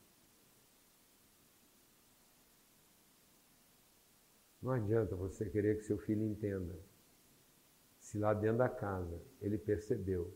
Não 4.65 4.71
adianta 4.71 5.15
você 5.15 5.47
querer 5.47 5.77
que 5.77 5.83
seu 5.83 5.95
filho 5.99 6.23
entenda. 6.23 6.73
Se 7.99 8.17
lá 8.17 8.33
dentro 8.33 8.57
da 8.57 8.67
casa 8.67 9.21
ele 9.39 9.59
percebeu 9.59 10.33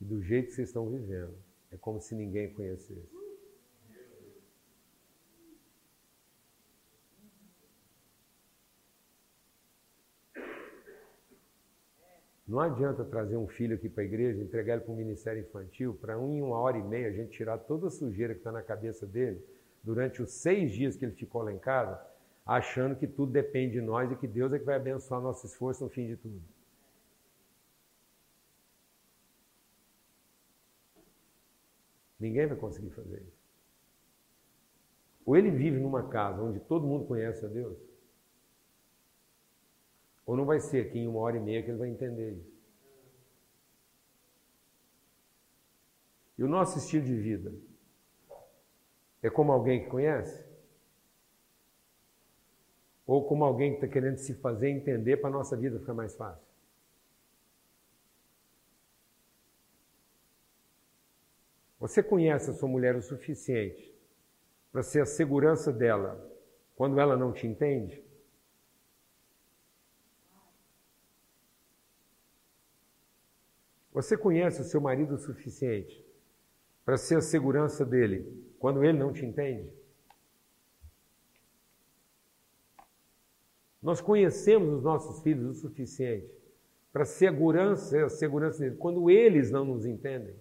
e 0.00 0.04
do 0.04 0.20
jeito 0.20 0.48
que 0.48 0.54
vocês 0.54 0.68
estão 0.68 0.90
vivendo, 0.90 1.36
é 1.70 1.76
como 1.76 2.00
se 2.00 2.12
ninguém 2.16 2.52
conhecesse. 2.52 3.08
Não 12.48 12.58
adianta 12.58 13.04
trazer 13.04 13.36
um 13.36 13.46
filho 13.46 13.76
aqui 13.76 13.88
para 13.88 14.02
a 14.02 14.06
igreja, 14.06 14.42
entregar 14.42 14.74
ele 14.74 14.82
para 14.82 14.92
um 14.92 14.96
ministério 14.96 15.40
infantil, 15.40 15.94
para 15.94 16.14
em 16.14 16.42
uma 16.42 16.58
hora 16.58 16.78
e 16.78 16.82
meia 16.82 17.06
a 17.06 17.12
gente 17.12 17.30
tirar 17.30 17.58
toda 17.58 17.86
a 17.86 17.90
sujeira 17.90 18.34
que 18.34 18.40
está 18.40 18.50
na 18.50 18.60
cabeça 18.60 19.06
dele 19.06 19.40
durante 19.84 20.20
os 20.20 20.32
seis 20.32 20.72
dias 20.72 20.96
que 20.96 21.04
ele 21.04 21.14
ficou 21.14 21.42
lá 21.42 21.52
em 21.52 21.60
casa, 21.60 22.09
achando 22.44 22.96
que 22.96 23.06
tudo 23.06 23.32
depende 23.32 23.74
de 23.74 23.80
nós 23.80 24.10
e 24.10 24.16
que 24.16 24.26
Deus 24.26 24.52
é 24.52 24.58
que 24.58 24.64
vai 24.64 24.76
abençoar 24.76 25.20
nosso 25.20 25.46
esforço 25.46 25.84
no 25.84 25.90
fim 25.90 26.06
de 26.06 26.16
tudo. 26.16 26.42
Ninguém 32.18 32.46
vai 32.46 32.56
conseguir 32.56 32.90
fazer 32.90 33.22
isso. 33.22 33.40
Ou 35.24 35.36
ele 35.36 35.50
vive 35.50 35.78
numa 35.78 36.08
casa 36.08 36.42
onde 36.42 36.60
todo 36.60 36.86
mundo 36.86 37.06
conhece 37.06 37.44
a 37.44 37.48
Deus, 37.48 37.78
ou 40.26 40.36
não 40.36 40.44
vai 40.44 40.60
ser 40.60 40.86
aqui 40.86 40.98
em 40.98 41.08
uma 41.08 41.20
hora 41.20 41.36
e 41.36 41.40
meia 41.40 41.62
que 41.62 41.70
ele 41.70 41.78
vai 41.78 41.88
entender 41.88 42.32
isso. 42.32 42.60
E 46.36 46.42
o 46.42 46.48
nosso 46.48 46.78
estilo 46.78 47.04
de 47.04 47.14
vida 47.14 47.52
é 49.22 49.28
como 49.28 49.52
alguém 49.52 49.84
que 49.84 49.90
conhece? 49.90 50.49
Ou 53.10 53.24
como 53.24 53.42
alguém 53.42 53.72
que 53.72 53.78
está 53.78 53.88
querendo 53.88 54.18
se 54.18 54.34
fazer 54.34 54.68
entender 54.68 55.16
para 55.16 55.28
a 55.30 55.32
nossa 55.32 55.56
vida 55.56 55.80
ficar 55.80 55.94
mais 55.94 56.14
fácil? 56.14 56.46
Você 61.80 62.04
conhece 62.04 62.50
a 62.50 62.54
sua 62.54 62.68
mulher 62.68 62.94
o 62.94 63.02
suficiente 63.02 63.92
para 64.70 64.84
ser 64.84 65.02
a 65.02 65.06
segurança 65.06 65.72
dela 65.72 66.24
quando 66.76 67.00
ela 67.00 67.16
não 67.16 67.32
te 67.32 67.48
entende? 67.48 68.00
Você 73.92 74.16
conhece 74.16 74.60
o 74.60 74.64
seu 74.64 74.80
marido 74.80 75.16
o 75.16 75.18
suficiente 75.18 76.06
para 76.84 76.96
ser 76.96 77.16
a 77.16 77.20
segurança 77.20 77.84
dele 77.84 78.54
quando 78.60 78.84
ele 78.84 78.96
não 78.96 79.12
te 79.12 79.26
entende? 79.26 79.79
Nós 83.82 84.00
conhecemos 84.00 84.74
os 84.74 84.82
nossos 84.82 85.22
filhos 85.22 85.56
o 85.56 85.60
suficiente 85.60 86.30
para 86.92 87.04
segurança, 87.04 88.04
a 88.04 88.08
segurança 88.08 88.58
dele 88.60 88.76
quando 88.76 89.10
eles 89.10 89.50
não 89.50 89.64
nos 89.64 89.86
entendem. 89.86 90.34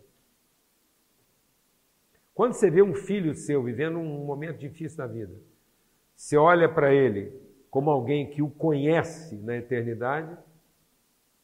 Quando 2.33 2.53
você 2.53 2.69
vê 2.69 2.81
um 2.81 2.95
filho 2.95 3.35
seu 3.35 3.63
vivendo 3.63 3.97
um 3.97 4.25
momento 4.25 4.57
difícil 4.57 4.97
na 4.97 5.07
vida, 5.07 5.35
você 6.15 6.37
olha 6.37 6.67
para 6.67 6.93
ele 6.93 7.33
como 7.69 7.89
alguém 7.89 8.29
que 8.29 8.41
o 8.41 8.49
conhece 8.49 9.35
na 9.37 9.57
eternidade, 9.57 10.37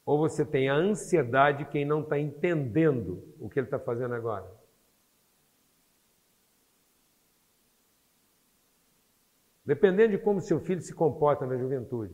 ou 0.05 0.17
você 0.17 0.45
tem 0.45 0.69
a 0.69 0.75
ansiedade 0.75 1.59
de 1.59 1.65
quem 1.65 1.85
não 1.85 2.01
está 2.01 2.19
entendendo 2.19 3.23
o 3.39 3.49
que 3.49 3.59
ele 3.59 3.67
está 3.67 3.79
fazendo 3.79 4.13
agora? 4.13 4.45
Dependendo 9.65 10.11
de 10.11 10.17
como 10.17 10.39
seu 10.39 10.59
filho 10.59 10.81
se 10.81 10.93
comporta 10.93 11.45
na 11.45 11.57
juventude, 11.57 12.13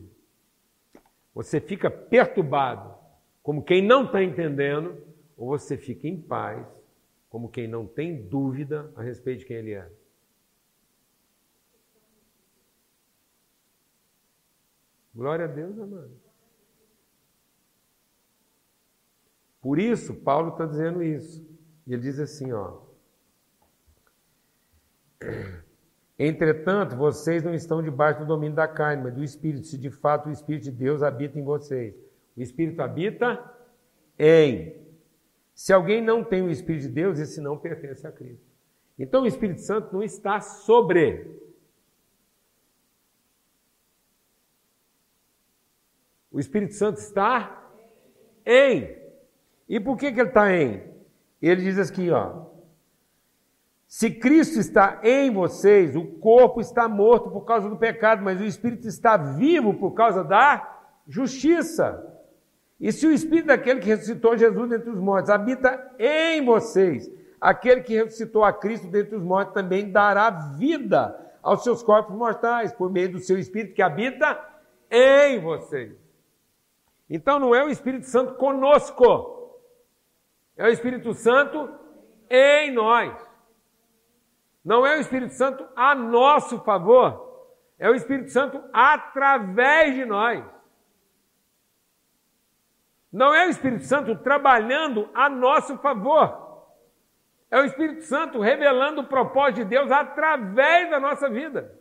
você 1.33 1.59
fica 1.59 1.89
perturbado, 1.89 2.95
como 3.43 3.63
quem 3.63 3.85
não 3.85 4.05
está 4.05 4.23
entendendo, 4.23 5.01
ou 5.35 5.49
você 5.49 5.77
fica 5.77 6.07
em 6.07 6.21
paz, 6.21 6.65
como 7.29 7.49
quem 7.49 7.67
não 7.67 7.85
tem 7.87 8.27
dúvida 8.27 8.91
a 8.95 9.01
respeito 9.01 9.39
de 9.39 9.45
quem 9.45 9.57
ele 9.57 9.73
é. 9.73 9.91
Glória 15.13 15.45
a 15.45 15.47
Deus, 15.47 15.77
amado. 15.77 16.11
Por 19.61 19.77
isso, 19.77 20.15
Paulo 20.15 20.51
está 20.51 20.65
dizendo 20.65 21.03
isso. 21.03 21.45
E 21.85 21.93
ele 21.93 22.01
diz 22.01 22.19
assim, 22.19 22.51
ó. 22.51 22.81
Entretanto, 26.23 26.95
vocês 26.95 27.41
não 27.41 27.51
estão 27.51 27.81
debaixo 27.81 28.19
do 28.19 28.27
domínio 28.27 28.55
da 28.55 28.67
carne, 28.67 29.01
mas 29.01 29.15
do 29.15 29.23
Espírito, 29.23 29.65
se 29.65 29.75
de 29.75 29.89
fato 29.89 30.29
o 30.29 30.31
Espírito 30.31 30.65
de 30.65 30.71
Deus 30.71 31.01
habita 31.01 31.39
em 31.39 31.43
vocês. 31.43 31.95
O 32.37 32.41
Espírito 32.43 32.79
habita 32.79 33.43
em 34.19 34.79
se 35.55 35.73
alguém 35.73 35.99
não 35.99 36.23
tem 36.23 36.43
o 36.43 36.51
Espírito 36.51 36.83
de 36.83 36.89
Deus, 36.89 37.17
esse 37.17 37.41
não 37.41 37.57
pertence 37.57 38.05
a 38.05 38.11
Cristo. 38.11 38.45
Então 38.99 39.23
o 39.23 39.25
Espírito 39.25 39.61
Santo 39.61 39.91
não 39.91 40.03
está 40.03 40.39
sobre. 40.39 41.39
O 46.31 46.39
Espírito 46.39 46.75
Santo 46.75 46.97
está 46.97 47.67
em. 48.45 48.95
E 49.67 49.79
por 49.79 49.97
que, 49.97 50.11
que 50.11 50.19
ele 50.19 50.29
está 50.29 50.55
em? 50.55 50.83
Ele 51.41 51.63
diz 51.63 51.79
aqui, 51.79 52.11
ó. 52.11 52.50
Se 53.91 54.09
Cristo 54.09 54.57
está 54.57 55.01
em 55.03 55.29
vocês, 55.33 55.97
o 55.97 56.05
corpo 56.05 56.61
está 56.61 56.87
morto 56.87 57.29
por 57.29 57.41
causa 57.41 57.69
do 57.69 57.75
pecado, 57.75 58.23
mas 58.23 58.39
o 58.39 58.45
Espírito 58.45 58.87
está 58.87 59.17
vivo 59.17 59.73
por 59.73 59.91
causa 59.91 60.23
da 60.23 60.79
justiça. 61.05 62.01
E 62.79 62.89
se 62.93 63.05
o 63.05 63.11
Espírito 63.11 63.47
daquele 63.47 63.81
que 63.81 63.89
ressuscitou 63.89 64.37
Jesus 64.37 64.69
dentre 64.69 64.89
os 64.91 64.97
mortos 64.97 65.29
habita 65.29 65.93
em 65.99 66.41
vocês, 66.45 67.11
aquele 67.41 67.81
que 67.81 67.93
ressuscitou 67.93 68.45
a 68.45 68.53
Cristo 68.53 68.87
dentre 68.87 69.13
os 69.13 69.23
mortos 69.23 69.53
também 69.53 69.91
dará 69.91 70.29
vida 70.29 71.13
aos 71.43 71.61
seus 71.61 71.83
corpos 71.83 72.15
mortais, 72.15 72.71
por 72.71 72.89
meio 72.89 73.11
do 73.11 73.19
seu 73.19 73.37
Espírito 73.37 73.75
que 73.75 73.81
habita 73.81 74.39
em 74.89 75.37
vocês. 75.41 75.91
Então 77.09 77.37
não 77.37 77.53
é 77.53 77.61
o 77.61 77.69
Espírito 77.69 78.05
Santo 78.05 78.35
conosco, 78.35 79.59
é 80.55 80.63
o 80.63 80.69
Espírito 80.69 81.13
Santo 81.13 81.69
em 82.29 82.71
nós. 82.71 83.30
Não 84.63 84.85
é 84.85 84.97
o 84.97 85.01
Espírito 85.01 85.33
Santo 85.33 85.67
a 85.75 85.95
nosso 85.95 86.63
favor, 86.63 87.49
é 87.79 87.89
o 87.89 87.95
Espírito 87.95 88.29
Santo 88.29 88.63
através 88.71 89.95
de 89.95 90.05
nós. 90.05 90.45
Não 93.11 93.33
é 93.33 93.47
o 93.47 93.49
Espírito 93.49 93.83
Santo 93.83 94.15
trabalhando 94.17 95.09
a 95.13 95.29
nosso 95.29 95.77
favor. 95.79 96.41
É 97.49 97.59
o 97.59 97.65
Espírito 97.65 98.03
Santo 98.03 98.39
revelando 98.39 99.01
o 99.01 99.07
propósito 99.07 99.63
de 99.63 99.65
Deus 99.65 99.91
através 99.91 100.89
da 100.89 100.99
nossa 100.99 101.29
vida. 101.29 101.77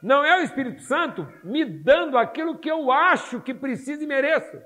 Não 0.00 0.24
é 0.24 0.40
o 0.40 0.42
Espírito 0.42 0.82
Santo 0.82 1.26
me 1.42 1.64
dando 1.64 2.18
aquilo 2.18 2.58
que 2.58 2.70
eu 2.70 2.90
acho 2.90 3.40
que 3.40 3.54
preciso 3.54 4.02
e 4.02 4.06
mereço, 4.06 4.60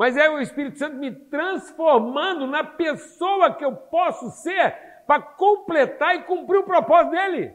mas 0.00 0.16
é 0.16 0.30
o 0.30 0.40
Espírito 0.40 0.78
Santo 0.78 0.96
me 0.96 1.14
transformando 1.14 2.46
na 2.46 2.64
pessoa 2.64 3.54
que 3.54 3.62
eu 3.62 3.76
posso 3.76 4.30
ser 4.30 4.74
para 5.06 5.20
completar 5.20 6.16
e 6.16 6.22
cumprir 6.22 6.56
o 6.56 6.64
propósito 6.64 7.10
dele. 7.10 7.54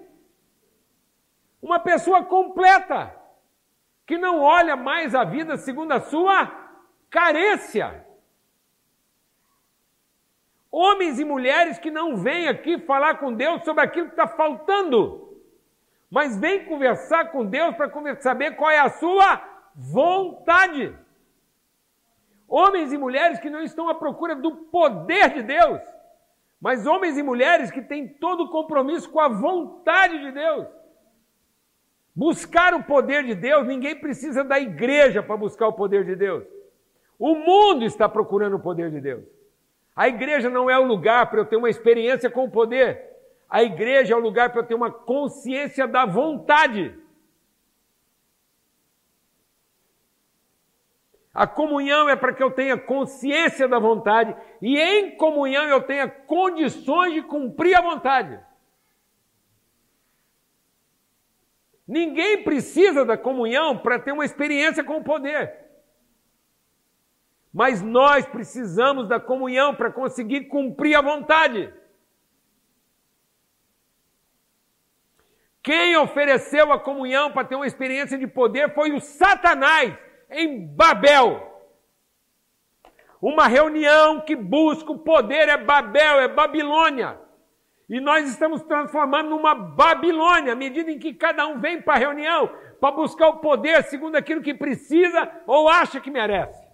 Uma 1.59 1.79
pessoa 1.79 2.23
completa, 2.23 3.19
que 4.05 4.15
não 4.19 4.43
olha 4.43 4.75
mais 4.75 5.15
a 5.15 5.23
vida 5.23 5.57
segundo 5.57 5.91
a 5.91 6.01
sua 6.01 6.45
carência. 7.09 8.05
Homens 10.69 11.19
e 11.19 11.25
mulheres 11.25 11.79
que 11.79 11.89
não 11.89 12.15
vêm 12.15 12.47
aqui 12.47 12.77
falar 12.77 13.15
com 13.15 13.33
Deus 13.33 13.63
sobre 13.65 13.83
aquilo 13.83 14.05
que 14.05 14.13
está 14.13 14.27
faltando, 14.27 15.41
mas 16.11 16.39
vêm 16.39 16.65
conversar 16.65 17.31
com 17.31 17.43
Deus 17.43 17.75
para 17.75 17.89
saber 18.21 18.55
qual 18.55 18.69
é 18.69 18.81
a 18.81 18.89
sua 18.89 19.41
vontade. 19.73 21.04
Homens 22.47 22.93
e 22.93 22.97
mulheres 22.97 23.39
que 23.39 23.49
não 23.49 23.63
estão 23.63 23.89
à 23.89 23.95
procura 23.95 24.35
do 24.35 24.55
poder 24.55 25.33
de 25.33 25.43
Deus, 25.43 25.81
mas 26.61 26.85
homens 26.85 27.17
e 27.17 27.23
mulheres 27.23 27.71
que 27.71 27.81
têm 27.81 28.07
todo 28.07 28.43
o 28.43 28.49
compromisso 28.49 29.09
com 29.09 29.19
a 29.19 29.27
vontade 29.27 30.19
de 30.19 30.31
Deus. 30.31 30.67
Buscar 32.15 32.73
o 32.73 32.83
poder 32.83 33.23
de 33.23 33.35
Deus, 33.35 33.67
ninguém 33.67 33.99
precisa 33.99 34.43
da 34.43 34.59
igreja 34.59 35.21
para 35.21 35.35
buscar 35.35 35.67
o 35.67 35.73
poder 35.73 36.05
de 36.05 36.15
Deus. 36.15 36.45
O 37.19 37.35
mundo 37.35 37.83
está 37.83 38.07
procurando 38.07 38.55
o 38.55 38.61
poder 38.61 38.89
de 38.89 39.01
Deus. 39.01 39.25
A 39.95 40.07
igreja 40.07 40.49
não 40.49 40.69
é 40.69 40.77
o 40.77 40.85
lugar 40.85 41.29
para 41.29 41.39
eu 41.39 41.45
ter 41.45 41.55
uma 41.55 41.69
experiência 41.69 42.29
com 42.29 42.45
o 42.45 42.51
poder. 42.51 43.01
A 43.49 43.63
igreja 43.63 44.13
é 44.13 44.17
o 44.17 44.21
lugar 44.21 44.51
para 44.51 44.61
eu 44.61 44.65
ter 44.65 44.75
uma 44.75 44.91
consciência 44.91 45.87
da 45.87 46.05
vontade. 46.05 46.93
A 51.35 51.45
comunhão 51.45 52.07
é 52.07 52.15
para 52.15 52.33
que 52.33 52.41
eu 52.41 52.49
tenha 52.49 52.77
consciência 52.77 53.67
da 53.67 53.77
vontade 53.77 54.33
e 54.61 54.79
em 54.79 55.17
comunhão 55.17 55.65
eu 55.65 55.81
tenha 55.81 56.07
condições 56.07 57.13
de 57.13 57.21
cumprir 57.23 57.77
a 57.77 57.81
vontade. 57.81 58.39
Ninguém 61.85 62.41
precisa 62.41 63.03
da 63.03 63.17
comunhão 63.17 63.77
para 63.77 63.99
ter 63.99 64.13
uma 64.13 64.23
experiência 64.23 64.81
com 64.81 64.99
o 64.99 65.03
poder. 65.03 65.53
Mas 67.53 67.81
nós 67.81 68.25
precisamos 68.25 69.05
da 69.09 69.19
comunhão 69.19 69.75
para 69.75 69.91
conseguir 69.91 70.45
cumprir 70.45 70.95
a 70.95 71.01
vontade. 71.01 71.71
Quem 75.61 75.97
ofereceu 75.97 76.71
a 76.71 76.79
comunhão 76.79 77.33
para 77.33 77.45
ter 77.45 77.55
uma 77.55 77.67
experiência 77.67 78.17
de 78.17 78.25
poder 78.25 78.73
foi 78.73 78.93
o 78.93 79.01
Satanás 79.01 80.04
em 80.35 80.67
Babel. 80.67 81.51
Uma 83.21 83.47
reunião 83.47 84.21
que 84.21 84.35
busca 84.35 84.91
o 84.91 84.99
poder 84.99 85.49
é 85.49 85.57
Babel, 85.57 86.19
é 86.19 86.27
Babilônia. 86.27 87.19
E 87.87 87.99
nós 87.99 88.27
estamos 88.29 88.61
transformando 88.63 89.29
numa 89.29 89.55
Babilônia, 89.55 90.53
à 90.53 90.55
medida 90.55 90.91
em 90.91 90.99
que 90.99 91.13
cada 91.13 91.47
um 91.47 91.59
vem 91.59 91.81
para 91.81 91.95
a 91.95 91.99
reunião 91.99 92.49
para 92.79 92.95
buscar 92.95 93.29
o 93.29 93.39
poder 93.39 93.83
segundo 93.85 94.15
aquilo 94.15 94.41
que 94.41 94.53
precisa 94.53 95.31
ou 95.47 95.67
acha 95.67 95.99
que 95.99 96.11
merece. 96.11 96.65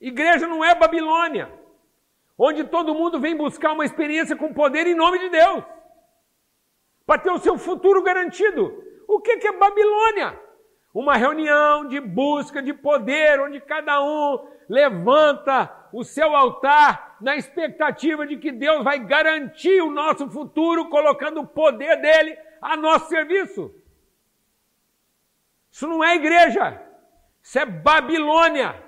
Igreja 0.00 0.46
não 0.46 0.64
é 0.64 0.74
Babilônia, 0.74 1.52
onde 2.38 2.62
todo 2.64 2.94
mundo 2.94 3.18
vem 3.18 3.36
buscar 3.36 3.72
uma 3.72 3.84
experiência 3.84 4.36
com 4.36 4.54
poder 4.54 4.86
em 4.86 4.94
nome 4.94 5.18
de 5.18 5.28
Deus, 5.28 5.64
para 7.04 7.20
ter 7.20 7.30
o 7.30 7.38
seu 7.38 7.58
futuro 7.58 8.02
garantido. 8.02 8.87
O 9.08 9.20
que 9.20 9.48
é 9.48 9.52
Babilônia? 9.52 10.38
Uma 10.92 11.16
reunião 11.16 11.88
de 11.88 11.98
busca 11.98 12.62
de 12.62 12.74
poder, 12.74 13.40
onde 13.40 13.58
cada 13.58 14.02
um 14.02 14.46
levanta 14.68 15.88
o 15.92 16.04
seu 16.04 16.36
altar 16.36 17.16
na 17.18 17.34
expectativa 17.34 18.26
de 18.26 18.36
que 18.36 18.52
Deus 18.52 18.84
vai 18.84 18.98
garantir 18.98 19.80
o 19.80 19.90
nosso 19.90 20.28
futuro, 20.28 20.90
colocando 20.90 21.40
o 21.40 21.46
poder 21.46 21.96
dele 22.02 22.36
a 22.60 22.76
nosso 22.76 23.08
serviço. 23.08 23.74
Isso 25.70 25.88
não 25.88 26.04
é 26.04 26.16
igreja, 26.16 26.82
isso 27.42 27.58
é 27.58 27.64
Babilônia. 27.64 28.84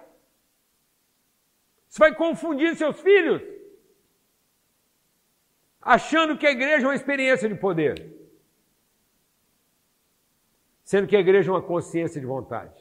Você 1.88 1.98
vai 1.98 2.14
confundir 2.14 2.76
seus 2.76 3.00
filhos, 3.00 3.40
achando 5.80 6.36
que 6.36 6.46
a 6.46 6.50
igreja 6.50 6.84
é 6.84 6.88
uma 6.88 6.94
experiência 6.94 7.48
de 7.48 7.54
poder, 7.54 8.19
sendo 10.90 11.06
que 11.06 11.14
a 11.14 11.20
igreja 11.20 11.48
é 11.50 11.54
uma 11.54 11.62
consciência 11.62 12.20
de 12.20 12.26
vontade, 12.26 12.76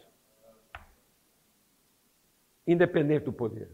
independente 2.66 3.26
do 3.26 3.32
poder. 3.32 3.70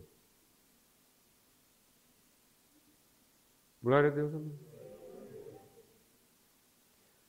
Glória 3.82 4.10
a 4.10 4.14
Deus, 4.14 4.34
amém. 4.34 4.60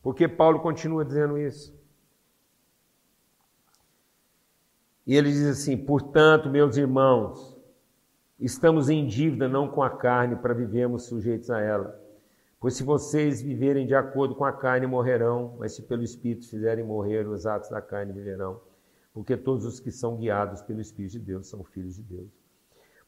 Porque 0.02 0.26
Paulo 0.26 0.58
continua 0.58 1.04
dizendo 1.04 1.38
isso. 1.38 1.72
E 5.06 5.14
ele 5.14 5.30
diz 5.30 5.46
assim: 5.46 5.76
portanto, 5.76 6.50
meus 6.50 6.76
irmãos, 6.76 7.56
Estamos 8.38 8.90
em 8.90 9.06
dívida 9.06 9.48
não 9.48 9.66
com 9.66 9.82
a 9.82 9.88
carne 9.88 10.36
para 10.36 10.52
vivermos 10.52 11.04
sujeitos 11.04 11.50
a 11.50 11.58
ela. 11.58 12.05
Pois 12.58 12.74
se 12.74 12.82
vocês 12.82 13.42
viverem 13.42 13.86
de 13.86 13.94
acordo 13.94 14.34
com 14.34 14.44
a 14.44 14.52
carne, 14.52 14.86
morrerão, 14.86 15.56
mas 15.58 15.74
se 15.74 15.82
pelo 15.82 16.02
Espírito 16.02 16.48
fizerem 16.48 16.84
morrer 16.84 17.28
os 17.28 17.46
atos 17.46 17.70
da 17.70 17.82
carne, 17.82 18.12
viverão. 18.12 18.60
Porque 19.12 19.36
todos 19.36 19.64
os 19.64 19.78
que 19.78 19.90
são 19.90 20.16
guiados 20.16 20.62
pelo 20.62 20.80
Espírito 20.80 21.12
de 21.12 21.20
Deus 21.20 21.48
são 21.48 21.62
filhos 21.64 21.96
de 21.96 22.02
Deus. 22.02 22.46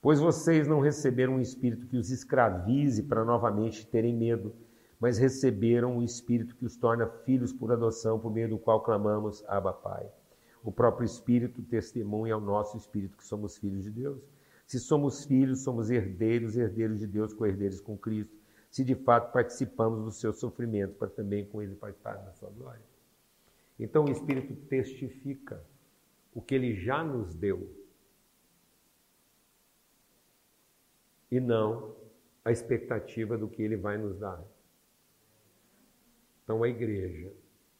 Pois 0.00 0.20
vocês 0.20 0.68
não 0.68 0.80
receberam 0.80 1.34
um 1.34 1.40
espírito 1.40 1.86
que 1.88 1.96
os 1.96 2.10
escravize 2.10 3.02
para 3.02 3.24
novamente 3.24 3.84
terem 3.84 4.14
medo, 4.14 4.54
mas 5.00 5.18
receberam 5.18 5.96
um 5.96 6.02
espírito 6.02 6.54
que 6.54 6.64
os 6.64 6.76
torna 6.76 7.06
filhos 7.24 7.52
por 7.52 7.72
adoção, 7.72 8.18
por 8.18 8.32
meio 8.32 8.48
do 8.48 8.58
qual 8.58 8.80
clamamos, 8.80 9.44
Abba 9.48 9.72
Pai. 9.72 10.08
O 10.62 10.70
próprio 10.70 11.04
Espírito 11.04 11.62
testemunha 11.62 12.34
ao 12.34 12.40
nosso 12.40 12.76
espírito 12.76 13.16
que 13.16 13.24
somos 13.24 13.56
filhos 13.58 13.84
de 13.84 13.90
Deus. 13.90 14.20
Se 14.66 14.78
somos 14.78 15.24
filhos, 15.24 15.62
somos 15.62 15.90
herdeiros, 15.90 16.56
herdeiros 16.56 17.00
de 17.00 17.06
Deus, 17.06 17.32
co-herdeiros 17.32 17.80
com 17.80 17.96
Cristo. 17.96 18.37
Se 18.70 18.84
de 18.84 18.94
fato 18.94 19.32
participamos 19.32 20.04
do 20.04 20.10
seu 20.10 20.32
sofrimento, 20.32 20.94
para 20.94 21.08
também 21.08 21.46
com 21.46 21.62
ele 21.62 21.74
participar 21.74 22.16
da 22.16 22.32
sua 22.32 22.50
glória. 22.50 22.84
Então 23.78 24.04
o 24.04 24.10
Espírito 24.10 24.54
testifica 24.66 25.64
o 26.34 26.42
que 26.42 26.54
ele 26.54 26.74
já 26.74 27.02
nos 27.02 27.34
deu. 27.34 27.70
E 31.30 31.40
não 31.40 31.96
a 32.44 32.50
expectativa 32.50 33.36
do 33.36 33.48
que 33.48 33.62
ele 33.62 33.76
vai 33.76 33.98
nos 33.98 34.18
dar. 34.18 34.42
Então 36.44 36.62
a 36.62 36.68
igreja 36.68 37.32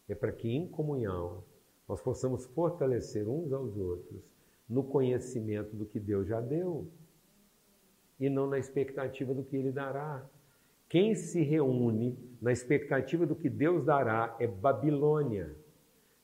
é 0.09 0.15
para 0.15 0.33
que 0.33 0.49
em 0.51 0.69
comunhão 0.69 1.45
nós 1.89 2.01
possamos 2.01 2.45
fortalecer 2.47 3.27
uns 3.27 3.53
aos 3.53 3.77
outros 3.77 4.23
no 4.69 4.85
conhecimento 4.85 5.75
do 5.75 5.87
que 5.87 5.99
Deus 5.99 6.29
já 6.29 6.41
deu 6.41 6.87
e 8.21 8.29
não 8.29 8.47
na 8.47 8.59
expectativa 8.59 9.33
do 9.33 9.45
que 9.45 9.57
Ele 9.57 9.73
dará. 9.73 10.29
Quem 10.89 11.15
se 11.15 11.43
reúne 11.43 12.19
na 12.41 12.51
expectativa 12.51 13.27
do 13.27 13.37
que 13.37 13.51
Deus 13.51 13.85
dará 13.85 14.35
é 14.41 14.47
Babilônia. 14.47 15.55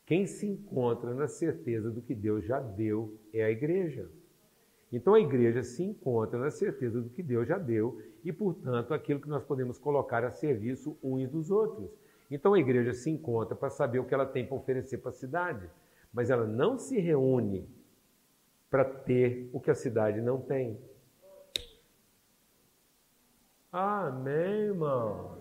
Quem 0.07 0.27
se 0.27 0.47
encontra 0.47 1.13
na 1.13 1.29
certeza 1.29 1.91
do 1.91 2.01
que 2.01 2.15
Deus 2.15 2.45
já 2.45 2.61
deu 2.61 3.19
é 3.33 3.45
a 3.45 3.51
igreja. 3.51 4.09
Então 4.91 5.15
a 5.15 5.21
igreja 5.21 5.63
se 5.63 5.83
encontra 5.83 6.39
na 6.39 6.51
certeza 6.51 7.01
do 7.03 7.11
que 7.11 7.23
Deus 7.23 7.49
já 7.49 7.59
deu 7.59 8.01
e, 8.25 8.33
portanto, 8.33 8.95
aquilo 8.95 9.21
que 9.21 9.29
nós 9.29 9.45
podemos 9.45 9.77
colocar 9.77 10.25
a 10.25 10.31
serviço 10.31 10.97
uns 11.03 11.29
dos 11.29 11.51
outros. 11.51 11.91
Então 12.31 12.55
a 12.55 12.59
igreja 12.59 12.95
se 12.95 13.11
encontra 13.11 13.55
para 13.55 13.71
saber 13.71 13.99
o 13.99 14.05
que 14.05 14.15
ela 14.15 14.25
tem 14.27 14.47
para 14.47 14.57
oferecer 14.57 14.99
para 14.99 15.11
a 15.11 15.15
cidade, 15.15 15.69
mas 16.13 16.31
ela 16.31 16.47
não 16.47 16.79
se 16.79 16.99
reúne 16.99 17.69
para 18.71 18.85
ter 18.85 19.51
o 19.53 19.61
que 19.61 19.71
a 19.71 19.75
cidade 19.75 20.21
não 20.21 20.41
tem. 20.41 20.79
Amém, 23.75 24.69
irmão. 24.69 25.37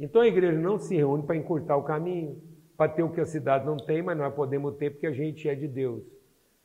Então 0.00 0.20
a 0.20 0.26
igreja 0.26 0.58
não 0.58 0.80
se 0.80 0.96
reúne 0.96 1.22
para 1.22 1.36
encurtar 1.36 1.76
o 1.76 1.84
caminho, 1.84 2.42
para 2.76 2.90
ter 2.90 3.04
o 3.04 3.12
que 3.12 3.20
a 3.20 3.24
cidade 3.24 3.64
não 3.64 3.76
tem, 3.76 4.02
mas 4.02 4.18
nós 4.18 4.34
podemos 4.34 4.74
ter 4.74 4.90
porque 4.90 5.06
a 5.06 5.12
gente 5.12 5.48
é 5.48 5.54
de 5.54 5.68
Deus. 5.68 6.02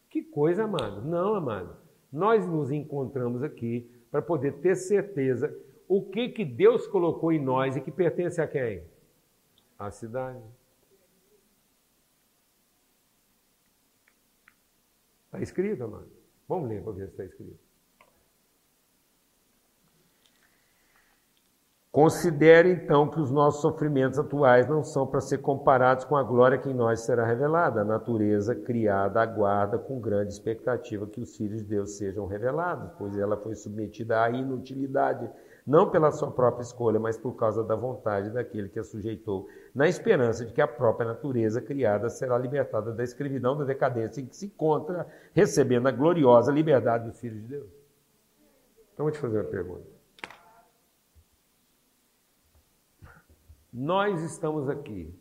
Que 0.10 0.24
coisa, 0.24 0.64
amado. 0.64 1.08
Não, 1.08 1.36
amado. 1.36 1.78
Nós 2.12 2.48
nos 2.48 2.72
encontramos 2.72 3.44
aqui 3.44 3.88
para 4.10 4.24
poder 4.24 4.54
ter 4.54 4.76
certeza 4.76 5.56
o 5.88 6.02
que, 6.02 6.30
que 6.30 6.44
Deus 6.44 6.88
colocou 6.88 7.32
em 7.32 7.40
nós 7.40 7.76
e 7.76 7.82
que 7.82 7.92
pertence 7.92 8.42
a 8.42 8.48
quem? 8.48 8.82
À 9.78 9.92
cidade. 9.92 10.42
Está 15.28 15.40
escrito, 15.42 15.84
amado? 15.84 16.10
Vamos 16.48 16.70
ler 16.70 16.82
para 16.82 16.94
ver 16.94 17.06
se 17.06 17.12
está 17.12 17.24
escrito. 17.24 17.69
Considere 22.00 22.72
então 22.72 23.10
que 23.10 23.20
os 23.20 23.30
nossos 23.30 23.62
sofrimentos 23.62 24.18
atuais 24.18 24.66
não 24.70 24.82
são 24.82 25.06
para 25.06 25.20
ser 25.20 25.40
comparados 25.40 26.06
com 26.06 26.16
a 26.16 26.24
glória 26.24 26.58
que 26.58 26.70
em 26.70 26.74
nós 26.74 27.02
será 27.02 27.26
revelada. 27.26 27.82
A 27.82 27.84
natureza 27.84 28.56
criada 28.56 29.22
aguarda 29.22 29.78
com 29.78 30.00
grande 30.00 30.32
expectativa 30.32 31.06
que 31.06 31.20
os 31.20 31.36
filhos 31.36 31.62
de 31.62 31.68
Deus 31.68 31.98
sejam 31.98 32.26
revelados, 32.26 32.90
pois 32.98 33.18
ela 33.18 33.36
foi 33.36 33.54
submetida 33.54 34.24
à 34.24 34.30
inutilidade, 34.30 35.30
não 35.68 35.90
pela 35.90 36.10
sua 36.10 36.32
própria 36.32 36.64
escolha, 36.64 37.02
mas 37.02 37.18
por 37.18 37.34
causa 37.34 37.66
da 37.66 37.76
vontade 37.76 38.30
daquele 38.30 38.70
que 38.70 38.80
a 38.80 38.84
sujeitou, 38.86 39.50
na 39.76 39.86
esperança 39.86 40.46
de 40.46 40.54
que 40.54 40.62
a 40.62 40.68
própria 40.68 41.06
natureza 41.06 41.60
criada 41.60 42.08
será 42.08 42.38
libertada 42.38 42.94
da 42.94 43.04
escravidão 43.04 43.58
da 43.58 43.66
decadência 43.66 44.22
em 44.22 44.26
que 44.26 44.38
se 44.38 44.46
encontra, 44.46 45.06
recebendo 45.34 45.88
a 45.88 45.92
gloriosa 45.92 46.50
liberdade 46.50 47.10
dos 47.10 47.20
filhos 47.20 47.42
de 47.42 47.48
Deus. 47.50 47.70
Então, 48.94 49.04
vou 49.04 49.12
te 49.12 49.20
fazer 49.20 49.42
uma 49.42 49.50
pergunta. 49.50 49.99
Nós 53.72 54.22
estamos 54.22 54.68
aqui 54.68 55.14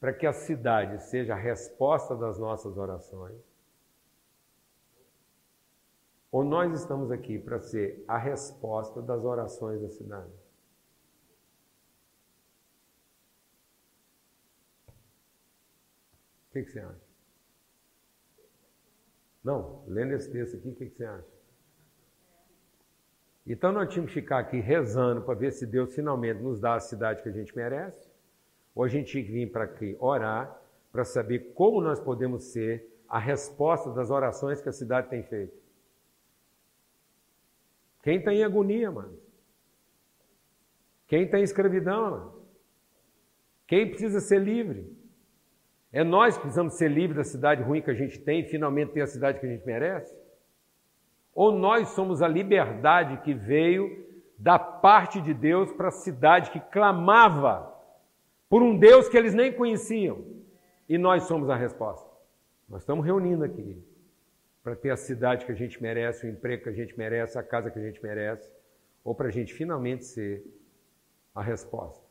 para 0.00 0.12
que 0.12 0.26
a 0.26 0.32
cidade 0.32 1.02
seja 1.04 1.34
a 1.34 1.38
resposta 1.38 2.16
das 2.16 2.38
nossas 2.38 2.76
orações, 2.76 3.40
ou 6.30 6.44
nós 6.44 6.78
estamos 6.78 7.10
aqui 7.10 7.38
para 7.38 7.60
ser 7.60 8.04
a 8.06 8.18
resposta 8.18 9.00
das 9.00 9.24
orações 9.24 9.80
da 9.80 9.88
cidade? 9.88 10.32
O 16.48 16.52
que, 16.52 16.62
que 16.62 16.70
você 16.70 16.80
acha? 16.80 17.06
Não, 19.42 19.84
lendo 19.86 20.12
esse 20.12 20.30
texto 20.30 20.56
aqui, 20.56 20.68
o 20.68 20.74
que, 20.74 20.86
que 20.86 20.96
você 20.96 21.04
acha? 21.04 21.35
Então 23.46 23.70
nós 23.70 23.88
tínhamos 23.88 24.12
que 24.12 24.20
ficar 24.20 24.38
aqui 24.38 24.58
rezando 24.58 25.22
para 25.22 25.34
ver 25.34 25.52
se 25.52 25.64
Deus 25.64 25.94
finalmente 25.94 26.42
nos 26.42 26.58
dá 26.58 26.74
a 26.74 26.80
cidade 26.80 27.22
que 27.22 27.28
a 27.28 27.32
gente 27.32 27.54
merece, 27.54 28.10
ou 28.74 28.82
a 28.82 28.88
gente 28.88 29.12
tinha 29.12 29.24
que 29.24 29.30
vir 29.30 29.52
para 29.52 29.64
aqui 29.64 29.96
orar 30.00 30.60
para 30.90 31.04
saber 31.04 31.52
como 31.54 31.80
nós 31.80 32.00
podemos 32.00 32.44
ser 32.52 32.84
a 33.08 33.18
resposta 33.18 33.92
das 33.92 34.10
orações 34.10 34.60
que 34.60 34.68
a 34.68 34.72
cidade 34.72 35.08
tem 35.08 35.22
feito. 35.22 35.54
Quem 38.02 38.18
está 38.18 38.32
em 38.32 38.42
agonia, 38.42 38.90
mano? 38.90 39.18
Quem 41.06 41.24
está 41.24 41.38
em 41.38 41.42
escravidão, 41.42 42.10
mano? 42.10 42.46
Quem 43.66 43.88
precisa 43.88 44.20
ser 44.20 44.40
livre? 44.40 44.96
É 45.92 46.02
nós 46.02 46.34
que 46.34 46.42
precisamos 46.42 46.74
ser 46.74 46.90
livres 46.90 47.16
da 47.16 47.24
cidade 47.24 47.62
ruim 47.62 47.82
que 47.82 47.90
a 47.90 47.94
gente 47.94 48.18
tem 48.18 48.40
e 48.40 48.48
finalmente 48.48 48.92
ter 48.92 49.02
a 49.02 49.06
cidade 49.06 49.38
que 49.38 49.46
a 49.46 49.48
gente 49.48 49.64
merece? 49.66 50.15
Ou 51.36 51.52
nós 51.52 51.88
somos 51.88 52.22
a 52.22 52.26
liberdade 52.26 53.18
que 53.18 53.34
veio 53.34 54.06
da 54.38 54.58
parte 54.58 55.20
de 55.20 55.34
Deus 55.34 55.70
para 55.70 55.88
a 55.88 55.90
cidade 55.92 56.50
que 56.50 56.58
clamava 56.58 57.74
por 58.48 58.62
um 58.62 58.78
Deus 58.78 59.06
que 59.06 59.18
eles 59.18 59.34
nem 59.34 59.52
conheciam? 59.52 60.24
E 60.88 60.96
nós 60.96 61.24
somos 61.24 61.50
a 61.50 61.54
resposta. 61.54 62.10
Nós 62.66 62.80
estamos 62.80 63.04
reunindo 63.04 63.44
aqui 63.44 63.84
para 64.62 64.74
ter 64.74 64.88
a 64.88 64.96
cidade 64.96 65.44
que 65.44 65.52
a 65.52 65.54
gente 65.54 65.80
merece, 65.80 66.26
o 66.26 66.30
emprego 66.30 66.62
que 66.62 66.70
a 66.70 66.72
gente 66.72 66.96
merece, 66.96 67.38
a 67.38 67.42
casa 67.42 67.70
que 67.70 67.78
a 67.78 67.82
gente 67.82 68.02
merece, 68.02 68.50
ou 69.04 69.14
para 69.14 69.28
a 69.28 69.30
gente 69.30 69.52
finalmente 69.52 70.06
ser 70.06 70.42
a 71.34 71.42
resposta. 71.42 72.02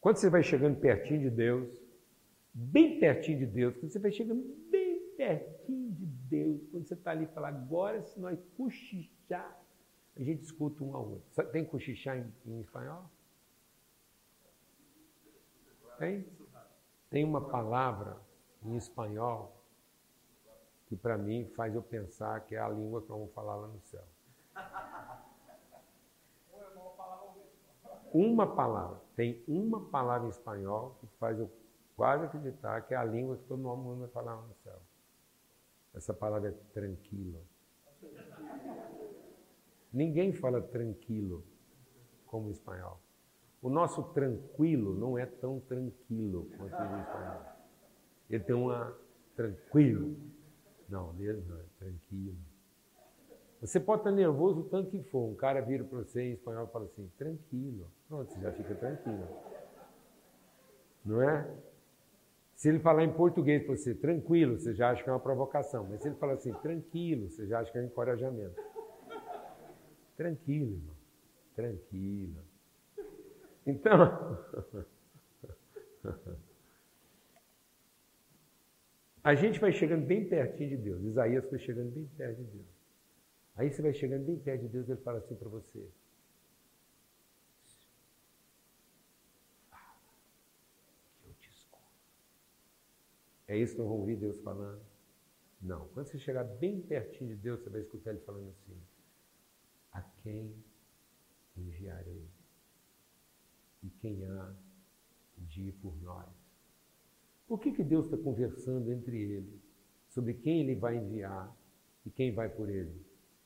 Quando 0.00 0.16
você 0.16 0.30
vai 0.30 0.42
chegando 0.42 0.80
pertinho 0.80 1.20
de 1.20 1.30
Deus, 1.30 1.68
bem 2.54 2.98
pertinho 2.98 3.38
de 3.38 3.46
Deus, 3.46 3.76
quando 3.76 3.92
você 3.92 3.98
vai 3.98 4.10
chegando 4.10 4.42
pertinho 5.16 5.92
de 5.92 6.06
Deus, 6.06 6.66
quando 6.70 6.86
você 6.86 6.94
está 6.94 7.10
ali 7.10 7.24
e 7.24 7.28
fala, 7.28 7.48
agora 7.48 8.02
se 8.02 8.20
nós 8.20 8.38
cochichar, 8.56 9.58
a 10.16 10.22
gente 10.22 10.42
escuta 10.42 10.82
um 10.84 10.94
ao 10.94 11.08
outro. 11.08 11.46
Tem 11.50 11.64
cochichar 11.64 12.18
em, 12.18 12.32
em 12.46 12.60
espanhol? 12.60 13.04
Tem? 15.98 16.26
Tem 17.10 17.24
uma 17.24 17.48
palavra 17.48 18.18
em 18.62 18.76
espanhol 18.76 19.56
que 20.86 20.96
para 20.96 21.18
mim 21.18 21.46
faz 21.56 21.74
eu 21.74 21.82
pensar 21.82 22.40
que 22.46 22.54
é 22.54 22.58
a 22.58 22.68
língua 22.68 23.02
que 23.02 23.08
vamos 23.08 23.32
falar 23.32 23.56
lá 23.56 23.68
no 23.68 23.80
céu. 23.82 24.04
Uma 28.12 28.54
palavra, 28.54 29.00
tem 29.14 29.42
uma 29.46 29.80
palavra 29.86 30.26
em 30.26 30.30
espanhol 30.30 30.96
que 31.00 31.06
faz 31.18 31.38
eu 31.38 31.50
quase 31.96 32.24
acreditar 32.26 32.82
que 32.82 32.94
é 32.94 32.96
a 32.96 33.04
língua 33.04 33.36
que 33.36 33.44
todo 33.44 33.58
mundo 33.58 34.00
vai 34.00 34.08
falar 34.08 34.36
lá 34.36 34.42
no 34.42 34.54
céu. 34.56 34.80
Essa 35.96 36.12
palavra 36.12 36.50
é 36.50 36.52
tranquilo. 36.74 37.42
Ninguém 39.92 40.32
fala 40.32 40.60
tranquilo 40.60 41.42
como 42.26 42.50
espanhol. 42.50 43.00
O 43.62 43.70
nosso 43.70 44.02
tranquilo 44.12 44.94
não 44.94 45.16
é 45.16 45.24
tão 45.24 45.58
tranquilo 45.60 46.50
quanto 46.56 46.74
o 46.74 47.00
espanhol. 47.00 47.42
Ele 48.28 48.44
tem 48.44 48.54
uma 48.54 48.94
tranquilo. 49.34 50.16
Não, 50.88 51.12
mesmo 51.14 51.48
não, 51.48 51.58
é 51.58 51.64
tranquilo. 51.78 52.36
Você 53.60 53.80
pode 53.80 54.00
estar 54.00 54.12
nervoso 54.12 54.60
o 54.60 54.64
tanto 54.64 54.90
que 54.90 55.02
for. 55.02 55.26
Um 55.30 55.34
cara 55.34 55.60
vira 55.60 55.82
para 55.82 55.98
você 55.98 56.22
em 56.22 56.32
espanhol 56.32 56.66
e 56.66 56.72
fala 56.72 56.84
assim, 56.84 57.10
tranquilo. 57.16 57.90
Pronto, 58.06 58.32
você 58.32 58.40
já 58.40 58.52
fica 58.52 58.74
tranquilo. 58.74 59.26
Não 61.04 61.22
é? 61.22 61.50
Se 62.56 62.68
ele 62.70 62.80
falar 62.80 63.04
em 63.04 63.12
português 63.12 63.62
para 63.62 63.76
você, 63.76 63.94
tranquilo, 63.94 64.58
você 64.58 64.72
já 64.72 64.90
acha 64.90 65.04
que 65.04 65.10
é 65.10 65.12
uma 65.12 65.20
provocação. 65.20 65.86
Mas 65.86 66.00
se 66.00 66.08
ele 66.08 66.16
falar 66.16 66.32
assim, 66.32 66.54
tranquilo, 66.54 67.28
você 67.28 67.46
já 67.46 67.60
acha 67.60 67.70
que 67.70 67.76
é 67.76 67.82
um 67.82 67.84
encorajamento. 67.84 68.58
Tranquilo, 70.16 70.72
irmão. 70.72 70.96
Tranquilo. 71.54 72.42
Então, 73.66 74.38
a 79.22 79.34
gente 79.34 79.60
vai 79.60 79.72
chegando 79.72 80.06
bem 80.06 80.26
pertinho 80.26 80.70
de 80.70 80.76
Deus. 80.78 81.02
Isaías 81.02 81.46
foi 81.50 81.58
chegando 81.58 81.90
bem 81.90 82.06
perto 82.16 82.38
de 82.38 82.44
Deus. 82.44 82.74
Aí 83.54 83.70
você 83.70 83.82
vai 83.82 83.92
chegando 83.92 84.24
bem 84.24 84.38
perto 84.38 84.62
de 84.62 84.68
Deus, 84.68 84.88
ele 84.88 85.02
fala 85.02 85.18
assim 85.18 85.34
para 85.34 85.50
você: 85.50 85.86
É 93.48 93.56
isso 93.56 93.74
que 93.74 93.80
vamos 93.80 94.00
ouvir 94.00 94.16
Deus 94.16 94.40
falando? 94.40 94.82
Não. 95.60 95.88
Quando 95.88 96.06
você 96.06 96.18
chegar 96.18 96.44
bem 96.44 96.80
pertinho 96.82 97.30
de 97.30 97.36
Deus, 97.36 97.60
você 97.60 97.70
vai 97.70 97.80
escutar 97.80 98.10
Ele 98.10 98.20
falando 98.20 98.48
assim: 98.50 98.76
A 99.92 100.02
quem 100.02 100.54
enviarei? 101.56 102.28
E 103.82 103.90
quem 104.00 104.24
há 104.24 104.54
de 105.38 105.68
ir 105.68 105.72
por 105.74 105.96
nós? 106.02 106.28
Por 107.46 107.60
que, 107.60 107.72
que 107.72 107.84
Deus 107.84 108.06
está 108.06 108.16
conversando 108.16 108.90
entre 108.90 109.16
eles 109.16 109.60
sobre 110.08 110.34
quem 110.34 110.60
Ele 110.60 110.74
vai 110.74 110.96
enviar 110.96 111.56
e 112.04 112.10
quem 112.10 112.34
vai 112.34 112.48
por 112.48 112.68
Ele? 112.68 113.04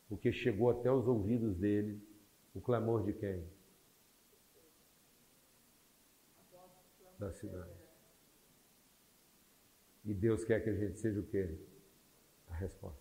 Porque 0.09 0.32
chegou 0.32 0.70
até 0.70 0.90
os 0.90 1.07
ouvidos 1.07 1.57
dele 1.57 2.01
o 2.55 2.61
clamor 2.61 3.05
de 3.05 3.12
quem? 3.12 3.44
Da 7.18 7.30
cidade. 7.30 7.80
E 10.11 10.14
Deus 10.14 10.42
quer 10.44 10.58
que 10.61 10.68
a 10.68 10.74
gente 10.74 10.98
seja 10.98 11.20
o 11.20 11.22
quê? 11.22 11.56
A 12.48 12.54
resposta. 12.56 13.00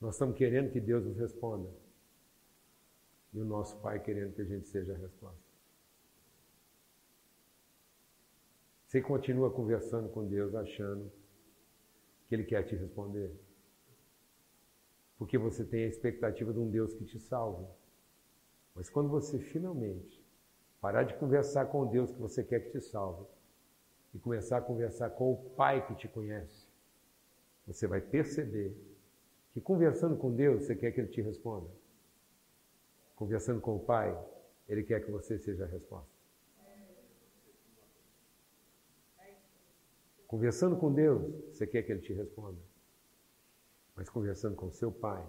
Nós 0.00 0.14
estamos 0.14 0.34
querendo 0.34 0.72
que 0.72 0.80
Deus 0.80 1.04
nos 1.04 1.18
responda. 1.18 1.70
E 3.34 3.38
o 3.38 3.44
nosso 3.44 3.78
Pai 3.82 4.02
querendo 4.02 4.34
que 4.34 4.40
a 4.40 4.46
gente 4.46 4.66
seja 4.66 4.94
a 4.94 4.96
resposta. 4.96 5.44
Você 8.86 9.02
continua 9.02 9.50
conversando 9.52 10.08
com 10.08 10.26
Deus 10.26 10.54
achando 10.54 11.12
que 12.26 12.34
Ele 12.34 12.44
quer 12.44 12.62
te 12.62 12.74
responder. 12.74 13.30
porque 15.18 15.36
você 15.36 15.66
tem 15.66 15.84
a 15.84 15.88
expectativa 15.88 16.50
de 16.50 16.58
um 16.58 16.70
Deus 16.70 16.94
que 16.94 17.04
te 17.04 17.20
salve. 17.20 17.66
Mas 18.74 18.88
quando 18.88 19.10
você 19.10 19.38
finalmente 19.38 20.24
parar 20.80 21.02
de 21.02 21.14
conversar 21.18 21.66
com 21.66 21.82
o 21.82 21.90
Deus 21.90 22.10
que 22.10 22.18
você 22.18 22.42
quer 22.42 22.60
que 22.60 22.70
te 22.70 22.80
salve 22.80 23.33
e 24.14 24.18
começar 24.18 24.58
a 24.58 24.62
conversar 24.62 25.10
com 25.10 25.32
o 25.32 25.36
Pai 25.50 25.84
que 25.86 25.94
te 25.96 26.06
conhece, 26.06 26.68
você 27.66 27.86
vai 27.86 28.00
perceber 28.00 28.72
que 29.52 29.60
conversando 29.60 30.16
com 30.16 30.34
Deus, 30.34 30.64
você 30.64 30.76
quer 30.76 30.92
que 30.92 31.00
Ele 31.00 31.08
te 31.08 31.20
responda. 31.20 31.68
Conversando 33.16 33.60
com 33.60 33.76
o 33.76 33.80
Pai, 33.80 34.16
Ele 34.68 34.84
quer 34.84 35.04
que 35.04 35.10
você 35.10 35.38
seja 35.38 35.64
a 35.64 35.66
resposta. 35.66 36.14
Conversando 40.26 40.76
com 40.76 40.92
Deus, 40.92 41.22
você 41.52 41.66
quer 41.66 41.82
que 41.82 41.92
Ele 41.92 42.00
te 42.00 42.12
responda. 42.12 42.58
Mas 43.96 44.08
conversando 44.08 44.56
com 44.56 44.70
seu 44.70 44.90
Pai, 44.90 45.24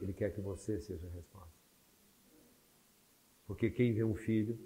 Ele 0.00 0.12
quer 0.12 0.34
que 0.34 0.40
você 0.40 0.80
seja 0.80 1.06
a 1.06 1.10
resposta. 1.10 1.56
Porque 3.46 3.70
quem 3.70 3.94
vê 3.94 4.04
um 4.04 4.14
filho, 4.14 4.58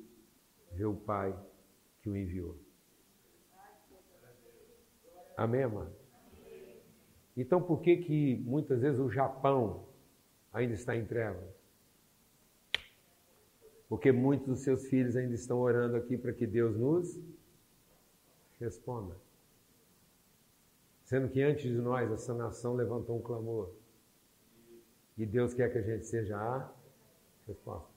vê 0.73 0.85
o 0.85 0.95
Pai 0.95 1.37
que 2.01 2.09
o 2.09 2.17
enviou. 2.17 2.57
Amém, 5.41 5.63
amado? 5.63 5.91
Então, 7.35 7.63
por 7.63 7.81
que 7.81 7.97
que 7.97 8.37
muitas 8.45 8.83
vezes 8.83 9.01
o 9.01 9.09
Japão 9.09 9.89
ainda 10.53 10.75
está 10.75 10.95
em 10.95 11.07
trevas? 11.07 11.49
Porque 13.89 14.13
muitos 14.13 14.47
dos 14.47 14.61
seus 14.61 14.87
filhos 14.89 15.17
ainda 15.17 15.35
estão 15.35 15.59
orando 15.59 15.97
aqui 15.97 16.19
para 16.19 16.35
que 16.35 16.47
Deus 16.47 16.77
nos 16.77 17.19
responda. 18.61 19.17
Sendo 21.05 21.31
que 21.31 21.41
antes 21.41 21.63
de 21.63 21.79
nós, 21.79 22.13
essa 22.13 22.35
nação 22.35 22.75
levantou 22.75 23.17
um 23.17 23.23
clamor. 23.23 23.73
E 25.17 25.25
Deus 25.25 25.55
quer 25.55 25.73
que 25.73 25.79
a 25.79 25.83
gente 25.83 26.05
seja 26.05 26.37
a 26.37 26.71
resposta. 27.47 27.90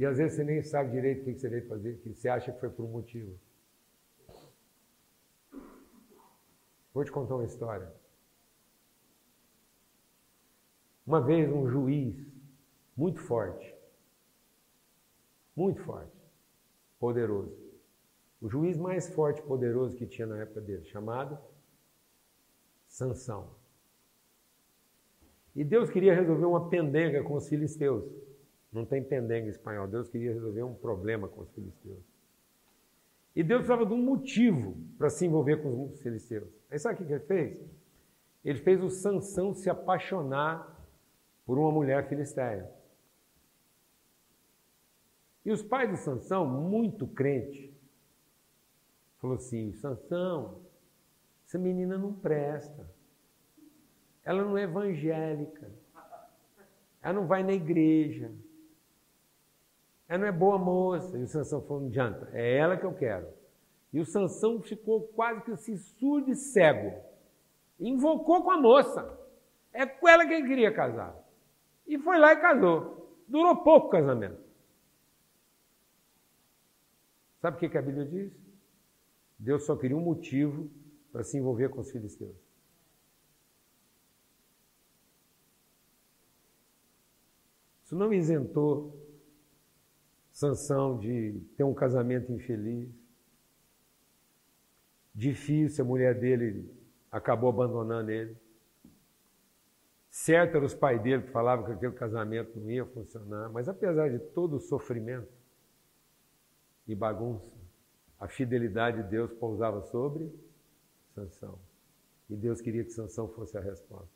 E 0.00 0.06
às 0.06 0.16
vezes 0.16 0.34
você 0.34 0.44
nem 0.44 0.62
sabe 0.62 0.92
direito 0.92 1.20
o 1.20 1.24
que 1.26 1.38
você 1.38 1.46
veio 1.46 1.68
fazer, 1.68 1.98
que 1.98 2.08
você 2.08 2.26
acha 2.26 2.50
que 2.50 2.58
foi 2.58 2.70
por 2.70 2.86
um 2.86 2.88
motivo. 2.88 3.38
Vou 6.94 7.04
te 7.04 7.12
contar 7.12 7.34
uma 7.34 7.44
história. 7.44 7.92
Uma 11.06 11.20
vez 11.20 11.52
um 11.52 11.68
juiz 11.68 12.16
muito 12.96 13.20
forte, 13.20 13.76
muito 15.54 15.82
forte, 15.82 16.16
poderoso, 16.98 17.54
o 18.40 18.48
juiz 18.48 18.78
mais 18.78 19.12
forte 19.12 19.40
e 19.40 19.44
poderoso 19.44 19.98
que 19.98 20.06
tinha 20.06 20.26
na 20.26 20.38
época 20.38 20.62
dele, 20.62 20.84
chamado 20.86 21.38
Sansão. 22.88 23.54
E 25.54 25.62
Deus 25.62 25.90
queria 25.90 26.14
resolver 26.14 26.46
uma 26.46 26.70
pendenga 26.70 27.22
com 27.22 27.34
os 27.34 27.46
filisteus. 27.46 28.29
Não 28.72 28.84
tem 28.84 29.02
pendenga 29.02 29.48
espanhol. 29.48 29.88
Deus 29.88 30.08
queria 30.08 30.32
resolver 30.32 30.62
um 30.62 30.74
problema 30.74 31.28
com 31.28 31.40
os 31.40 31.50
filisteus. 31.50 32.04
E 33.34 33.42
Deus 33.42 33.60
precisava 33.60 33.86
de 33.86 33.92
um 33.92 34.02
motivo 34.02 34.76
para 34.98 35.08
se 35.08 35.26
envolver 35.26 35.62
com 35.62 35.86
os 35.86 36.00
filisteus. 36.00 36.48
Aí 36.70 36.78
sabe 36.78 37.02
o 37.02 37.06
que 37.06 37.12
ele 37.12 37.24
fez? 37.24 37.58
Ele 38.44 38.58
fez 38.58 38.82
o 38.82 38.90
Sansão 38.90 39.54
se 39.54 39.68
apaixonar 39.68 40.80
por 41.44 41.58
uma 41.58 41.70
mulher 41.70 42.08
filisteia. 42.08 42.70
E 45.44 45.50
os 45.50 45.62
pais 45.62 45.90
de 45.90 45.96
Sansão, 45.96 46.46
muito 46.46 47.06
crente, 47.06 47.74
falou 49.18 49.36
assim: 49.36 49.72
Sansão, 49.74 50.60
essa 51.46 51.58
menina 51.58 51.98
não 51.98 52.12
presta. 52.12 52.88
Ela 54.24 54.44
não 54.44 54.56
é 54.56 54.62
evangélica. 54.62 55.70
Ela 57.02 57.14
não 57.14 57.26
vai 57.26 57.42
na 57.42 57.52
igreja. 57.52 58.30
Ela 60.10 60.18
não 60.18 60.26
é 60.26 60.32
boa 60.32 60.58
moça. 60.58 61.16
E 61.16 61.22
o 61.22 61.28
Sansão 61.28 61.62
falou, 61.62 61.82
não 61.82 61.88
adianta, 61.88 62.28
é 62.32 62.56
ela 62.56 62.76
que 62.76 62.84
eu 62.84 62.92
quero. 62.92 63.28
E 63.92 64.00
o 64.00 64.04
Sansão 64.04 64.60
ficou 64.60 65.02
quase 65.14 65.40
que 65.42 65.52
assim, 65.52 65.76
surdo 65.76 66.32
e 66.32 66.34
cego. 66.34 67.00
Invocou 67.78 68.42
com 68.42 68.50
a 68.50 68.60
moça. 68.60 69.16
É 69.72 69.86
com 69.86 70.08
ela 70.08 70.26
que 70.26 70.32
ele 70.32 70.48
queria 70.48 70.74
casar. 70.74 71.16
E 71.86 71.96
foi 71.96 72.18
lá 72.18 72.32
e 72.32 72.40
casou. 72.40 73.16
Durou 73.28 73.62
pouco 73.62 73.86
o 73.86 73.90
casamento. 73.90 74.42
Sabe 77.40 77.56
o 77.56 77.70
que 77.70 77.78
a 77.78 77.82
Bíblia 77.82 78.04
diz? 78.04 78.32
Deus 79.38 79.64
só 79.64 79.76
queria 79.76 79.96
um 79.96 80.00
motivo 80.00 80.68
para 81.12 81.22
se 81.22 81.38
envolver 81.38 81.68
com 81.68 81.80
os 81.80 81.90
filisteus. 81.90 82.36
Isso 87.84 87.94
não 87.94 88.12
isentou 88.12 88.99
Sansão 90.40 90.98
de 90.98 91.38
ter 91.54 91.64
um 91.64 91.74
casamento 91.74 92.32
infeliz. 92.32 92.88
Difícil, 95.14 95.84
a 95.84 95.86
mulher 95.86 96.18
dele 96.18 96.66
acabou 97.12 97.50
abandonando 97.50 98.10
ele. 98.10 98.34
Certo 100.08 100.56
eram 100.56 100.64
os 100.64 100.74
pais 100.74 100.98
dele 101.02 101.24
que 101.24 101.30
falavam 101.30 101.66
que 101.66 101.72
aquele 101.72 101.92
casamento 101.92 102.58
não 102.58 102.70
ia 102.70 102.86
funcionar, 102.86 103.50
mas 103.50 103.68
apesar 103.68 104.08
de 104.08 104.18
todo 104.18 104.56
o 104.56 104.60
sofrimento 104.60 105.30
e 106.88 106.94
bagunça, 106.94 107.52
a 108.18 108.26
fidelidade 108.26 109.02
de 109.02 109.10
Deus 109.10 109.30
pousava 109.34 109.82
sobre 109.82 110.32
Sansão. 111.14 111.58
E 112.30 112.34
Deus 112.34 112.62
queria 112.62 112.82
que 112.82 112.92
Sansão 112.92 113.28
fosse 113.28 113.58
a 113.58 113.60
resposta. 113.60 114.08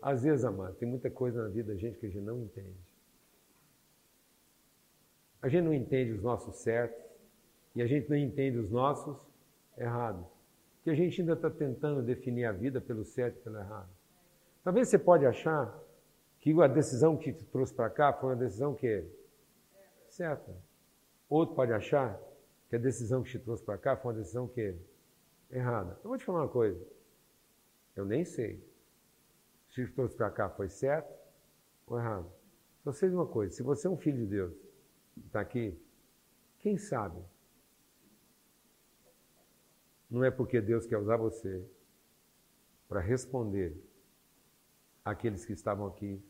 Às 0.00 0.22
vezes, 0.22 0.46
amado, 0.46 0.74
tem 0.76 0.88
muita 0.88 1.10
coisa 1.10 1.42
na 1.42 1.50
vida 1.50 1.74
da 1.74 1.78
gente 1.78 1.98
que 1.98 2.06
a 2.06 2.08
gente 2.08 2.24
não 2.24 2.40
entende. 2.40 2.91
A 5.42 5.48
gente 5.48 5.64
não 5.64 5.74
entende 5.74 6.12
os 6.12 6.22
nossos 6.22 6.56
certos 6.56 7.04
e 7.74 7.82
a 7.82 7.86
gente 7.86 8.08
não 8.08 8.16
entende 8.16 8.58
os 8.58 8.70
nossos 8.70 9.18
errados. 9.76 10.24
Que 10.84 10.90
a 10.90 10.94
gente 10.94 11.20
ainda 11.20 11.32
está 11.32 11.50
tentando 11.50 12.00
definir 12.00 12.44
a 12.44 12.52
vida 12.52 12.80
pelo 12.80 13.04
certo 13.04 13.38
e 13.38 13.42
pelo 13.42 13.58
errado. 13.58 13.88
Talvez 14.62 14.88
você 14.88 14.98
pode 14.98 15.26
achar 15.26 15.76
que 16.38 16.52
a 16.60 16.68
decisão 16.68 17.16
que 17.16 17.32
te 17.32 17.44
trouxe 17.44 17.74
para 17.74 17.90
cá 17.90 18.12
foi 18.12 18.30
uma 18.30 18.36
decisão 18.36 18.74
que 18.74 18.86
é 18.86 19.04
certa. 20.08 20.54
Outro 21.28 21.54
pode 21.56 21.72
achar 21.72 22.20
que 22.68 22.76
a 22.76 22.78
decisão 22.78 23.22
que 23.22 23.30
te 23.30 23.38
trouxe 23.38 23.62
para 23.64 23.78
cá 23.78 23.96
foi 23.96 24.12
uma 24.12 24.18
decisão 24.18 24.46
que 24.46 24.60
é 24.60 25.56
errada. 25.56 25.98
Eu 26.02 26.10
vou 26.10 26.18
te 26.18 26.24
falar 26.24 26.42
uma 26.42 26.48
coisa. 26.48 26.80
Eu 27.96 28.04
nem 28.04 28.24
sei 28.24 28.64
se 29.70 29.86
te 29.86 29.92
trouxe 29.92 30.16
para 30.16 30.30
cá 30.30 30.48
foi 30.48 30.68
certo 30.68 31.12
ou 31.86 31.98
errado. 31.98 32.30
Só 32.84 32.92
sei 32.92 33.08
de 33.08 33.14
uma 33.14 33.26
coisa: 33.26 33.54
se 33.54 33.62
você 33.62 33.86
é 33.86 33.90
um 33.90 33.96
filho 33.96 34.18
de 34.18 34.26
Deus, 34.26 34.54
está 35.16 35.40
aqui, 35.40 35.78
quem 36.58 36.78
sabe? 36.78 37.20
Não 40.10 40.22
é 40.22 40.30
porque 40.30 40.60
Deus 40.60 40.86
quer 40.86 40.98
usar 40.98 41.16
você 41.16 41.66
para 42.88 43.00
responder 43.00 43.74
àqueles 45.04 45.44
que 45.44 45.52
estavam 45.52 45.86
aqui 45.86 46.22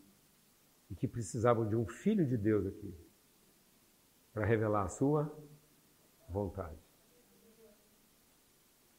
e 0.90 0.94
que 0.94 1.08
precisavam 1.08 1.68
de 1.68 1.74
um 1.74 1.86
filho 1.86 2.24
de 2.26 2.36
Deus 2.36 2.66
aqui 2.66 2.94
para 4.32 4.44
revelar 4.44 4.84
a 4.84 4.88
sua 4.88 5.30
vontade. 6.28 6.78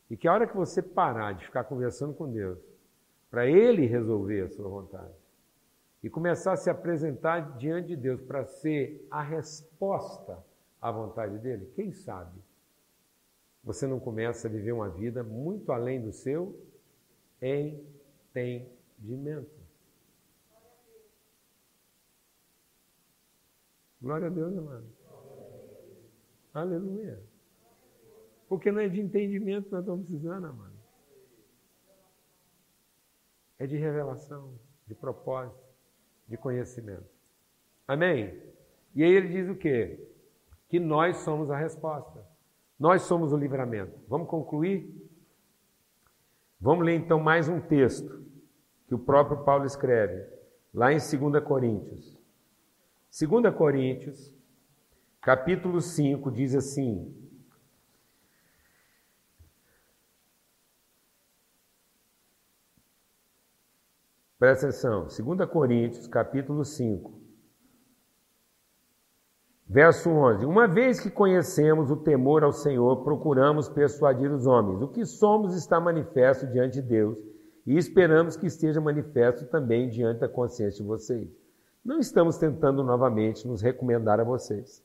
E 0.09 0.17
que 0.17 0.27
a 0.27 0.33
hora 0.33 0.47
que 0.47 0.55
você 0.55 0.81
parar 0.81 1.33
de 1.33 1.45
ficar 1.45 1.63
conversando 1.63 2.13
com 2.13 2.31
Deus, 2.31 2.59
para 3.31 3.47
Ele 3.47 3.85
resolver 3.85 4.41
a 4.41 4.49
sua 4.49 4.69
vontade, 4.69 5.13
e 6.03 6.09
começar 6.09 6.51
a 6.51 6.57
se 6.57 6.69
apresentar 6.69 7.57
diante 7.57 7.87
de 7.87 7.95
Deus 7.95 8.21
para 8.21 8.45
ser 8.45 9.07
a 9.09 9.21
resposta 9.23 10.37
à 10.81 10.91
vontade 10.91 11.39
dele, 11.39 11.71
quem 11.73 11.93
sabe 11.93 12.41
você 13.63 13.87
não 13.87 13.97
começa 13.97 14.49
a 14.49 14.51
viver 14.51 14.73
uma 14.73 14.89
vida 14.89 15.23
muito 15.23 15.71
além 15.71 16.01
do 16.01 16.11
seu 16.11 16.61
entendimento. 17.41 18.69
Glória 24.01 24.27
a 24.27 24.29
Deus, 24.29 24.57
amado. 24.57 24.85
Aleluia. 26.53 27.23
Porque 28.49 28.69
não 28.69 28.81
é 28.81 28.89
de 28.89 28.99
entendimento 28.99 29.67
que 29.67 29.71
nós 29.71 29.79
estamos 29.79 30.05
precisando, 30.05 30.47
amado. 30.47 30.73
É 33.57 33.65
de 33.65 33.77
revelação, 33.77 34.59
de 34.85 34.93
propósito 34.93 35.62
de 36.27 36.37
conhecimento. 36.37 37.05
Amém? 37.87 38.41
E 38.95 39.03
aí 39.03 39.11
ele 39.11 39.27
diz 39.29 39.49
o 39.49 39.55
quê? 39.55 40.07
Que 40.69 40.79
nós 40.79 41.17
somos 41.17 41.49
a 41.51 41.57
resposta. 41.57 42.25
Nós 42.79 43.03
somos 43.03 43.31
o 43.31 43.37
livramento. 43.37 43.99
Vamos 44.07 44.27
concluir? 44.27 44.93
Vamos 46.59 46.85
ler 46.85 46.95
então 46.95 47.19
mais 47.19 47.49
um 47.49 47.59
texto 47.59 48.23
que 48.87 48.95
o 48.95 48.99
próprio 48.99 49.43
Paulo 49.43 49.65
escreve, 49.65 50.25
lá 50.73 50.91
em 50.91 50.97
2 50.97 51.43
Coríntios. 51.43 52.17
2 53.19 53.55
Coríntios, 53.55 54.33
capítulo 55.21 55.81
5, 55.81 56.31
diz 56.31 56.55
assim: 56.55 57.13
Presta 64.43 64.67
atenção, 64.67 65.07
2 65.07 65.49
Coríntios, 65.49 66.05
capítulo 66.05 66.65
5, 66.65 67.13
verso 69.65 70.09
11. 70.09 70.45
Uma 70.45 70.67
vez 70.67 70.99
que 70.99 71.09
conhecemos 71.09 71.89
o 71.89 71.95
temor 71.95 72.43
ao 72.43 72.51
Senhor, 72.51 73.05
procuramos 73.05 73.69
persuadir 73.69 74.29
os 74.29 74.45
homens. 74.45 74.81
O 74.81 74.89
que 74.89 75.05
somos 75.05 75.55
está 75.55 75.79
manifesto 75.79 76.45
diante 76.45 76.81
de 76.81 76.81
Deus 76.81 77.17
e 77.65 77.77
esperamos 77.77 78.35
que 78.35 78.45
esteja 78.45 78.81
manifesto 78.81 79.45
também 79.45 79.87
diante 79.87 80.19
da 80.19 80.27
consciência 80.27 80.83
de 80.83 80.89
vocês. 80.89 81.29
Não 81.81 81.99
estamos 81.99 82.37
tentando 82.37 82.83
novamente 82.83 83.47
nos 83.47 83.61
recomendar 83.61 84.19
a 84.19 84.25
vocês. 84.25 84.83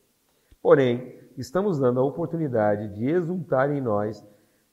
Porém, 0.63 1.19
estamos 1.37 1.81
dando 1.81 1.99
a 1.99 2.05
oportunidade 2.05 2.95
de 2.95 3.11
exultar 3.11 3.73
em 3.73 3.81
nós 3.81 4.25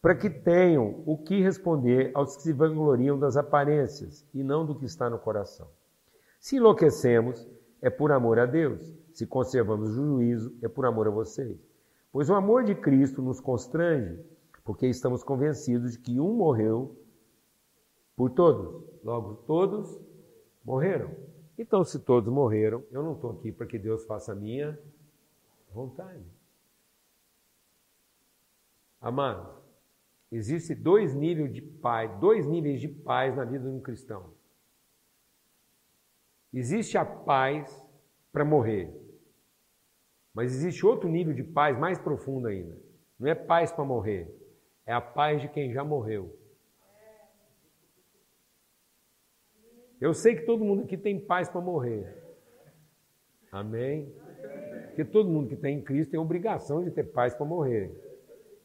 para 0.06 0.14
que 0.14 0.30
tenham 0.30 1.02
o 1.04 1.18
que 1.18 1.42
responder 1.42 2.12
aos 2.14 2.36
que 2.36 2.44
se 2.44 2.54
vangloriam 2.54 3.18
das 3.18 3.36
aparências 3.36 4.24
e 4.36 4.44
não 4.44 4.64
do 4.64 4.76
que 4.76 4.86
está 4.86 5.10
no 5.10 5.18
coração. 5.18 5.68
Se 6.40 6.58
enlouquecemos, 6.58 7.50
é 7.82 7.90
por 7.90 8.12
amor 8.12 8.38
a 8.38 8.46
Deus. 8.46 8.96
Se 9.12 9.26
conservamos 9.26 9.98
o 9.98 10.06
juízo, 10.06 10.56
é 10.62 10.68
por 10.68 10.86
amor 10.86 11.08
a 11.08 11.10
vocês. 11.10 11.60
Pois 12.12 12.30
o 12.30 12.36
amor 12.36 12.64
de 12.64 12.76
Cristo 12.76 13.20
nos 13.20 13.40
constrange, 13.40 14.24
porque 14.64 14.86
estamos 14.86 15.24
convencidos 15.24 15.94
de 15.94 15.98
que 15.98 16.20
um 16.20 16.36
morreu 16.36 16.96
por 18.16 18.30
todos. 18.30 18.88
Logo, 19.04 19.38
todos 19.48 20.00
morreram. 20.64 21.10
Então, 21.58 21.84
se 21.84 21.98
todos 21.98 22.32
morreram, 22.32 22.84
eu 22.92 23.02
não 23.02 23.14
estou 23.14 23.32
aqui 23.32 23.52
para 23.52 23.66
que 23.66 23.80
Deus 23.80 24.06
faça 24.06 24.34
a 24.34 24.36
minha 24.36 24.78
vontade. 25.74 26.24
Amados, 29.02 29.65
Existem 30.36 30.76
dois 30.76 31.16
níveis 31.16 31.54
de 31.54 31.62
paz, 31.62 32.12
dois 32.20 32.46
níveis 32.46 32.82
de 32.82 32.90
paz 32.90 33.34
na 33.38 33.46
vida 33.46 33.70
de 33.70 33.74
um 33.74 33.80
cristão. 33.80 34.34
Existe 36.52 36.98
a 36.98 37.06
paz 37.06 37.82
para 38.34 38.44
morrer. 38.44 38.94
Mas 40.34 40.54
existe 40.54 40.86
outro 40.86 41.08
nível 41.08 41.34
de 41.34 41.42
paz 41.42 41.80
mais 41.80 41.98
profundo 41.98 42.50
ainda. 42.50 42.78
Não 43.18 43.30
é 43.30 43.34
paz 43.34 43.72
para 43.72 43.86
morrer, 43.86 44.30
é 44.86 44.92
a 44.92 45.00
paz 45.00 45.42
de 45.42 45.48
quem 45.48 45.72
já 45.72 45.86
morreu. 45.86 46.38
Eu 50.02 50.14
sei 50.14 50.36
que 50.36 50.46
todo 50.46 50.66
mundo 50.66 50.84
aqui 50.84 50.98
tem 50.98 51.18
paz 51.18 51.48
para 51.48 51.62
morrer. 51.62 52.14
Amém? 53.54 54.14
Porque 54.88 55.06
todo 55.06 55.30
mundo 55.30 55.48
que 55.48 55.56
tem 55.56 55.78
em 55.78 55.82
Cristo 55.82 56.12
tem 56.12 56.20
obrigação 56.20 56.84
de 56.84 56.92
ter 56.92 57.06
paz 57.06 57.34
para 57.34 57.46
morrer. 57.46 57.90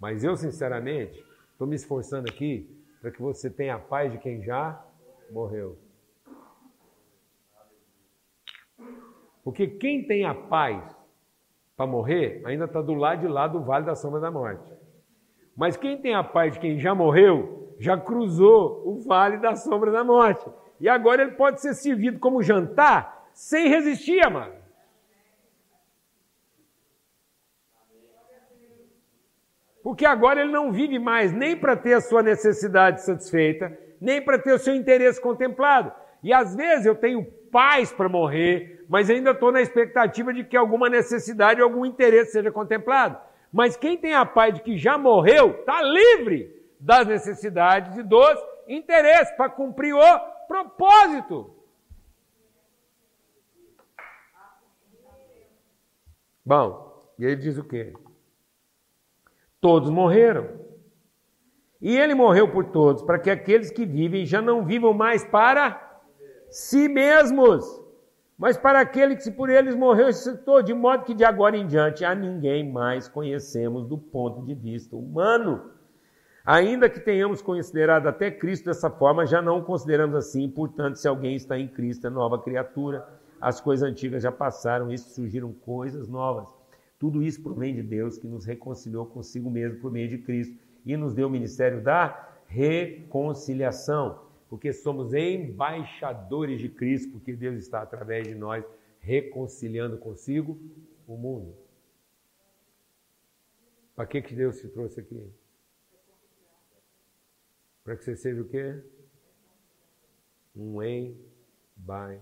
Mas 0.01 0.25
eu, 0.25 0.37
sinceramente, 0.37 1.30
Estou 1.61 1.69
me 1.69 1.77
esforçando 1.77 2.27
aqui 2.27 2.75
para 3.03 3.11
que 3.11 3.21
você 3.21 3.51
tenha 3.51 3.75
a 3.75 3.79
paz 3.79 4.11
de 4.11 4.17
quem 4.17 4.43
já 4.43 4.83
morreu. 5.31 5.77
Porque 9.45 9.67
quem 9.67 10.07
tem 10.07 10.25
a 10.25 10.35
paz 10.35 10.83
para 11.77 11.87
morrer 11.87 12.41
ainda 12.47 12.65
está 12.65 12.81
do 12.81 12.95
lado 12.95 13.21
de 13.21 13.29
lá 13.29 13.47
do 13.47 13.61
vale 13.61 13.85
da 13.85 13.95
sombra 13.95 14.21
da 14.21 14.31
morte. 14.31 14.73
Mas 15.55 15.77
quem 15.77 16.01
tem 16.01 16.15
a 16.15 16.25
paz 16.25 16.55
de 16.55 16.61
quem 16.61 16.81
já 16.81 16.95
morreu, 16.95 17.77
já 17.79 17.95
cruzou 17.95 18.83
o 18.89 18.99
vale 19.01 19.37
da 19.37 19.55
sombra 19.55 19.93
da 19.93 20.03
morte. 20.03 20.51
E 20.81 20.89
agora 20.89 21.21
ele 21.21 21.33
pode 21.33 21.61
ser 21.61 21.75
servido 21.75 22.19
como 22.19 22.43
jantar 22.43 23.29
sem 23.35 23.69
resistir, 23.69 24.25
amado. 24.25 24.60
Porque 29.91 30.07
agora 30.07 30.41
ele 30.41 30.53
não 30.53 30.71
vive 30.71 31.01
mais 31.01 31.33
nem 31.33 31.57
para 31.57 31.77
ter 31.77 31.95
a 31.95 32.01
sua 32.01 32.23
necessidade 32.23 33.03
satisfeita, 33.03 33.77
nem 34.01 34.23
para 34.23 34.39
ter 34.39 34.53
o 34.53 34.59
seu 34.59 34.73
interesse 34.73 35.21
contemplado. 35.21 35.93
E 36.23 36.33
às 36.33 36.55
vezes 36.55 36.87
eu 36.87 36.95
tenho 36.95 37.25
paz 37.51 37.93
para 37.93 38.09
morrer, 38.09 38.85
mas 38.89 39.11
ainda 39.11 39.33
estou 39.33 39.51
na 39.51 39.61
expectativa 39.61 40.33
de 40.33 40.45
que 40.45 40.57
alguma 40.57 40.89
necessidade, 40.89 41.61
algum 41.61 41.85
interesse 41.85 42.31
seja 42.31 42.53
contemplado. 42.53 43.19
Mas 43.53 43.77
quem 43.77 43.99
tem 43.99 44.15
a 44.15 44.25
paz 44.25 44.55
de 44.55 44.63
que 44.63 44.79
já 44.79 44.97
morreu, 44.97 45.59
está 45.59 45.83
livre 45.83 46.55
das 46.79 47.09
necessidades 47.09 47.97
e 47.99 48.05
dos 48.05 48.39
interesses 48.69 49.35
para 49.35 49.51
cumprir 49.51 49.93
o 49.93 50.19
propósito. 50.47 51.53
Bom, 56.47 57.13
e 57.19 57.25
ele 57.25 57.35
diz 57.35 57.59
o 57.59 57.65
quê? 57.65 57.93
Todos 59.61 59.91
morreram. 59.91 60.49
E 61.81 61.97
ele 61.97 62.15
morreu 62.15 62.51
por 62.51 62.67
todos, 62.67 63.03
para 63.03 63.19
que 63.19 63.31
aqueles 63.31 63.71
que 63.71 63.87
vivem 63.87 64.27
já 64.27 64.43
não 64.43 64.65
vivam 64.65 64.93
mais 64.93 65.25
para 65.25 66.01
si 66.51 66.89
mesmos, 66.89 67.65
mas 68.37 68.59
para 68.59 68.81
aquele 68.81 69.17
que 69.17 69.23
se 69.23 69.31
por 69.31 69.49
eles 69.49 69.75
morreu 69.75 70.07
ressuscitou, 70.07 70.63
de 70.63 70.75
modo 70.75 71.05
que 71.05 71.15
de 71.15 71.25
agora 71.25 71.57
em 71.57 71.67
diante 71.67 72.05
a 72.05 72.15
ninguém 72.15 72.71
mais 72.71 73.09
conhecemos 73.09 73.87
do 73.87 73.97
ponto 73.97 74.45
de 74.45 74.55
vista 74.55 74.97
humano. 74.97 75.71
Ainda 76.45 76.89
que 76.89 77.01
tenhamos 77.01 77.43
considerado 77.43 78.07
até 78.09 78.31
Cristo 78.31 78.65
dessa 78.65 78.91
forma, 78.91 79.27
já 79.27 79.41
não 79.41 79.59
o 79.59 79.65
consideramos 79.65 80.17
assim. 80.17 80.49
Portanto, 80.49 80.97
se 80.97 81.07
alguém 81.07 81.37
está 81.37 81.59
em 81.59 81.69
Cristo, 81.69 82.07
é 82.07 82.11
nova 82.11 82.39
criatura. 82.39 83.07
As 83.41 83.61
coisas 83.61 83.89
antigas 83.89 84.23
já 84.23 84.33
passaram, 84.33 84.91
e 84.91 84.99
surgiram 84.99 85.53
coisas 85.53 86.09
novas. 86.09 86.49
Tudo 87.01 87.23
isso 87.23 87.43
provém 87.43 87.75
de 87.75 87.83
Deus 87.83 88.19
que 88.19 88.29
nos 88.29 88.45
reconciliou 88.45 89.07
consigo 89.07 89.51
mesmo 89.51 89.81
por 89.81 89.91
meio 89.91 90.07
de 90.07 90.19
Cristo 90.19 90.55
e 90.85 90.95
nos 90.99 91.15
deu 91.15 91.29
o 91.29 91.31
ministério 91.31 91.83
da 91.83 92.39
reconciliação, 92.47 94.29
porque 94.51 94.71
somos 94.71 95.15
embaixadores 95.15 96.61
de 96.61 96.69
Cristo, 96.69 97.13
porque 97.13 97.33
Deus 97.35 97.57
está 97.57 97.81
através 97.81 98.29
de 98.29 98.35
nós 98.35 98.63
reconciliando 98.99 99.97
consigo 99.97 100.61
o 101.07 101.17
mundo. 101.17 101.57
Para 103.97 104.07
que, 104.07 104.21
que 104.21 104.35
Deus 104.35 104.61
te 104.61 104.69
trouxe 104.69 105.01
aqui? 105.01 105.33
Para 107.83 107.97
que 107.97 108.05
você 108.05 108.15
seja 108.15 108.43
o 108.43 108.49
quê? 108.49 108.79
Um 110.55 110.83
embaixador. 111.79 112.21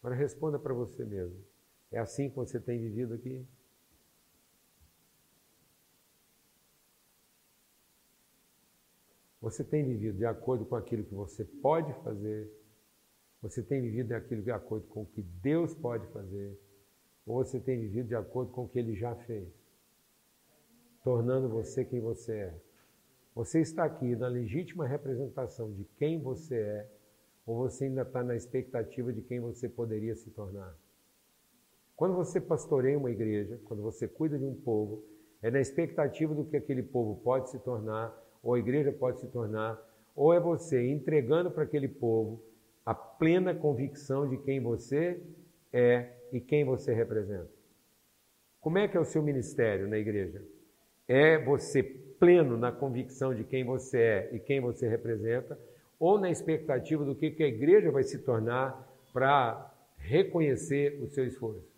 Agora 0.00 0.16
responda 0.16 0.58
para 0.58 0.74
você 0.74 1.04
mesmo. 1.04 1.49
É 1.90 1.98
assim 1.98 2.30
que 2.30 2.36
você 2.36 2.60
tem 2.60 2.78
vivido 2.78 3.14
aqui? 3.14 3.46
Você 9.40 9.64
tem 9.64 9.84
vivido 9.84 10.18
de 10.18 10.26
acordo 10.26 10.66
com 10.66 10.76
aquilo 10.76 11.04
que 11.04 11.14
você 11.14 11.44
pode 11.44 11.92
fazer? 12.04 12.48
Você 13.42 13.62
tem 13.62 13.80
vivido 13.80 14.08
de 14.08 14.14
aquilo 14.14 14.42
de 14.42 14.50
acordo 14.50 14.86
com 14.86 15.02
o 15.02 15.06
que 15.06 15.22
Deus 15.22 15.74
pode 15.74 16.06
fazer? 16.08 16.58
Ou 17.26 17.42
você 17.42 17.58
tem 17.58 17.80
vivido 17.80 18.08
de 18.08 18.14
acordo 18.14 18.52
com 18.52 18.64
o 18.64 18.68
que 18.68 18.78
Ele 18.78 18.94
já 18.94 19.14
fez? 19.14 19.48
Tornando 21.02 21.48
você 21.48 21.84
quem 21.84 22.00
você 22.00 22.32
é. 22.32 22.60
Você 23.34 23.60
está 23.60 23.84
aqui 23.84 24.14
na 24.14 24.28
legítima 24.28 24.86
representação 24.86 25.72
de 25.72 25.84
quem 25.96 26.20
você 26.20 26.56
é, 26.60 26.90
ou 27.46 27.56
você 27.56 27.84
ainda 27.84 28.02
está 28.02 28.22
na 28.22 28.36
expectativa 28.36 29.12
de 29.12 29.22
quem 29.22 29.40
você 29.40 29.68
poderia 29.68 30.14
se 30.14 30.30
tornar? 30.30 30.76
Quando 32.00 32.14
você 32.14 32.40
pastoreia 32.40 32.96
uma 32.96 33.10
igreja, 33.10 33.60
quando 33.66 33.82
você 33.82 34.08
cuida 34.08 34.38
de 34.38 34.44
um 34.46 34.54
povo, 34.54 35.04
é 35.42 35.50
na 35.50 35.60
expectativa 35.60 36.34
do 36.34 36.46
que 36.46 36.56
aquele 36.56 36.82
povo 36.82 37.20
pode 37.22 37.50
se 37.50 37.58
tornar, 37.58 38.18
ou 38.42 38.54
a 38.54 38.58
igreja 38.58 38.90
pode 38.90 39.20
se 39.20 39.26
tornar, 39.26 39.78
ou 40.16 40.32
é 40.32 40.40
você 40.40 40.90
entregando 40.90 41.50
para 41.50 41.64
aquele 41.64 41.88
povo 41.88 42.42
a 42.86 42.94
plena 42.94 43.54
convicção 43.54 44.26
de 44.26 44.38
quem 44.38 44.62
você 44.62 45.20
é 45.70 46.08
e 46.32 46.40
quem 46.40 46.64
você 46.64 46.94
representa. 46.94 47.50
Como 48.62 48.78
é 48.78 48.88
que 48.88 48.96
é 48.96 49.00
o 49.00 49.04
seu 49.04 49.22
ministério 49.22 49.86
na 49.86 49.98
igreja? 49.98 50.42
É 51.06 51.36
você 51.44 51.82
pleno 51.82 52.56
na 52.56 52.72
convicção 52.72 53.34
de 53.34 53.44
quem 53.44 53.62
você 53.62 53.98
é 53.98 54.30
e 54.32 54.40
quem 54.40 54.58
você 54.58 54.88
representa, 54.88 55.58
ou 55.98 56.18
na 56.18 56.30
expectativa 56.30 57.04
do 57.04 57.14
que 57.14 57.42
a 57.42 57.46
igreja 57.46 57.90
vai 57.90 58.04
se 58.04 58.20
tornar 58.20 58.88
para 59.12 59.70
reconhecer 59.98 60.98
o 61.02 61.06
seu 61.06 61.26
esforço? 61.26 61.69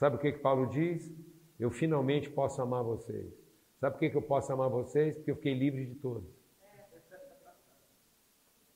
Sabe 0.00 0.16
o 0.16 0.18
que, 0.18 0.32
que 0.32 0.38
Paulo 0.38 0.66
diz? 0.66 1.14
Eu 1.58 1.70
finalmente 1.70 2.30
posso 2.30 2.62
amar 2.62 2.82
vocês. 2.82 3.38
Sabe 3.78 3.92
por 3.92 4.00
que, 4.00 4.08
que 4.08 4.16
eu 4.16 4.22
posso 4.22 4.50
amar 4.50 4.70
vocês? 4.70 5.14
Porque 5.14 5.30
eu 5.30 5.36
fiquei 5.36 5.52
livre 5.52 5.84
de 5.84 5.94
todos. 5.96 6.26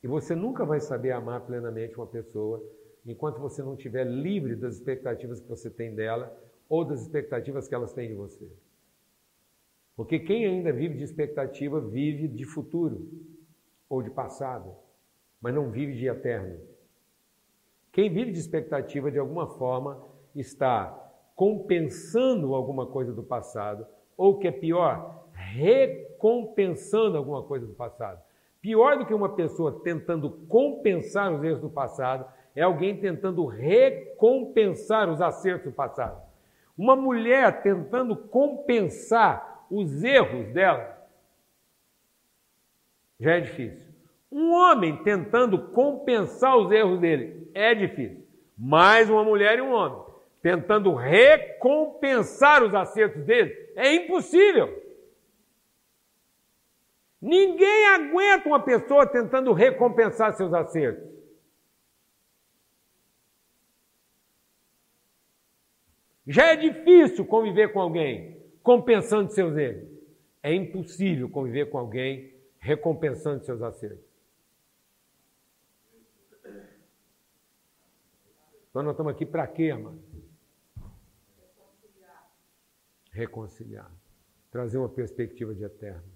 E 0.03 0.07
você 0.07 0.35
nunca 0.35 0.63
vai 0.63 0.79
saber 0.79 1.13
amar 1.13 1.41
plenamente 1.41 1.95
uma 1.95 2.05
pessoa 2.05 2.63
enquanto 3.03 3.39
você 3.39 3.63
não 3.63 3.73
estiver 3.73 4.03
livre 4.03 4.55
das 4.55 4.75
expectativas 4.75 5.41
que 5.41 5.49
você 5.49 5.67
tem 5.67 5.95
dela 5.95 6.31
ou 6.69 6.85
das 6.85 7.01
expectativas 7.01 7.67
que 7.67 7.73
elas 7.73 7.91
têm 7.91 8.09
de 8.09 8.13
você. 8.13 8.47
Porque 9.95 10.19
quem 10.19 10.45
ainda 10.45 10.71
vive 10.71 10.95
de 10.95 11.03
expectativa 11.03 11.81
vive 11.81 12.27
de 12.27 12.45
futuro 12.45 13.09
ou 13.89 14.03
de 14.03 14.11
passado, 14.11 14.75
mas 15.41 15.55
não 15.55 15.71
vive 15.71 15.95
de 15.95 16.05
eterno. 16.05 16.59
Quem 17.91 18.13
vive 18.13 18.31
de 18.31 18.39
expectativa, 18.39 19.09
de 19.09 19.17
alguma 19.17 19.47
forma, 19.47 20.07
está 20.35 21.04
compensando 21.35 22.55
alguma 22.55 22.87
coisa 22.87 23.11
do 23.11 23.21
passado, 23.21 23.85
ou 24.17 24.39
que 24.39 24.47
é 24.47 24.51
pior, 24.51 25.25
recompensando 25.33 27.17
alguma 27.17 27.43
coisa 27.43 27.67
do 27.67 27.73
passado. 27.73 28.21
Pior 28.61 28.97
do 28.97 29.05
que 29.05 29.13
uma 29.13 29.35
pessoa 29.35 29.81
tentando 29.83 30.29
compensar 30.47 31.31
os 31.33 31.43
erros 31.43 31.59
do 31.59 31.69
passado, 31.69 32.25
é 32.55 32.61
alguém 32.61 32.97
tentando 32.97 33.45
recompensar 33.45 35.09
os 35.09 35.21
acertos 35.21 35.71
do 35.71 35.75
passado. 35.75 36.23
Uma 36.77 36.95
mulher 36.95 37.61
tentando 37.61 38.15
compensar 38.15 39.65
os 39.69 40.03
erros 40.03 40.53
dela 40.53 40.95
já 43.19 43.33
é 43.33 43.41
difícil. 43.41 43.93
Um 44.31 44.53
homem 44.53 45.03
tentando 45.03 45.69
compensar 45.69 46.57
os 46.57 46.71
erros 46.71 46.99
dele 46.99 47.49
é 47.53 47.75
difícil. 47.75 48.25
Mais 48.57 49.09
uma 49.09 49.23
mulher 49.23 49.59
e 49.59 49.61
um 49.61 49.73
homem 49.73 50.04
tentando 50.45 50.93
recompensar 50.93 52.63
os 52.63 52.71
acertos 52.75 53.23
dele 53.23 53.51
é 53.75 53.95
impossível. 53.95 54.79
Ninguém 57.19 57.87
aguenta 57.87 58.47
uma 58.47 58.63
pessoa 58.63 59.07
tentando 59.07 59.51
recompensar 59.53 60.35
seus 60.35 60.53
acertos. 60.53 61.03
Já 66.27 66.51
é 66.51 66.55
difícil 66.55 67.25
conviver 67.25 67.73
com 67.73 67.81
alguém 67.81 68.39
compensando 68.61 69.31
seus 69.31 69.57
erros. 69.57 69.89
É 70.43 70.53
impossível 70.53 71.27
conviver 71.27 71.71
com 71.71 71.79
alguém 71.79 72.35
recompensando 72.59 73.43
seus 73.43 73.63
acertos. 73.63 74.05
Nós 78.71 78.87
estamos 78.91 79.11
aqui 79.11 79.25
para 79.25 79.47
quê, 79.47 79.71
amado? 79.71 80.04
Reconciliar. 83.15 83.89
Trazer 84.51 84.77
uma 84.77 84.89
perspectiva 84.89 85.55
de 85.55 85.63
eterno. 85.63 86.11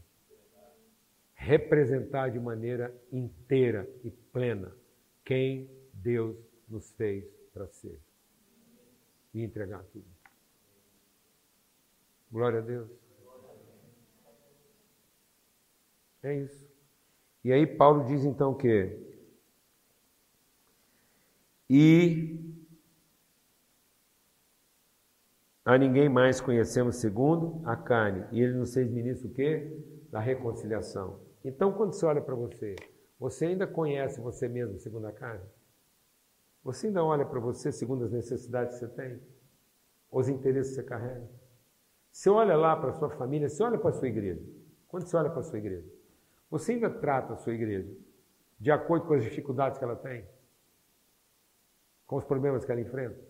Representar 1.34 2.30
de 2.30 2.40
maneira 2.40 2.94
inteira 3.10 3.90
e 4.04 4.12
plena 4.12 4.76
quem 5.24 5.72
Deus 5.94 6.36
nos 6.68 6.92
fez 6.92 7.26
para 7.54 7.68
ser 7.68 7.98
e 9.34 9.42
entregar 9.42 9.82
tudo. 9.86 10.06
Glória 12.30 12.60
a 12.60 12.62
Deus. 12.62 12.90
É 16.22 16.36
isso. 16.36 16.68
E 17.46 17.54
aí 17.54 17.66
Paulo 17.66 18.04
diz 18.06 18.26
então 18.26 18.54
que 18.54 19.08
e 21.70 22.59
a 25.70 25.78
ninguém 25.78 26.10
mais 26.10 26.42
conhecemos 26.42 26.96
segundo 26.96 27.62
a 27.64 27.76
carne, 27.76 28.26
e 28.32 28.42
ele 28.42 28.54
nos 28.54 28.74
fez 28.74 28.90
ministro 28.90 29.30
o 29.30 29.32
quê? 29.32 29.72
Da 30.10 30.20
reconciliação. 30.20 31.20
Então, 31.46 31.72
quando 31.74 31.94
você 31.94 32.08
olha 32.08 32.20
para 32.20 32.34
você, 32.34 32.76
você 33.20 33.46
ainda 33.46 33.68
conhece 33.68 34.20
você 34.20 34.48
mesmo 34.48 34.80
segundo 34.80 35.06
a 35.06 35.12
carne? 35.12 35.46
Você 36.64 36.88
ainda 36.88 37.04
olha 37.04 37.24
para 37.24 37.40
você 37.40 37.72
segundo 37.72 38.04
as 38.04 38.12
necessidades 38.12 38.80
que 38.80 38.80
você 38.80 38.88
tem? 38.88 39.22
Os 40.12 40.28
interesses 40.28 40.76
que 40.76 40.82
você 40.82 40.88
carrega? 40.88 41.30
Você 42.12 42.32
olha 42.32 42.56
lá 42.58 42.76
para 42.76 42.90
a 42.90 42.94
sua 42.94 43.12
família, 43.12 43.48
você 43.48 43.62
olha 43.62 43.78
para 43.78 43.92
a 43.92 43.94
sua 43.94 44.08
igreja. 44.08 44.42
Quando 44.88 45.06
você 45.06 45.16
olha 45.16 45.30
para 45.30 45.42
a 45.42 45.44
sua 45.44 45.60
igreja, 45.60 45.88
você 46.50 46.72
ainda 46.72 46.90
trata 46.90 47.34
a 47.34 47.38
sua 47.38 47.54
igreja 47.54 47.96
de 48.60 48.72
acordo 48.72 49.06
com 49.06 49.14
as 49.14 49.24
dificuldades 49.24 49.78
que 49.78 49.84
ela 49.84 49.96
tem? 49.96 50.26
Com 52.08 52.16
os 52.16 52.26
problemas 52.26 52.66
que 52.66 52.72
ela 52.72 52.82
enfrenta? 52.82 53.29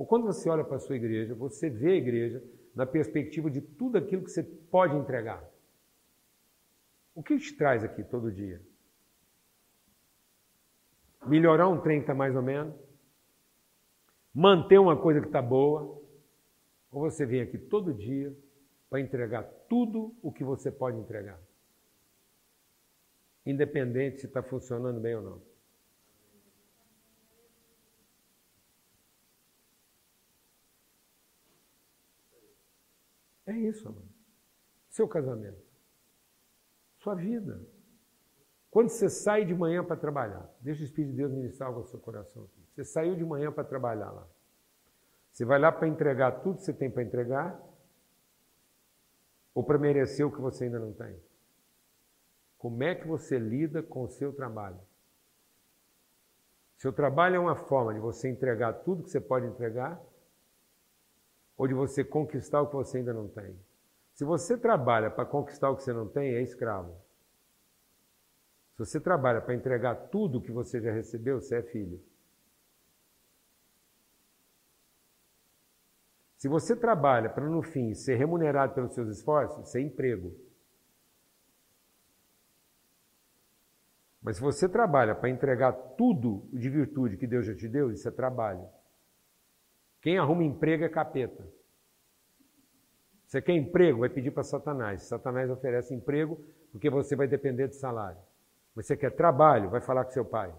Ou 0.00 0.06
quando 0.06 0.24
você 0.24 0.48
olha 0.48 0.64
para 0.64 0.76
a 0.76 0.80
sua 0.80 0.96
igreja, 0.96 1.34
você 1.34 1.68
vê 1.68 1.90
a 1.90 1.96
igreja 1.96 2.42
na 2.74 2.86
perspectiva 2.86 3.50
de 3.50 3.60
tudo 3.60 3.98
aquilo 3.98 4.24
que 4.24 4.30
você 4.30 4.42
pode 4.42 4.96
entregar? 4.96 5.46
O 7.14 7.22
que 7.22 7.36
te 7.36 7.54
traz 7.54 7.84
aqui 7.84 8.02
todo 8.02 8.32
dia? 8.32 8.62
Melhorar 11.26 11.68
um 11.68 11.78
trem 11.82 11.98
que 11.98 12.04
está 12.04 12.14
mais 12.14 12.34
ou 12.34 12.40
menos? 12.40 12.74
Manter 14.32 14.78
uma 14.78 14.96
coisa 14.96 15.20
que 15.20 15.26
está 15.26 15.42
boa? 15.42 16.02
Ou 16.90 17.02
você 17.02 17.26
vem 17.26 17.42
aqui 17.42 17.58
todo 17.58 17.92
dia 17.92 18.34
para 18.88 19.00
entregar 19.02 19.42
tudo 19.68 20.16
o 20.22 20.32
que 20.32 20.42
você 20.42 20.72
pode 20.72 20.96
entregar? 20.96 21.38
Independente 23.44 24.20
se 24.20 24.26
está 24.26 24.42
funcionando 24.42 24.98
bem 24.98 25.16
ou 25.16 25.22
não. 25.22 25.49
É 33.50 33.56
isso, 33.56 33.88
amor. 33.88 34.04
Seu 34.88 35.08
casamento. 35.08 35.60
Sua 36.98 37.16
vida. 37.16 37.60
Quando 38.70 38.90
você 38.90 39.10
sai 39.10 39.44
de 39.44 39.52
manhã 39.52 39.84
para 39.84 39.96
trabalhar, 39.96 40.48
deixa 40.60 40.82
o 40.82 40.84
Espírito 40.84 41.10
de 41.10 41.16
Deus 41.16 41.32
ministrar 41.32 41.68
algo 41.68 41.80
ao 41.80 41.86
seu 41.86 41.98
coração. 41.98 42.44
Aqui. 42.44 42.64
Você 42.72 42.84
saiu 42.84 43.16
de 43.16 43.24
manhã 43.24 43.50
para 43.50 43.64
trabalhar 43.64 44.12
lá. 44.12 44.28
Você 45.32 45.44
vai 45.44 45.58
lá 45.58 45.72
para 45.72 45.88
entregar 45.88 46.42
tudo 46.42 46.58
que 46.58 46.64
você 46.64 46.72
tem 46.72 46.88
para 46.88 47.02
entregar? 47.02 47.60
Ou 49.52 49.64
para 49.64 49.78
merecer 49.78 50.24
o 50.24 50.30
que 50.30 50.40
você 50.40 50.64
ainda 50.64 50.78
não 50.78 50.92
tem? 50.92 51.20
Como 52.56 52.80
é 52.84 52.94
que 52.94 53.08
você 53.08 53.36
lida 53.36 53.82
com 53.82 54.04
o 54.04 54.08
seu 54.08 54.32
trabalho? 54.32 54.80
Seu 56.76 56.92
trabalho 56.92 57.34
é 57.34 57.38
uma 57.40 57.56
forma 57.56 57.92
de 57.92 57.98
você 57.98 58.28
entregar 58.28 58.72
tudo 58.84 59.02
que 59.02 59.10
você 59.10 59.20
pode 59.20 59.46
entregar 59.46 60.00
ou 61.60 61.68
de 61.68 61.74
você 61.74 62.02
conquistar 62.02 62.62
o 62.62 62.68
que 62.68 62.74
você 62.74 62.96
ainda 62.96 63.12
não 63.12 63.28
tem. 63.28 63.54
Se 64.14 64.24
você 64.24 64.56
trabalha 64.56 65.10
para 65.10 65.26
conquistar 65.26 65.68
o 65.68 65.76
que 65.76 65.82
você 65.82 65.92
não 65.92 66.08
tem, 66.08 66.34
é 66.34 66.40
escravo. 66.40 66.96
Se 68.72 68.78
você 68.78 68.98
trabalha 68.98 69.42
para 69.42 69.54
entregar 69.54 69.94
tudo 70.08 70.38
o 70.38 70.40
que 70.40 70.50
você 70.50 70.80
já 70.80 70.90
recebeu, 70.90 71.38
você 71.38 71.56
é 71.56 71.62
filho. 71.62 72.02
Se 76.38 76.48
você 76.48 76.74
trabalha 76.74 77.28
para, 77.28 77.44
no 77.44 77.60
fim, 77.60 77.92
ser 77.92 78.14
remunerado 78.14 78.72
pelos 78.72 78.94
seus 78.94 79.10
esforços, 79.10 79.68
isso 79.68 79.76
é 79.76 79.82
emprego. 79.82 80.34
Mas 84.22 84.36
se 84.36 84.42
você 84.42 84.66
trabalha 84.66 85.14
para 85.14 85.28
entregar 85.28 85.74
tudo 85.74 86.48
de 86.54 86.70
virtude 86.70 87.18
que 87.18 87.26
Deus 87.26 87.44
já 87.44 87.54
te 87.54 87.68
deu, 87.68 87.92
isso 87.92 88.08
é 88.08 88.10
trabalho. 88.10 88.66
Quem 90.00 90.18
arruma 90.18 90.44
emprego 90.44 90.84
é 90.84 90.88
capeta. 90.88 91.46
Você 93.26 93.40
quer 93.40 93.52
emprego? 93.52 94.00
Vai 94.00 94.08
pedir 94.08 94.30
para 94.30 94.42
Satanás. 94.42 95.02
Satanás 95.02 95.50
oferece 95.50 95.94
emprego 95.94 96.44
porque 96.72 96.90
você 96.90 97.14
vai 97.14 97.28
depender 97.28 97.68
de 97.68 97.76
salário. 97.76 98.18
Você 98.74 98.96
quer 98.96 99.10
trabalho? 99.10 99.70
Vai 99.70 99.80
falar 99.80 100.04
com 100.04 100.10
seu 100.10 100.24
pai. 100.24 100.54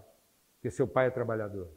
Porque 0.54 0.70
seu 0.70 0.86
pai 0.86 1.08
é 1.08 1.10
trabalhador. 1.10 1.68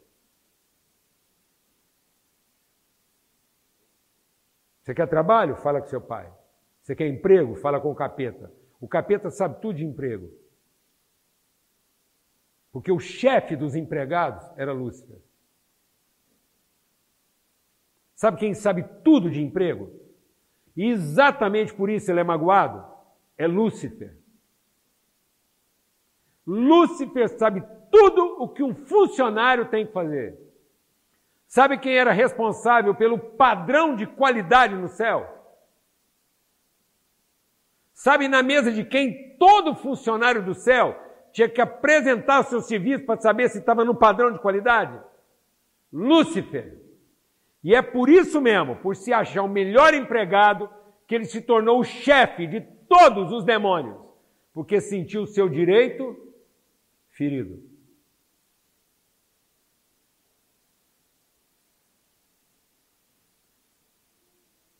Você 4.82 4.94
quer 4.94 5.08
trabalho? 5.08 5.56
Fala 5.56 5.80
com 5.80 5.88
seu 5.88 6.00
pai. 6.00 6.32
Você 6.80 6.94
quer 6.94 7.08
emprego? 7.08 7.56
Fala 7.56 7.80
com 7.80 7.90
o 7.90 7.94
capeta. 7.94 8.52
O 8.80 8.86
capeta 8.86 9.30
sabe 9.30 9.60
tudo 9.60 9.78
de 9.78 9.84
emprego. 9.84 10.30
Porque 12.70 12.92
o 12.92 13.00
chefe 13.00 13.56
dos 13.56 13.74
empregados 13.74 14.48
era 14.56 14.72
Lúcifer. 14.72 15.18
Sabe 18.16 18.38
quem 18.38 18.54
sabe 18.54 18.82
tudo 19.04 19.30
de 19.30 19.42
emprego? 19.42 19.90
E 20.74 20.86
exatamente 20.86 21.72
por 21.72 21.90
isso 21.90 22.10
ele 22.10 22.20
é 22.20 22.24
magoado? 22.24 22.82
É 23.36 23.46
Lúcifer. 23.46 24.16
Lúcifer 26.46 27.28
sabe 27.28 27.62
tudo 27.90 28.42
o 28.42 28.48
que 28.48 28.62
um 28.62 28.74
funcionário 28.74 29.68
tem 29.68 29.86
que 29.86 29.92
fazer. 29.92 30.40
Sabe 31.46 31.78
quem 31.78 31.94
era 31.94 32.10
responsável 32.10 32.94
pelo 32.94 33.18
padrão 33.18 33.94
de 33.94 34.06
qualidade 34.06 34.74
no 34.74 34.88
céu? 34.88 35.28
Sabe 37.92 38.28
na 38.28 38.42
mesa 38.42 38.72
de 38.72 38.82
quem 38.82 39.36
todo 39.36 39.74
funcionário 39.74 40.42
do 40.42 40.54
céu 40.54 40.98
tinha 41.32 41.48
que 41.50 41.60
apresentar 41.60 42.40
o 42.40 42.44
seu 42.44 42.62
serviço 42.62 43.04
para 43.04 43.20
saber 43.20 43.50
se 43.50 43.58
estava 43.58 43.84
no 43.84 43.94
padrão 43.94 44.32
de 44.32 44.38
qualidade? 44.38 44.98
Lúcifer. 45.92 46.85
E 47.62 47.74
é 47.74 47.82
por 47.82 48.08
isso 48.08 48.40
mesmo, 48.40 48.76
por 48.76 48.94
se 48.94 49.12
achar 49.12 49.42
o 49.42 49.48
melhor 49.48 49.94
empregado, 49.94 50.70
que 51.06 51.14
ele 51.14 51.24
se 51.24 51.40
tornou 51.40 51.80
o 51.80 51.84
chefe 51.84 52.46
de 52.46 52.60
todos 52.88 53.32
os 53.32 53.44
demônios, 53.44 53.98
porque 54.52 54.80
sentiu 54.80 55.22
o 55.22 55.26
seu 55.26 55.48
direito 55.48 56.16
ferido. 57.08 57.62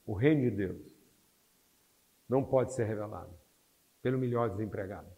O 0.04 0.14
reino 0.14 0.42
de 0.42 0.50
Deus 0.50 0.80
não 2.28 2.44
pode 2.44 2.72
ser 2.74 2.84
revelado 2.84 3.34
pelo 4.00 4.18
melhor 4.18 4.50
desempregado. 4.50 5.10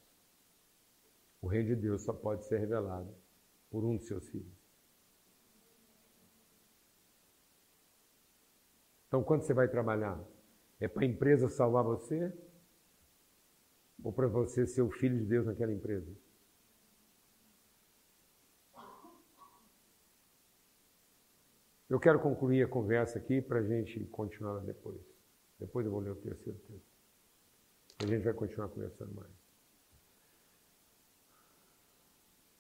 O 1.42 1.46
reino 1.46 1.68
de 1.68 1.76
Deus 1.76 2.02
só 2.02 2.12
pode 2.12 2.46
ser 2.46 2.58
revelado 2.58 3.14
por 3.70 3.84
um 3.84 3.96
de 3.96 4.04
seus 4.04 4.26
filhos. 4.28 4.57
Então, 9.08 9.24
quando 9.24 9.42
você 9.42 9.54
vai 9.54 9.66
trabalhar? 9.68 10.22
É 10.78 10.86
para 10.86 11.02
a 11.02 11.06
empresa 11.06 11.48
salvar 11.48 11.82
você? 11.82 12.32
Ou 14.04 14.12
para 14.12 14.28
você 14.28 14.66
ser 14.66 14.82
o 14.82 14.90
filho 14.90 15.18
de 15.18 15.24
Deus 15.24 15.46
naquela 15.46 15.72
empresa? 15.72 16.14
Eu 21.88 21.98
quero 21.98 22.20
concluir 22.20 22.62
a 22.62 22.68
conversa 22.68 23.18
aqui 23.18 23.40
para 23.40 23.60
a 23.60 23.62
gente 23.62 24.04
continuar 24.06 24.60
depois. 24.60 25.00
Depois 25.58 25.86
eu 25.86 25.90
vou 25.90 26.00
ler 26.00 26.10
o 26.10 26.16
terceiro 26.16 26.58
texto. 26.58 26.86
A 28.00 28.06
gente 28.06 28.22
vai 28.22 28.34
continuar 28.34 28.68
conversando 28.68 29.14
mais. 29.14 29.32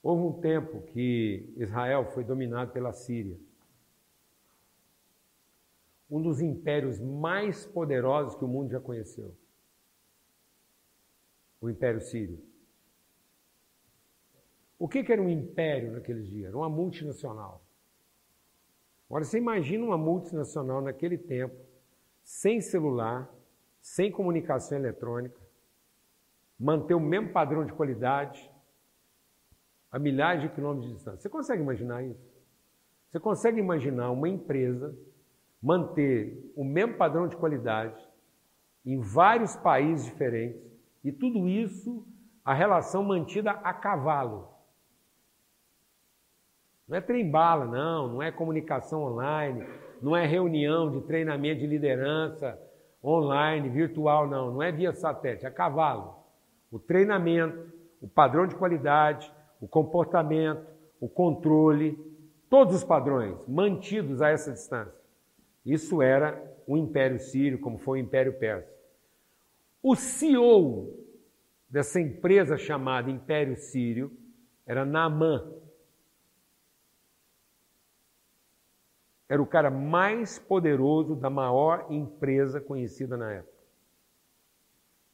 Houve 0.02 0.22
um 0.22 0.40
tempo 0.40 0.80
que 0.86 1.52
Israel 1.58 2.10
foi 2.12 2.24
dominado 2.24 2.72
pela 2.72 2.92
Síria. 2.92 3.38
Um 6.10 6.22
dos 6.22 6.40
impérios 6.40 6.98
mais 7.00 7.66
poderosos 7.66 8.34
que 8.34 8.44
o 8.44 8.48
mundo 8.48 8.70
já 8.70 8.80
conheceu. 8.80 9.36
O 11.60 11.68
Império 11.68 12.00
Sírio. 12.00 12.48
O 14.78 14.88
que, 14.88 15.04
era 15.10 15.20
um 15.20 15.28
império 15.28 15.92
naqueles 15.92 16.28
dias? 16.28 16.48
Era 16.48 16.56
uma 16.56 16.68
multinacional. 16.68 17.64
Agora 19.08 19.24
você 19.24 19.38
imagina 19.38 19.84
uma 19.84 19.98
multinacional 19.98 20.80
naquele 20.80 21.18
tempo, 21.18 21.56
sem 22.22 22.60
celular, 22.60 23.28
sem 23.80 24.12
comunicação 24.12 24.78
eletrônica, 24.78 25.40
manter 26.58 26.94
o 26.94 27.00
mesmo 27.00 27.32
padrão 27.32 27.64
de 27.64 27.72
qualidade, 27.72 28.50
a 29.90 29.98
milhares 29.98 30.42
de 30.42 30.48
quilômetros 30.50 30.88
de 30.88 30.94
distância. 30.94 31.20
Você 31.20 31.28
consegue 31.28 31.62
imaginar 31.62 32.04
isso? 32.04 32.28
Você 33.10 33.18
consegue 33.18 33.58
imaginar 33.58 34.10
uma 34.10 34.28
empresa 34.28 34.94
manter 35.62 36.52
o 36.56 36.64
mesmo 36.64 36.94
padrão 36.94 37.28
de 37.28 37.36
qualidade 37.36 37.96
em 38.84 39.00
vários 39.00 39.56
países 39.56 40.06
diferentes 40.06 40.62
e 41.04 41.12
tudo 41.12 41.48
isso 41.48 42.06
a 42.44 42.54
relação 42.54 43.02
mantida 43.02 43.50
a 43.50 43.72
cavalo? 43.72 44.48
Não 46.88 46.96
é 46.96 47.00
trem-bala, 47.00 47.66
não, 47.66 48.08
não 48.08 48.22
é 48.22 48.32
comunicação 48.32 49.02
online, 49.02 49.66
não 50.00 50.16
é 50.16 50.26
reunião 50.26 50.90
de 50.90 51.02
treinamento 51.02 51.60
de 51.60 51.66
liderança 51.66 52.58
online, 53.04 53.68
virtual, 53.68 54.26
não, 54.26 54.52
não 54.52 54.62
é 54.62 54.72
via 54.72 54.92
satélite, 54.92 55.46
é 55.46 55.50
cavalo. 55.50 56.16
O 56.70 56.78
treinamento, 56.78 57.72
o 58.00 58.08
padrão 58.08 58.46
de 58.46 58.54
qualidade, 58.54 59.30
o 59.60 59.68
comportamento, 59.68 60.66
o 61.00 61.08
controle, 61.08 61.98
todos 62.48 62.74
os 62.74 62.84
padrões 62.84 63.36
mantidos 63.46 64.22
a 64.22 64.30
essa 64.30 64.52
distância. 64.52 64.97
Isso 65.70 66.00
era 66.00 66.42
o 66.66 66.76
Império 66.76 67.18
Sírio, 67.18 67.60
como 67.60 67.78
foi 67.78 68.00
o 68.00 68.02
Império 68.02 68.38
Persa. 68.38 68.72
O 69.82 69.94
CEO 69.94 70.94
dessa 71.68 72.00
empresa 72.00 72.56
chamada 72.56 73.10
Império 73.10 73.56
Sírio 73.56 74.10
era 74.66 74.84
Naamã. 74.84 75.52
Era 79.28 79.42
o 79.42 79.46
cara 79.46 79.70
mais 79.70 80.38
poderoso 80.38 81.14
da 81.14 81.28
maior 81.28 81.86
empresa 81.90 82.60
conhecida 82.60 83.16
na 83.16 83.32
época. 83.32 83.58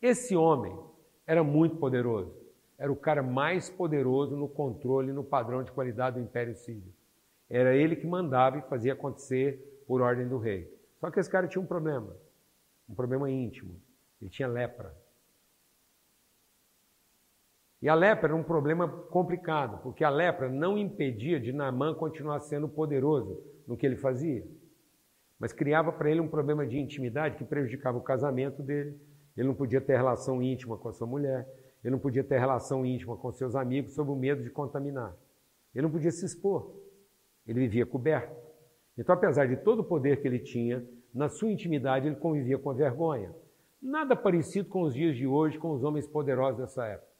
Esse 0.01 0.37
homem 0.37 0.79
era 1.27 1.43
muito 1.43 1.77
poderoso 1.77 2.45
era 2.79 2.91
o 2.91 2.97
cara 2.97 3.23
mais 3.23 3.71
poderoso 3.71 4.37
no 4.37 4.49
controle, 4.49 5.13
no 5.13 5.25
padrão 5.25 5.63
de 5.63 5.73
qualidade 5.73 6.17
do 6.17 6.23
Império 6.23 6.55
Sírio. 6.55 6.93
Era 7.49 7.75
ele 7.75 7.97
que 7.97 8.07
mandava 8.07 8.59
e 8.59 8.63
fazia 8.63 8.95
acontecer 8.95 9.74
por 9.87 10.01
ordem 10.01 10.29
do 10.29 10.39
rei. 10.39 10.73
Só 11.01 11.11
que 11.11 11.21
esse 11.21 11.31
cara 11.31 11.47
tinha 11.47 11.63
um 11.63 11.67
problema, 11.67 12.17
um 12.89 12.95
problema 12.95 13.31
íntimo. 13.31 13.81
Ele 14.21 14.31
tinha 14.31 14.49
lepra. 14.49 14.95
E 17.83 17.89
a 17.89 17.95
lepra 17.95 18.29
era 18.29 18.37
um 18.37 18.43
problema 18.43 18.89
complicado, 18.89 19.83
porque 19.83 20.03
a 20.03 20.09
lepra 20.09 20.49
não 20.49 20.79
impedia 20.79 21.39
de 21.39 21.53
Naamã 21.53 21.95
continuar 21.95 22.41
sendo 22.41 22.67
poderoso 22.67 23.43
no 23.67 23.77
que 23.77 23.85
ele 23.85 23.97
fazia, 23.97 24.43
mas 25.39 25.53
criava 25.53 25.93
para 25.93 26.11
ele 26.11 26.21
um 26.21 26.29
problema 26.29 26.67
de 26.67 26.79
intimidade 26.79 27.37
que 27.37 27.45
prejudicava 27.45 27.99
o 27.99 28.03
casamento 28.03 28.63
dele. 28.63 28.99
Ele 29.37 29.49
não 29.49 29.55
podia 29.55 29.81
ter 29.83 29.97
relação 29.97 30.43
íntima 30.43 30.79
com 30.79 30.89
a 30.89 30.93
sua 30.93 31.07
mulher, 31.07 31.47
ele 31.83 31.93
não 31.93 31.99
podia 31.99 32.25
ter 32.25 32.39
relação 32.39 32.87
íntima 32.87 33.19
com 33.19 33.31
seus 33.31 33.55
amigos 33.55 33.93
sob 33.93 34.11
o 34.11 34.17
medo 34.17 34.43
de 34.43 34.49
contaminar. 34.49 35.15
Ele 35.75 35.83
não 35.83 35.91
podia 35.91 36.11
se 36.11 36.25
expor. 36.25 36.75
Ele 37.47 37.61
vivia 37.61 37.85
coberto. 37.85 38.44
Então, 38.97 39.15
apesar 39.15 39.47
de 39.47 39.57
todo 39.57 39.81
o 39.81 39.85
poder 39.85 40.21
que 40.21 40.29
ele 40.29 40.39
tinha, 40.39 40.85
na 41.13 41.29
sua 41.29 41.51
intimidade 41.51 42.07
ele 42.07 42.17
convivia 42.17 42.59
com 42.59 42.71
a 42.71 42.75
vergonha. 42.75 43.35
Nada 43.83 44.17
parecido 44.17 44.69
com 44.69 44.83
os 44.83 44.95
dias 44.95 45.17
de 45.17 45.27
hoje, 45.27 45.59
com 45.59 45.73
os 45.73 45.85
homens 45.85 46.07
poderosos 46.07 46.61
dessa 46.61 46.87
época. 46.87 47.15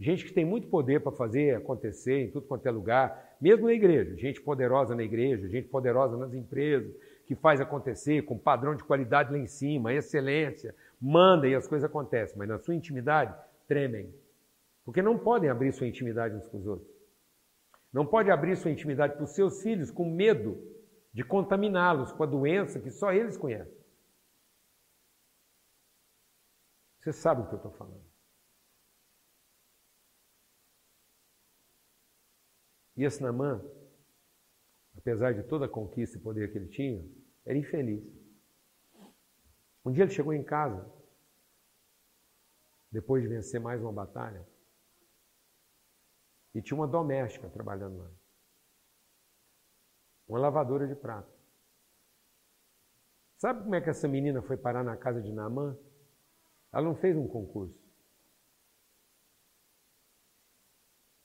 Gente 0.00 0.24
que 0.24 0.32
tem 0.32 0.44
muito 0.44 0.68
poder 0.68 1.00
para 1.00 1.12
fazer 1.12 1.56
acontecer 1.56 2.24
em 2.24 2.30
tudo 2.30 2.46
quanto 2.46 2.66
é 2.66 2.70
lugar, 2.70 3.36
mesmo 3.40 3.66
na 3.66 3.72
igreja. 3.72 4.16
Gente 4.16 4.40
poderosa 4.40 4.94
na 4.94 5.02
igreja, 5.02 5.48
gente 5.48 5.68
poderosa 5.68 6.16
nas 6.16 6.32
empresas, 6.32 6.94
que 7.26 7.34
faz 7.34 7.60
acontecer 7.60 8.22
com 8.22 8.38
padrão 8.38 8.74
de 8.74 8.84
qualidade 8.84 9.32
lá 9.32 9.38
em 9.38 9.46
cima, 9.46 9.92
excelência, 9.92 10.74
manda 11.00 11.48
e 11.48 11.54
as 11.54 11.66
coisas 11.66 11.88
acontecem. 11.88 12.38
Mas 12.38 12.48
na 12.48 12.58
sua 12.58 12.74
intimidade, 12.74 13.34
tremem. 13.66 14.14
Porque 14.84 15.02
não 15.02 15.18
podem 15.18 15.50
abrir 15.50 15.72
sua 15.72 15.86
intimidade 15.86 16.34
uns 16.34 16.46
com 16.46 16.58
os 16.58 16.66
outros. 16.66 16.88
Não 17.92 18.06
pode 18.06 18.30
abrir 18.30 18.56
sua 18.56 18.70
intimidade 18.70 19.14
para 19.14 19.24
os 19.24 19.34
seus 19.34 19.62
filhos 19.62 19.90
com 19.90 20.08
medo 20.08 20.56
de 21.12 21.24
contaminá-los 21.24 22.12
com 22.12 22.22
a 22.22 22.26
doença 22.26 22.80
que 22.80 22.90
só 22.90 23.12
eles 23.12 23.36
conhecem. 23.36 23.78
Você 27.00 27.12
sabe 27.12 27.42
do 27.42 27.48
que 27.48 27.54
eu 27.54 27.58
estou 27.58 27.72
falando. 27.72 28.04
E 32.96 33.04
esse 33.04 33.22
Namã, 33.22 33.64
apesar 34.96 35.32
de 35.32 35.44
toda 35.44 35.66
a 35.66 35.68
conquista 35.68 36.18
e 36.18 36.20
poder 36.20 36.50
que 36.50 36.58
ele 36.58 36.68
tinha, 36.68 37.08
era 37.46 37.56
infeliz. 37.56 38.04
Um 39.84 39.92
dia 39.92 40.02
ele 40.04 40.12
chegou 40.12 40.34
em 40.34 40.42
casa 40.42 40.84
depois 42.90 43.22
de 43.22 43.28
vencer 43.28 43.60
mais 43.60 43.80
uma 43.80 43.92
batalha. 43.92 44.46
E 46.54 46.60
tinha 46.60 46.76
uma 46.76 46.88
doméstica 46.88 47.48
trabalhando 47.48 47.98
lá. 47.98 48.10
Uma 50.28 50.38
lavadora 50.38 50.86
de 50.86 50.94
prato. 50.94 51.32
Sabe 53.38 53.62
como 53.62 53.74
é 53.74 53.80
que 53.80 53.88
essa 53.88 54.06
menina 54.06 54.42
foi 54.42 54.56
parar 54.56 54.84
na 54.84 54.96
casa 54.96 55.22
de 55.22 55.32
Naamã? 55.32 55.76
Ela 56.72 56.82
não 56.82 56.94
fez 56.94 57.16
um 57.16 57.26
concurso. 57.26 57.78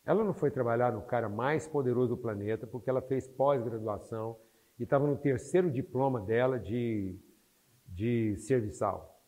Ela 0.06 0.24
não 0.24 0.34
foi 0.34 0.52
trabalhar 0.52 0.92
no 0.92 1.02
cara 1.02 1.28
mais 1.28 1.68
poderoso 1.68 2.16
do 2.16 2.22
planeta 2.22 2.68
porque 2.68 2.90
ela 2.90 3.02
fez 3.02 3.28
pós-graduação 3.28 4.40
e 4.80 4.84
estava 4.84 5.08
no 5.08 5.18
terceiro 5.18 5.72
diploma 5.72 6.22
dela 6.22 6.60
de, 6.60 7.20
de 7.86 8.38
serviçal. 8.38 9.22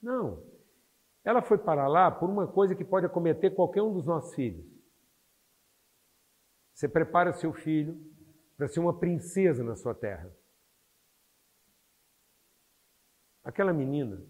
Não. 0.00 0.42
Ela 1.24 1.42
foi 1.42 1.58
para 1.58 1.86
lá 1.88 2.10
por 2.10 2.28
uma 2.28 2.46
coisa 2.46 2.74
que 2.74 2.84
pode 2.84 3.06
acometer 3.06 3.54
qualquer 3.54 3.82
um 3.82 3.92
dos 3.92 4.06
nossos 4.06 4.34
filhos. 4.34 4.64
Você 6.72 6.88
prepara 6.88 7.32
seu 7.32 7.52
filho 7.52 8.09
para 8.60 8.68
ser 8.68 8.80
uma 8.80 8.92
princesa 8.92 9.64
na 9.64 9.74
sua 9.74 9.94
terra. 9.94 10.30
Aquela 13.42 13.72
menina, 13.72 14.22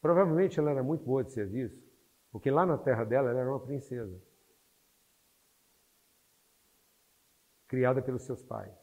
provavelmente 0.00 0.58
ela 0.58 0.70
era 0.70 0.82
muito 0.82 1.04
boa 1.04 1.22
de 1.22 1.30
serviço, 1.30 1.86
porque 2.32 2.50
lá 2.50 2.64
na 2.64 2.78
terra 2.78 3.04
dela 3.04 3.28
ela 3.28 3.40
era 3.40 3.50
uma 3.50 3.60
princesa. 3.60 4.18
Criada 7.68 8.00
pelos 8.00 8.24
seus 8.24 8.42
pais. 8.42 8.74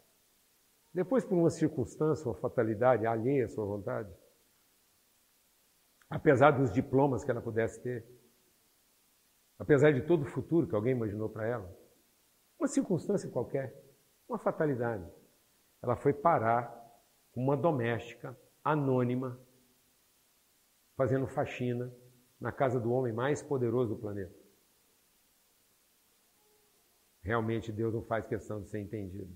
Depois, 0.94 1.26
por 1.26 1.40
uma 1.40 1.50
circunstância, 1.50 2.28
uma 2.28 2.40
fatalidade 2.40 3.08
alheia 3.08 3.46
à 3.46 3.50
sua 3.50 3.66
vontade, 3.66 4.14
apesar 6.08 6.52
dos 6.52 6.72
diplomas 6.72 7.24
que 7.24 7.32
ela 7.32 7.42
pudesse 7.42 7.82
ter, 7.82 8.06
apesar 9.58 9.92
de 9.92 10.06
todo 10.06 10.22
o 10.22 10.30
futuro 10.30 10.68
que 10.68 10.76
alguém 10.76 10.92
imaginou 10.92 11.30
para 11.30 11.48
ela, 11.48 11.78
uma 12.60 12.68
circunstância 12.68 13.28
qualquer, 13.28 13.90
uma 14.32 14.40
fatalidade, 14.40 15.06
ela 15.82 15.96
foi 15.98 16.14
parar 16.14 16.72
com 17.34 17.44
uma 17.44 17.58
doméstica 17.58 18.38
anônima 18.64 19.40
fazendo 20.96 21.28
faxina 21.28 21.94
na 22.40 22.52
casa 22.52 22.80
do 22.80 22.92
homem 22.92 23.12
mais 23.12 23.44
poderoso 23.44 23.96
do 23.96 24.02
planeta. 24.02 24.34
Realmente 27.22 27.72
Deus 27.72 27.94
não 27.94 28.04
faz 28.04 28.26
questão 28.26 28.62
de 28.62 28.70
ser 28.70 28.80
entendido. 28.80 29.36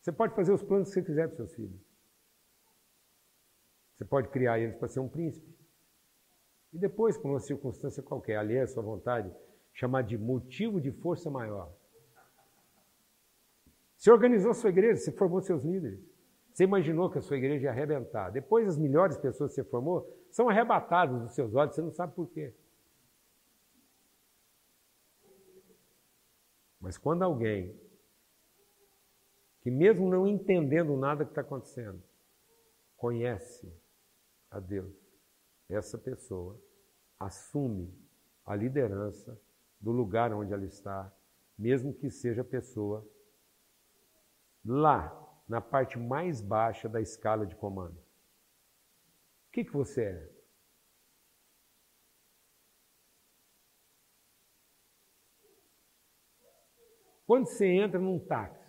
Você 0.00 0.12
pode 0.12 0.34
fazer 0.34 0.52
os 0.52 0.62
planos 0.62 0.88
que 0.88 0.94
você 0.94 1.02
quiser 1.02 1.28
para 1.28 1.36
seus 1.36 1.54
filhos. 1.54 1.80
Você 3.94 4.04
pode 4.04 4.28
criar 4.28 4.58
eles 4.60 4.76
para 4.76 4.88
ser 4.88 5.00
um 5.00 5.08
príncipe. 5.08 5.56
E 6.72 6.78
depois, 6.78 7.16
por 7.16 7.30
uma 7.30 7.40
circunstância 7.40 8.02
qualquer, 8.02 8.36
alheia 8.36 8.64
à 8.64 8.66
sua 8.66 8.82
vontade, 8.82 9.34
chamar 9.72 10.02
de 10.02 10.16
motivo 10.16 10.80
de 10.80 10.92
força 10.92 11.30
maior. 11.30 11.75
Você 13.96 14.10
organizou 14.10 14.52
sua 14.52 14.70
igreja, 14.70 15.00
você 15.00 15.12
formou 15.12 15.40
seus 15.40 15.64
líderes. 15.64 16.00
Você 16.52 16.64
imaginou 16.64 17.10
que 17.10 17.18
a 17.18 17.22
sua 17.22 17.36
igreja 17.36 17.64
ia 17.64 17.70
arrebentar. 17.70 18.30
Depois, 18.30 18.66
as 18.68 18.78
melhores 18.78 19.18
pessoas 19.18 19.50
que 19.50 19.62
você 19.62 19.68
formou 19.68 20.10
são 20.30 20.48
arrebatadas 20.48 21.20
dos 21.20 21.34
seus 21.34 21.54
olhos, 21.54 21.74
você 21.74 21.82
não 21.82 21.92
sabe 21.92 22.14
por 22.14 22.28
quê. 22.28 22.54
Mas 26.80 26.96
quando 26.96 27.22
alguém, 27.22 27.78
que 29.60 29.70
mesmo 29.70 30.08
não 30.08 30.26
entendendo 30.26 30.96
nada 30.96 31.24
que 31.24 31.30
está 31.30 31.40
acontecendo, 31.40 32.02
conhece 32.96 33.70
a 34.50 34.60
Deus, 34.60 34.94
essa 35.68 35.98
pessoa 35.98 36.58
assume 37.18 37.92
a 38.44 38.54
liderança 38.54 39.38
do 39.80 39.90
lugar 39.90 40.32
onde 40.32 40.52
ela 40.52 40.64
está, 40.64 41.12
mesmo 41.58 41.92
que 41.92 42.10
seja 42.10 42.44
pessoa 42.44 43.06
lá, 44.66 45.12
na 45.48 45.60
parte 45.60 45.98
mais 45.98 46.40
baixa 46.40 46.88
da 46.88 47.00
escala 47.00 47.46
de 47.46 47.54
comando. 47.54 47.96
O 47.96 49.52
que, 49.52 49.64
que 49.64 49.72
você 49.72 50.04
é? 50.04 50.36
Quando 57.26 57.46
você 57.46 57.66
entra 57.66 57.98
num 57.98 58.18
táxi, 58.20 58.64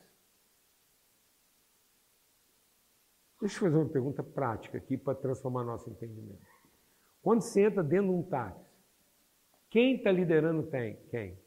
deixa 3.40 3.58
eu 3.58 3.60
fazer 3.60 3.76
uma 3.76 3.90
pergunta 3.90 4.24
prática 4.24 4.78
aqui 4.78 4.98
para 4.98 5.18
transformar 5.18 5.64
nosso 5.64 5.90
entendimento. 5.90 6.46
Quando 7.22 7.42
você 7.42 7.66
entra 7.66 7.84
dentro 7.84 8.08
de 8.08 8.14
um 8.14 8.24
táxi, 8.24 8.66
quem 9.70 9.98
está 9.98 10.12
liderando 10.12 10.70
tem? 10.72 10.96
Quem? 11.10 11.47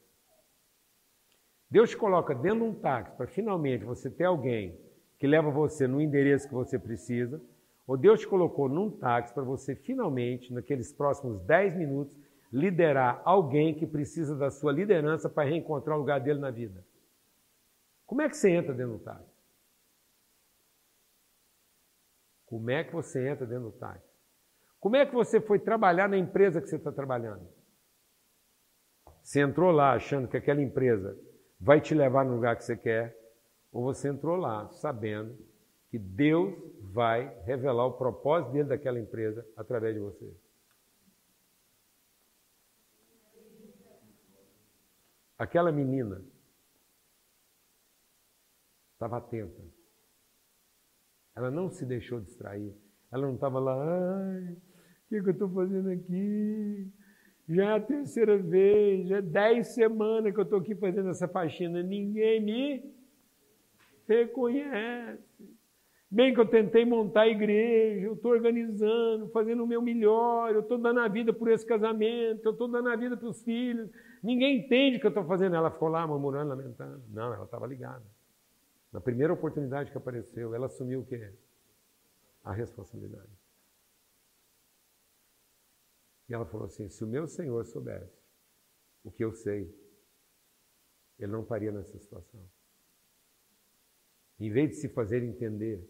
Deus 1.70 1.90
te 1.90 1.96
coloca 1.96 2.34
dentro 2.34 2.58
de 2.58 2.64
um 2.64 2.74
táxi 2.74 3.14
para 3.16 3.28
finalmente 3.28 3.84
você 3.84 4.10
ter 4.10 4.24
alguém 4.24 4.76
que 5.18 5.26
leva 5.26 5.50
você 5.50 5.86
no 5.86 6.00
endereço 6.00 6.48
que 6.48 6.54
você 6.54 6.78
precisa, 6.78 7.40
ou 7.86 7.96
Deus 7.96 8.20
te 8.20 8.26
colocou 8.26 8.68
num 8.68 8.90
táxi 8.90 9.32
para 9.32 9.44
você 9.44 9.76
finalmente, 9.76 10.52
naqueles 10.52 10.92
próximos 10.92 11.40
10 11.42 11.76
minutos, 11.76 12.16
liderar 12.52 13.22
alguém 13.24 13.74
que 13.74 13.86
precisa 13.86 14.34
da 14.34 14.50
sua 14.50 14.72
liderança 14.72 15.28
para 15.28 15.48
reencontrar 15.48 15.96
o 15.96 16.00
lugar 16.00 16.20
dele 16.20 16.40
na 16.40 16.50
vida. 16.50 16.84
Como 18.06 18.22
é 18.22 18.28
que 18.28 18.36
você 18.36 18.50
entra 18.50 18.74
dentro 18.74 18.94
do 18.94 19.04
táxi? 19.04 19.30
Como 22.46 22.68
é 22.70 22.82
que 22.82 22.92
você 22.92 23.28
entra 23.28 23.46
dentro 23.46 23.70
do 23.70 23.72
táxi? 23.72 24.10
Como 24.80 24.96
é 24.96 25.06
que 25.06 25.14
você 25.14 25.40
foi 25.40 25.60
trabalhar 25.60 26.08
na 26.08 26.18
empresa 26.18 26.60
que 26.60 26.68
você 26.68 26.76
está 26.76 26.90
trabalhando? 26.90 27.46
Você 29.22 29.40
entrou 29.40 29.70
lá 29.70 29.92
achando 29.92 30.26
que 30.26 30.36
aquela 30.36 30.60
empresa 30.60 31.16
vai 31.60 31.80
te 31.80 31.94
levar 31.94 32.24
no 32.24 32.34
lugar 32.34 32.56
que 32.56 32.64
você 32.64 32.76
quer, 32.76 33.16
ou 33.70 33.84
você 33.84 34.08
entrou 34.08 34.36
lá 34.36 34.68
sabendo 34.70 35.36
que 35.90 35.98
Deus 35.98 36.54
vai 36.80 37.28
revelar 37.44 37.86
o 37.86 37.92
propósito 37.92 38.52
dele 38.52 38.68
daquela 38.68 38.98
empresa 38.98 39.46
através 39.56 39.94
de 39.94 40.00
você. 40.00 40.34
Aquela 45.36 45.72
menina 45.72 46.24
estava 48.92 49.18
atenta. 49.18 49.62
Ela 51.34 51.50
não 51.50 51.70
se 51.70 51.86
deixou 51.86 52.20
distrair. 52.20 52.76
Ela 53.10 53.26
não 53.26 53.34
estava 53.34 53.58
lá, 53.58 53.74
ai, 53.74 54.52
o 54.52 55.08
que, 55.08 55.22
que 55.22 55.28
eu 55.28 55.32
estou 55.32 55.50
fazendo 55.50 55.90
aqui? 55.90 56.92
Já 57.50 57.64
é 57.64 57.76
a 57.76 57.80
terceira 57.80 58.38
vez, 58.38 59.08
já 59.08 59.16
é 59.16 59.22
dez 59.22 59.74
semanas 59.74 60.32
que 60.32 60.38
eu 60.38 60.44
estou 60.44 60.60
aqui 60.60 60.72
fazendo 60.76 61.08
essa 61.08 61.26
faxina, 61.26 61.82
ninguém 61.82 62.40
me 62.40 62.94
reconhece. 64.06 65.18
Bem 66.08 66.32
que 66.32 66.38
eu 66.38 66.46
tentei 66.46 66.84
montar 66.84 67.22
a 67.22 67.28
igreja, 67.28 68.06
eu 68.06 68.12
estou 68.12 68.30
organizando, 68.30 69.28
fazendo 69.30 69.64
o 69.64 69.66
meu 69.66 69.82
melhor, 69.82 70.54
eu 70.54 70.60
estou 70.60 70.78
dando 70.78 71.00
a 71.00 71.08
vida 71.08 71.32
por 71.32 71.50
esse 71.50 71.66
casamento, 71.66 72.44
eu 72.44 72.52
estou 72.52 72.68
dando 72.68 72.88
a 72.88 72.94
vida 72.94 73.16
para 73.16 73.28
os 73.28 73.42
filhos. 73.42 73.90
Ninguém 74.22 74.58
entende 74.58 74.98
o 74.98 75.00
que 75.00 75.06
eu 75.06 75.10
estou 75.10 75.24
fazendo. 75.24 75.56
Ela 75.56 75.72
ficou 75.72 75.88
lá 75.88 76.06
murmurando, 76.06 76.50
lamentando. 76.50 77.02
Não, 77.08 77.34
ela 77.34 77.44
estava 77.44 77.66
ligada. 77.66 78.04
Na 78.92 79.00
primeira 79.00 79.32
oportunidade 79.32 79.90
que 79.90 79.98
apareceu, 79.98 80.54
ela 80.54 80.66
assumiu 80.66 81.00
o 81.00 81.04
quê? 81.04 81.32
A 82.44 82.52
responsabilidade. 82.52 83.39
E 86.30 86.34
ela 86.34 86.46
falou 86.46 86.66
assim: 86.66 86.88
se 86.88 87.02
o 87.02 87.08
meu 87.08 87.26
Senhor 87.26 87.66
soubesse 87.66 88.16
o 89.02 89.10
que 89.10 89.24
eu 89.24 89.32
sei, 89.32 89.68
ele 91.18 91.32
não 91.32 91.42
estaria 91.42 91.72
nessa 91.72 91.98
situação. 91.98 92.48
Em 94.38 94.50
vez 94.50 94.70
de 94.70 94.76
se 94.76 94.88
fazer 94.88 95.22
entender, 95.22 95.86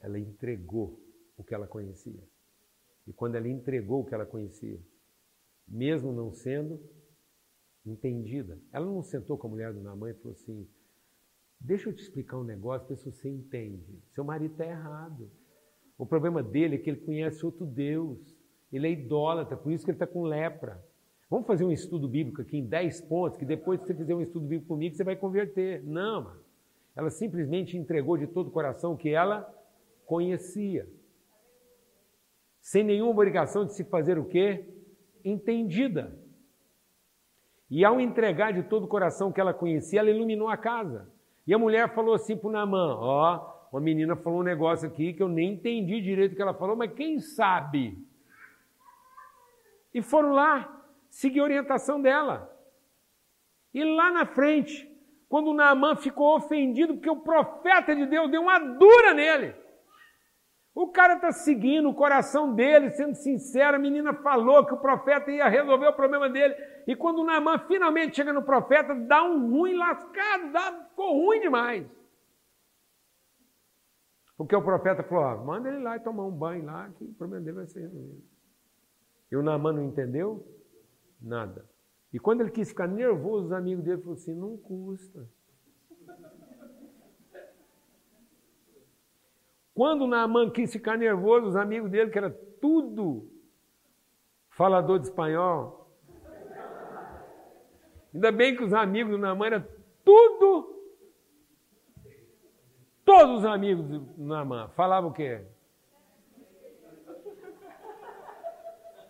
ela 0.00 0.18
entregou 0.18 1.00
o 1.36 1.44
que 1.44 1.54
ela 1.54 1.66
conhecia. 1.66 2.22
E 3.06 3.12
quando 3.12 3.36
ela 3.36 3.48
entregou 3.48 4.02
o 4.02 4.04
que 4.04 4.14
ela 4.14 4.26
conhecia, 4.26 4.82
mesmo 5.66 6.12
não 6.12 6.32
sendo 6.32 6.82
entendida, 7.86 8.60
ela 8.72 8.84
não 8.84 9.02
sentou 9.02 9.38
com 9.38 9.46
a 9.46 9.50
mulher 9.50 9.72
do 9.72 9.80
Namã 9.80 10.10
e 10.10 10.14
falou 10.14 10.32
assim: 10.32 10.68
Deixa 11.60 11.88
eu 11.88 11.94
te 11.94 12.02
explicar 12.02 12.38
um 12.38 12.44
negócio, 12.44 12.88
ver 12.88 12.96
se 12.96 13.04
você 13.04 13.28
entende. 13.28 14.02
Seu 14.12 14.24
marido 14.24 14.52
está 14.52 14.66
errado. 14.66 15.30
O 15.96 16.04
problema 16.04 16.42
dele 16.42 16.74
é 16.74 16.78
que 16.78 16.90
ele 16.90 17.04
conhece 17.04 17.46
outro 17.46 17.64
Deus. 17.64 18.33
Ele 18.74 18.88
é 18.88 18.90
idólatra, 18.90 19.56
por 19.56 19.70
isso 19.70 19.84
que 19.84 19.90
ele 19.92 19.96
está 19.96 20.06
com 20.06 20.22
lepra. 20.22 20.84
Vamos 21.30 21.46
fazer 21.46 21.64
um 21.64 21.70
estudo 21.70 22.08
bíblico 22.08 22.42
aqui 22.42 22.58
em 22.58 22.66
10 22.66 23.02
pontos, 23.02 23.38
que 23.38 23.44
depois 23.44 23.80
que 23.80 23.86
você 23.86 23.94
fizer 23.94 24.14
um 24.14 24.20
estudo 24.20 24.46
bíblico 24.46 24.66
comigo, 24.66 24.96
você 24.96 25.04
vai 25.04 25.14
converter. 25.14 25.82
Não, 25.84 26.24
mano. 26.24 26.40
Ela 26.96 27.08
simplesmente 27.08 27.76
entregou 27.76 28.16
de 28.16 28.26
todo 28.26 28.48
o 28.48 28.50
coração 28.50 28.92
o 28.92 28.96
que 28.96 29.10
ela 29.10 29.42
conhecia. 30.06 30.88
Sem 32.60 32.82
nenhuma 32.82 33.12
obrigação 33.12 33.64
de 33.64 33.74
se 33.74 33.84
fazer 33.84 34.18
o 34.18 34.24
quê? 34.24 34.66
Entendida. 35.24 36.18
E 37.70 37.84
ao 37.84 38.00
entregar 38.00 38.52
de 38.52 38.64
todo 38.64 38.84
o 38.84 38.88
coração 38.88 39.28
o 39.28 39.32
que 39.32 39.40
ela 39.40 39.54
conhecia, 39.54 40.00
ela 40.00 40.10
iluminou 40.10 40.48
a 40.48 40.56
casa. 40.56 41.08
E 41.46 41.54
a 41.54 41.58
mulher 41.58 41.94
falou 41.94 42.14
assim 42.14 42.36
para 42.36 42.48
o 42.48 42.52
Namã: 42.52 42.96
Ó, 42.98 43.68
uma 43.72 43.80
menina 43.80 44.16
falou 44.16 44.40
um 44.40 44.44
negócio 44.44 44.88
aqui 44.88 45.12
que 45.12 45.22
eu 45.22 45.28
nem 45.28 45.54
entendi 45.54 46.00
direito 46.00 46.32
o 46.32 46.36
que 46.36 46.42
ela 46.42 46.54
falou, 46.54 46.76
mas 46.76 46.92
quem 46.92 47.18
sabe? 47.18 48.03
E 49.94 50.02
foram 50.02 50.32
lá 50.32 50.84
seguir 51.08 51.40
a 51.40 51.44
orientação 51.44 52.02
dela. 52.02 52.50
E 53.72 53.84
lá 53.84 54.10
na 54.10 54.26
frente, 54.26 54.90
quando 55.28 55.54
Naamã 55.54 55.96
ficou 55.96 56.36
ofendido 56.36 56.94
porque 56.94 57.10
o 57.10 57.20
profeta 57.20 57.94
de 57.94 58.04
Deus 58.06 58.30
deu 58.30 58.42
uma 58.42 58.58
dura 58.58 59.14
nele. 59.14 59.54
O 60.74 60.88
cara 60.88 61.14
está 61.14 61.30
seguindo 61.30 61.88
o 61.88 61.94
coração 61.94 62.52
dele, 62.52 62.90
sendo 62.90 63.14
sincero. 63.14 63.76
A 63.76 63.80
menina 63.80 64.12
falou 64.12 64.66
que 64.66 64.74
o 64.74 64.80
profeta 64.80 65.30
ia 65.30 65.48
resolver 65.48 65.86
o 65.86 65.92
problema 65.92 66.28
dele. 66.28 66.54
E 66.84 66.96
quando 66.96 67.20
o 67.20 67.24
Naamã 67.24 67.60
finalmente 67.60 68.16
chega 68.16 68.32
no 68.32 68.42
profeta, 68.42 68.92
dá 68.92 69.22
um 69.22 69.50
ruim 69.50 69.76
lascado, 69.76 70.50
dá, 70.50 70.72
ficou 70.88 71.12
ruim 71.12 71.40
demais. 71.40 71.86
Porque 74.36 74.56
o 74.56 74.62
profeta 74.62 75.04
falou: 75.04 75.44
manda 75.44 75.68
ele 75.68 75.78
lá 75.78 75.96
e 75.96 76.00
tomar 76.00 76.24
um 76.24 76.36
banho 76.36 76.64
lá, 76.64 76.90
que 76.90 77.04
o 77.04 77.14
problema 77.14 77.44
dele 77.44 77.58
vai 77.58 77.66
ser 77.66 77.82
resolvido. 77.82 78.33
E 79.34 79.36
o 79.36 79.42
Naamã 79.42 79.72
não 79.72 79.82
entendeu 79.82 80.46
nada. 81.20 81.68
E 82.12 82.20
quando 82.20 82.42
ele 82.42 82.52
quis 82.52 82.68
ficar 82.68 82.86
nervoso, 82.86 83.46
os 83.46 83.52
amigos 83.52 83.84
dele 83.84 84.00
falaram 84.00 84.12
assim: 84.12 84.32
não 84.32 84.56
custa. 84.56 85.28
Quando 89.74 90.06
Naaman 90.06 90.52
quis 90.52 90.72
ficar 90.72 90.96
nervoso, 90.96 91.48
os 91.48 91.56
amigos 91.56 91.90
dele, 91.90 92.12
que 92.12 92.18
era 92.18 92.30
tudo 92.60 93.28
falador 94.50 95.00
de 95.00 95.08
espanhol, 95.08 95.90
ainda 98.14 98.30
bem 98.30 98.56
que 98.56 98.62
os 98.62 98.72
amigos 98.72 99.10
do 99.10 99.18
Naaman 99.18 99.46
eram 99.46 99.66
tudo, 100.04 100.80
todos 103.04 103.40
os 103.40 103.44
amigos 103.44 103.84
do 103.84 104.14
Naaman 104.16 104.68
falavam 104.76 105.10
o 105.10 105.12
quê? 105.12 105.44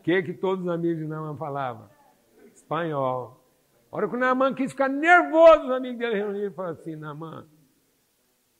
Que 0.04 0.22
que 0.22 0.34
todos 0.34 0.66
os 0.66 0.70
amigos 0.70 0.98
de 0.98 1.06
Naaman 1.06 1.36
falavam? 1.38 1.88
Espanhol. 2.54 3.42
A 3.90 3.96
hora 3.96 4.08
que 4.08 4.14
o 4.14 4.18
Naaman 4.18 4.54
quis 4.54 4.70
ficar 4.70 4.88
nervoso, 4.88 5.64
os 5.64 5.70
amigos 5.70 5.98
dele 5.98 6.16
reuniram 6.16 6.50
e 6.50 6.54
falaram 6.54 6.74
assim, 6.78 6.94
Naaman, 6.94 7.48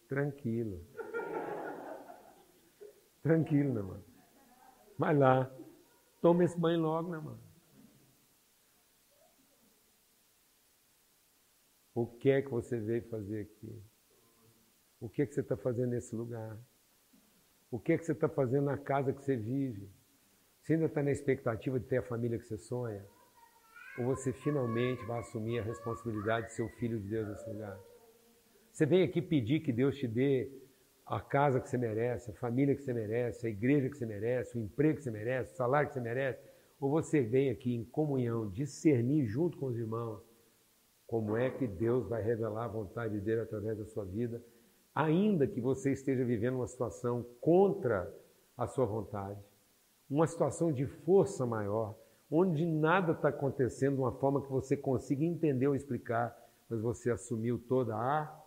tranquilo. 0.09 0.81
Tranquilo, 3.23 3.79
irmão. 3.79 4.03
Vai 4.99 5.15
lá, 5.15 5.51
toma 6.23 6.45
esse 6.45 6.59
banho 6.59 6.81
logo, 6.81 7.15
irmão. 7.15 7.39
O 11.95 12.07
que 12.07 12.31
é 12.31 12.41
que 12.41 12.51
você 12.51 12.81
veio 12.81 13.07
fazer 13.09 13.43
aqui? 13.43 13.83
O 14.99 15.11
que 15.11 15.21
é 15.23 15.27
que 15.27 15.35
você 15.35 15.43
está 15.43 15.57
fazendo 15.57 15.91
nesse 15.91 16.17
lugar? 16.17 16.59
O 17.71 17.79
que 17.79 17.93
é 17.93 17.99
que 17.99 18.05
você 18.05 18.13
está 18.13 18.29
fazendo 18.29 18.65
na 18.65 18.79
casa 18.79 19.13
que 19.13 19.23
você 19.23 19.37
vive? 19.37 19.91
Você 20.65 20.73
ainda 20.73 20.87
está 20.87 21.03
na 21.03 21.13
expectativa 21.13 21.79
de 21.79 21.85
ter 21.85 21.99
a 21.99 22.03
família 22.03 22.39
que 22.39 22.47
você 22.47 22.57
sonha? 22.57 23.05
Ou 23.99 24.07
você 24.07 24.33
finalmente 24.33 25.05
vai 25.05 25.21
assumir 25.21 25.59
a 25.59 25.63
responsabilidade 25.63 26.47
de 26.47 26.55
ser 26.55 26.63
o 26.63 26.71
filho 26.71 26.99
de 26.99 27.07
Deus 27.07 27.29
nesse 27.29 27.51
lugar? 27.51 27.79
Você 28.73 28.87
vem 28.87 29.03
aqui 29.03 29.21
pedir 29.21 29.61
que 29.61 29.71
Deus 29.71 29.95
te 29.99 30.09
dê 30.09 30.51
a 31.05 31.21
casa 31.21 31.61
que 31.61 31.69
você 31.69 31.77
merece, 31.77 32.31
a 32.31 32.35
família 32.37 32.75
que 32.75 32.81
você 32.81 32.95
merece, 32.95 33.47
a 33.47 33.51
igreja 33.51 33.91
que 33.91 33.99
você 33.99 34.07
merece, 34.07 34.57
o 34.57 34.63
emprego 34.63 34.97
que 34.97 35.03
você 35.03 35.11
merece, 35.11 35.53
o 35.53 35.57
salário 35.57 35.89
que 35.89 35.95
você 35.95 36.01
merece, 36.01 36.43
ou 36.81 36.91
você 36.91 37.21
vem 37.21 37.51
aqui 37.51 37.75
em 37.75 37.85
comunhão, 37.85 38.49
discernir 38.49 39.27
junto 39.27 39.59
com 39.59 39.67
os 39.67 39.77
irmãos 39.77 40.23
como 41.07 41.37
é 41.37 41.51
que 41.51 41.67
Deus 41.67 42.09
vai 42.09 42.23
revelar 42.23 42.65
a 42.65 42.69
vontade 42.69 43.21
dele 43.21 43.43
através 43.43 43.77
da 43.77 43.85
sua 43.85 44.07
vida, 44.07 44.43
ainda 44.95 45.47
que 45.47 45.61
você 45.61 45.93
esteja 45.93 46.25
vivendo 46.25 46.55
uma 46.55 46.67
situação 46.67 47.23
contra 47.39 48.11
a 48.57 48.67
sua 48.67 48.87
vontade, 48.87 49.39
uma 50.09 50.27
situação 50.27 50.73
de 50.73 50.87
força 50.87 51.45
maior, 51.47 51.95
onde 52.31 52.65
nada 52.67 53.13
está 53.13 53.29
acontecendo 53.29 53.97
de 53.97 54.01
uma 54.01 54.13
forma 54.13 54.41
que 54.43 54.51
você 54.51 54.75
consiga 54.77 55.25
entender 55.25 55.67
ou 55.67 55.75
explicar, 55.75 56.37
mas 56.69 56.81
você 56.81 57.11
assumiu 57.11 57.59
toda 57.59 57.97
a 57.97 58.41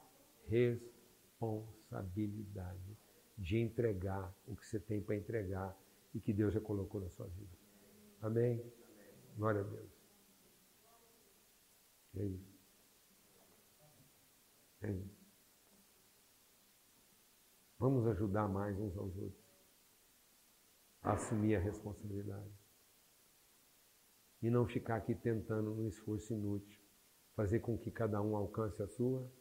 responsabilidade 0.47 2.97
de 3.37 3.57
entregar 3.57 4.33
o 4.47 4.55
que 4.55 4.65
você 4.65 4.79
tem 4.79 5.01
para 5.01 5.15
entregar 5.15 5.77
e 6.13 6.19
que 6.19 6.33
Deus 6.33 6.53
já 6.53 6.59
colocou 6.59 7.01
na 7.01 7.09
sua 7.09 7.27
vida. 7.27 7.55
Amém? 8.21 8.63
Glória 9.37 9.61
a 9.61 9.63
Deus. 9.63 9.89
É 12.17 12.25
isso. 12.25 12.57
É 14.81 14.91
isso. 14.91 15.17
Vamos 17.79 18.07
ajudar 18.07 18.47
mais 18.47 18.79
uns 18.79 18.97
aos 18.97 19.15
outros 19.17 19.46
assumir 21.13 21.55
a 21.55 21.59
responsabilidade. 21.59 22.51
E 24.41 24.49
não 24.49 24.67
ficar 24.67 24.97
aqui 24.97 25.15
tentando 25.15 25.73
num 25.73 25.87
esforço 25.87 26.33
inútil 26.33 26.79
fazer 27.35 27.59
com 27.59 27.77
que 27.77 27.91
cada 27.91 28.21
um 28.21 28.35
alcance 28.35 28.81
a 28.81 28.87
sua 28.87 29.31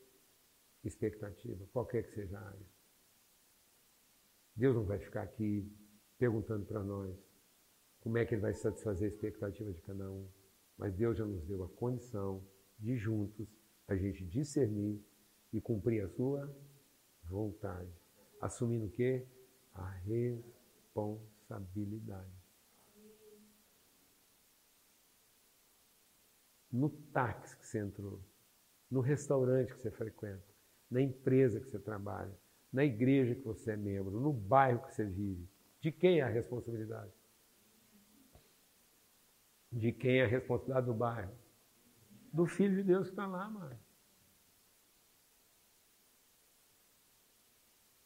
expectativa, 0.85 1.67
qualquer 1.73 2.03
que 2.05 2.15
seja 2.15 2.39
a 2.39 2.47
área. 2.47 2.67
Deus 4.55 4.77
não 4.77 4.85
vai 4.85 4.99
ficar 4.99 5.23
aqui 5.23 5.71
perguntando 6.19 6.67
para 6.67 6.83
nós 6.83 7.17
como 8.01 8.19
é 8.19 8.25
que 8.25 8.35
Ele 8.35 8.43
vai 8.43 8.55
satisfazer 8.55 9.11
a 9.11 9.15
expectativa 9.15 9.73
de 9.73 9.81
cada 9.83 10.11
um, 10.11 10.31
mas 10.77 10.95
Deus 10.95 11.17
já 11.17 11.25
nos 11.25 11.45
deu 11.47 11.65
a 11.65 11.69
condição 11.71 12.47
de 12.79 12.97
juntos 12.97 13.49
a 13.89 13.97
gente 13.97 14.25
discernir 14.27 15.03
e 15.53 15.61
cumprir 15.61 16.05
a 16.05 16.09
sua 16.09 16.55
vontade. 17.25 17.91
Assumindo 18.41 18.87
o 18.87 18.91
quê? 18.91 19.27
A 19.75 19.89
responsabilidade. 21.47 22.31
No 26.71 26.91
táxi 26.91 27.57
que 27.57 27.67
você 27.67 27.79
entrou, 27.79 28.21
no 28.91 29.01
restaurante 29.01 29.73
que 29.73 29.81
você 29.81 29.91
frequenta, 29.91 30.45
na 30.91 31.01
empresa 31.01 31.61
que 31.61 31.67
você 31.67 31.79
trabalha, 31.79 32.37
na 32.73 32.85
igreja 32.85 33.35
que 33.35 33.43
você 33.43 33.73
é 33.73 33.77
membro, 33.77 34.21
no 34.21 34.33
bairro 34.33 34.85
que 34.87 34.95
você 34.95 35.05
vive, 35.05 35.49
de 35.81 35.93
quem 35.93 36.21
é 36.21 36.23
a 36.23 36.29
responsabilidade? 36.29 37.13
De 39.71 39.93
quem 39.93 40.19
é 40.19 40.25
a 40.25 40.29
responsabilidade 40.29 40.87
do 40.87 40.95
bairro? 40.95 41.35
Do 42.33 42.47
Filho 42.47 42.77
de 42.77 42.83
Deus 42.83 43.07
que 43.07 43.13
está 43.13 43.27
lá, 43.27 43.49
mano. 43.49 43.79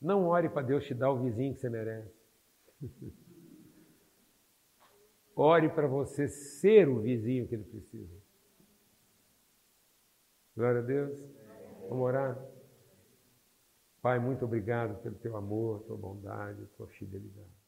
Não 0.01 0.27
ore 0.27 0.49
para 0.49 0.67
Deus 0.67 0.85
te 0.85 0.95
dar 0.95 1.11
o 1.11 1.23
vizinho 1.23 1.55
que 1.55 1.61
você 1.61 1.69
merece. 1.69 2.15
Ore 5.43 5.71
para 5.71 5.89
você 5.89 6.29
ser 6.29 6.87
o 6.87 7.01
vizinho 7.01 7.49
que 7.49 7.55
ele 7.55 7.65
precisa. 7.65 8.15
Glória 10.55 10.81
a 10.81 10.85
Deus. 10.85 11.19
Vamos 11.89 12.05
orar? 12.05 12.39
Pai, 14.03 14.19
muito 14.19 14.45
obrigado 14.45 15.01
pelo 15.03 15.15
teu 15.15 15.39
amor, 15.39 15.81
tua 15.85 15.97
bondade, 15.97 16.67
tua 16.77 16.87
fidelidade. 16.89 17.60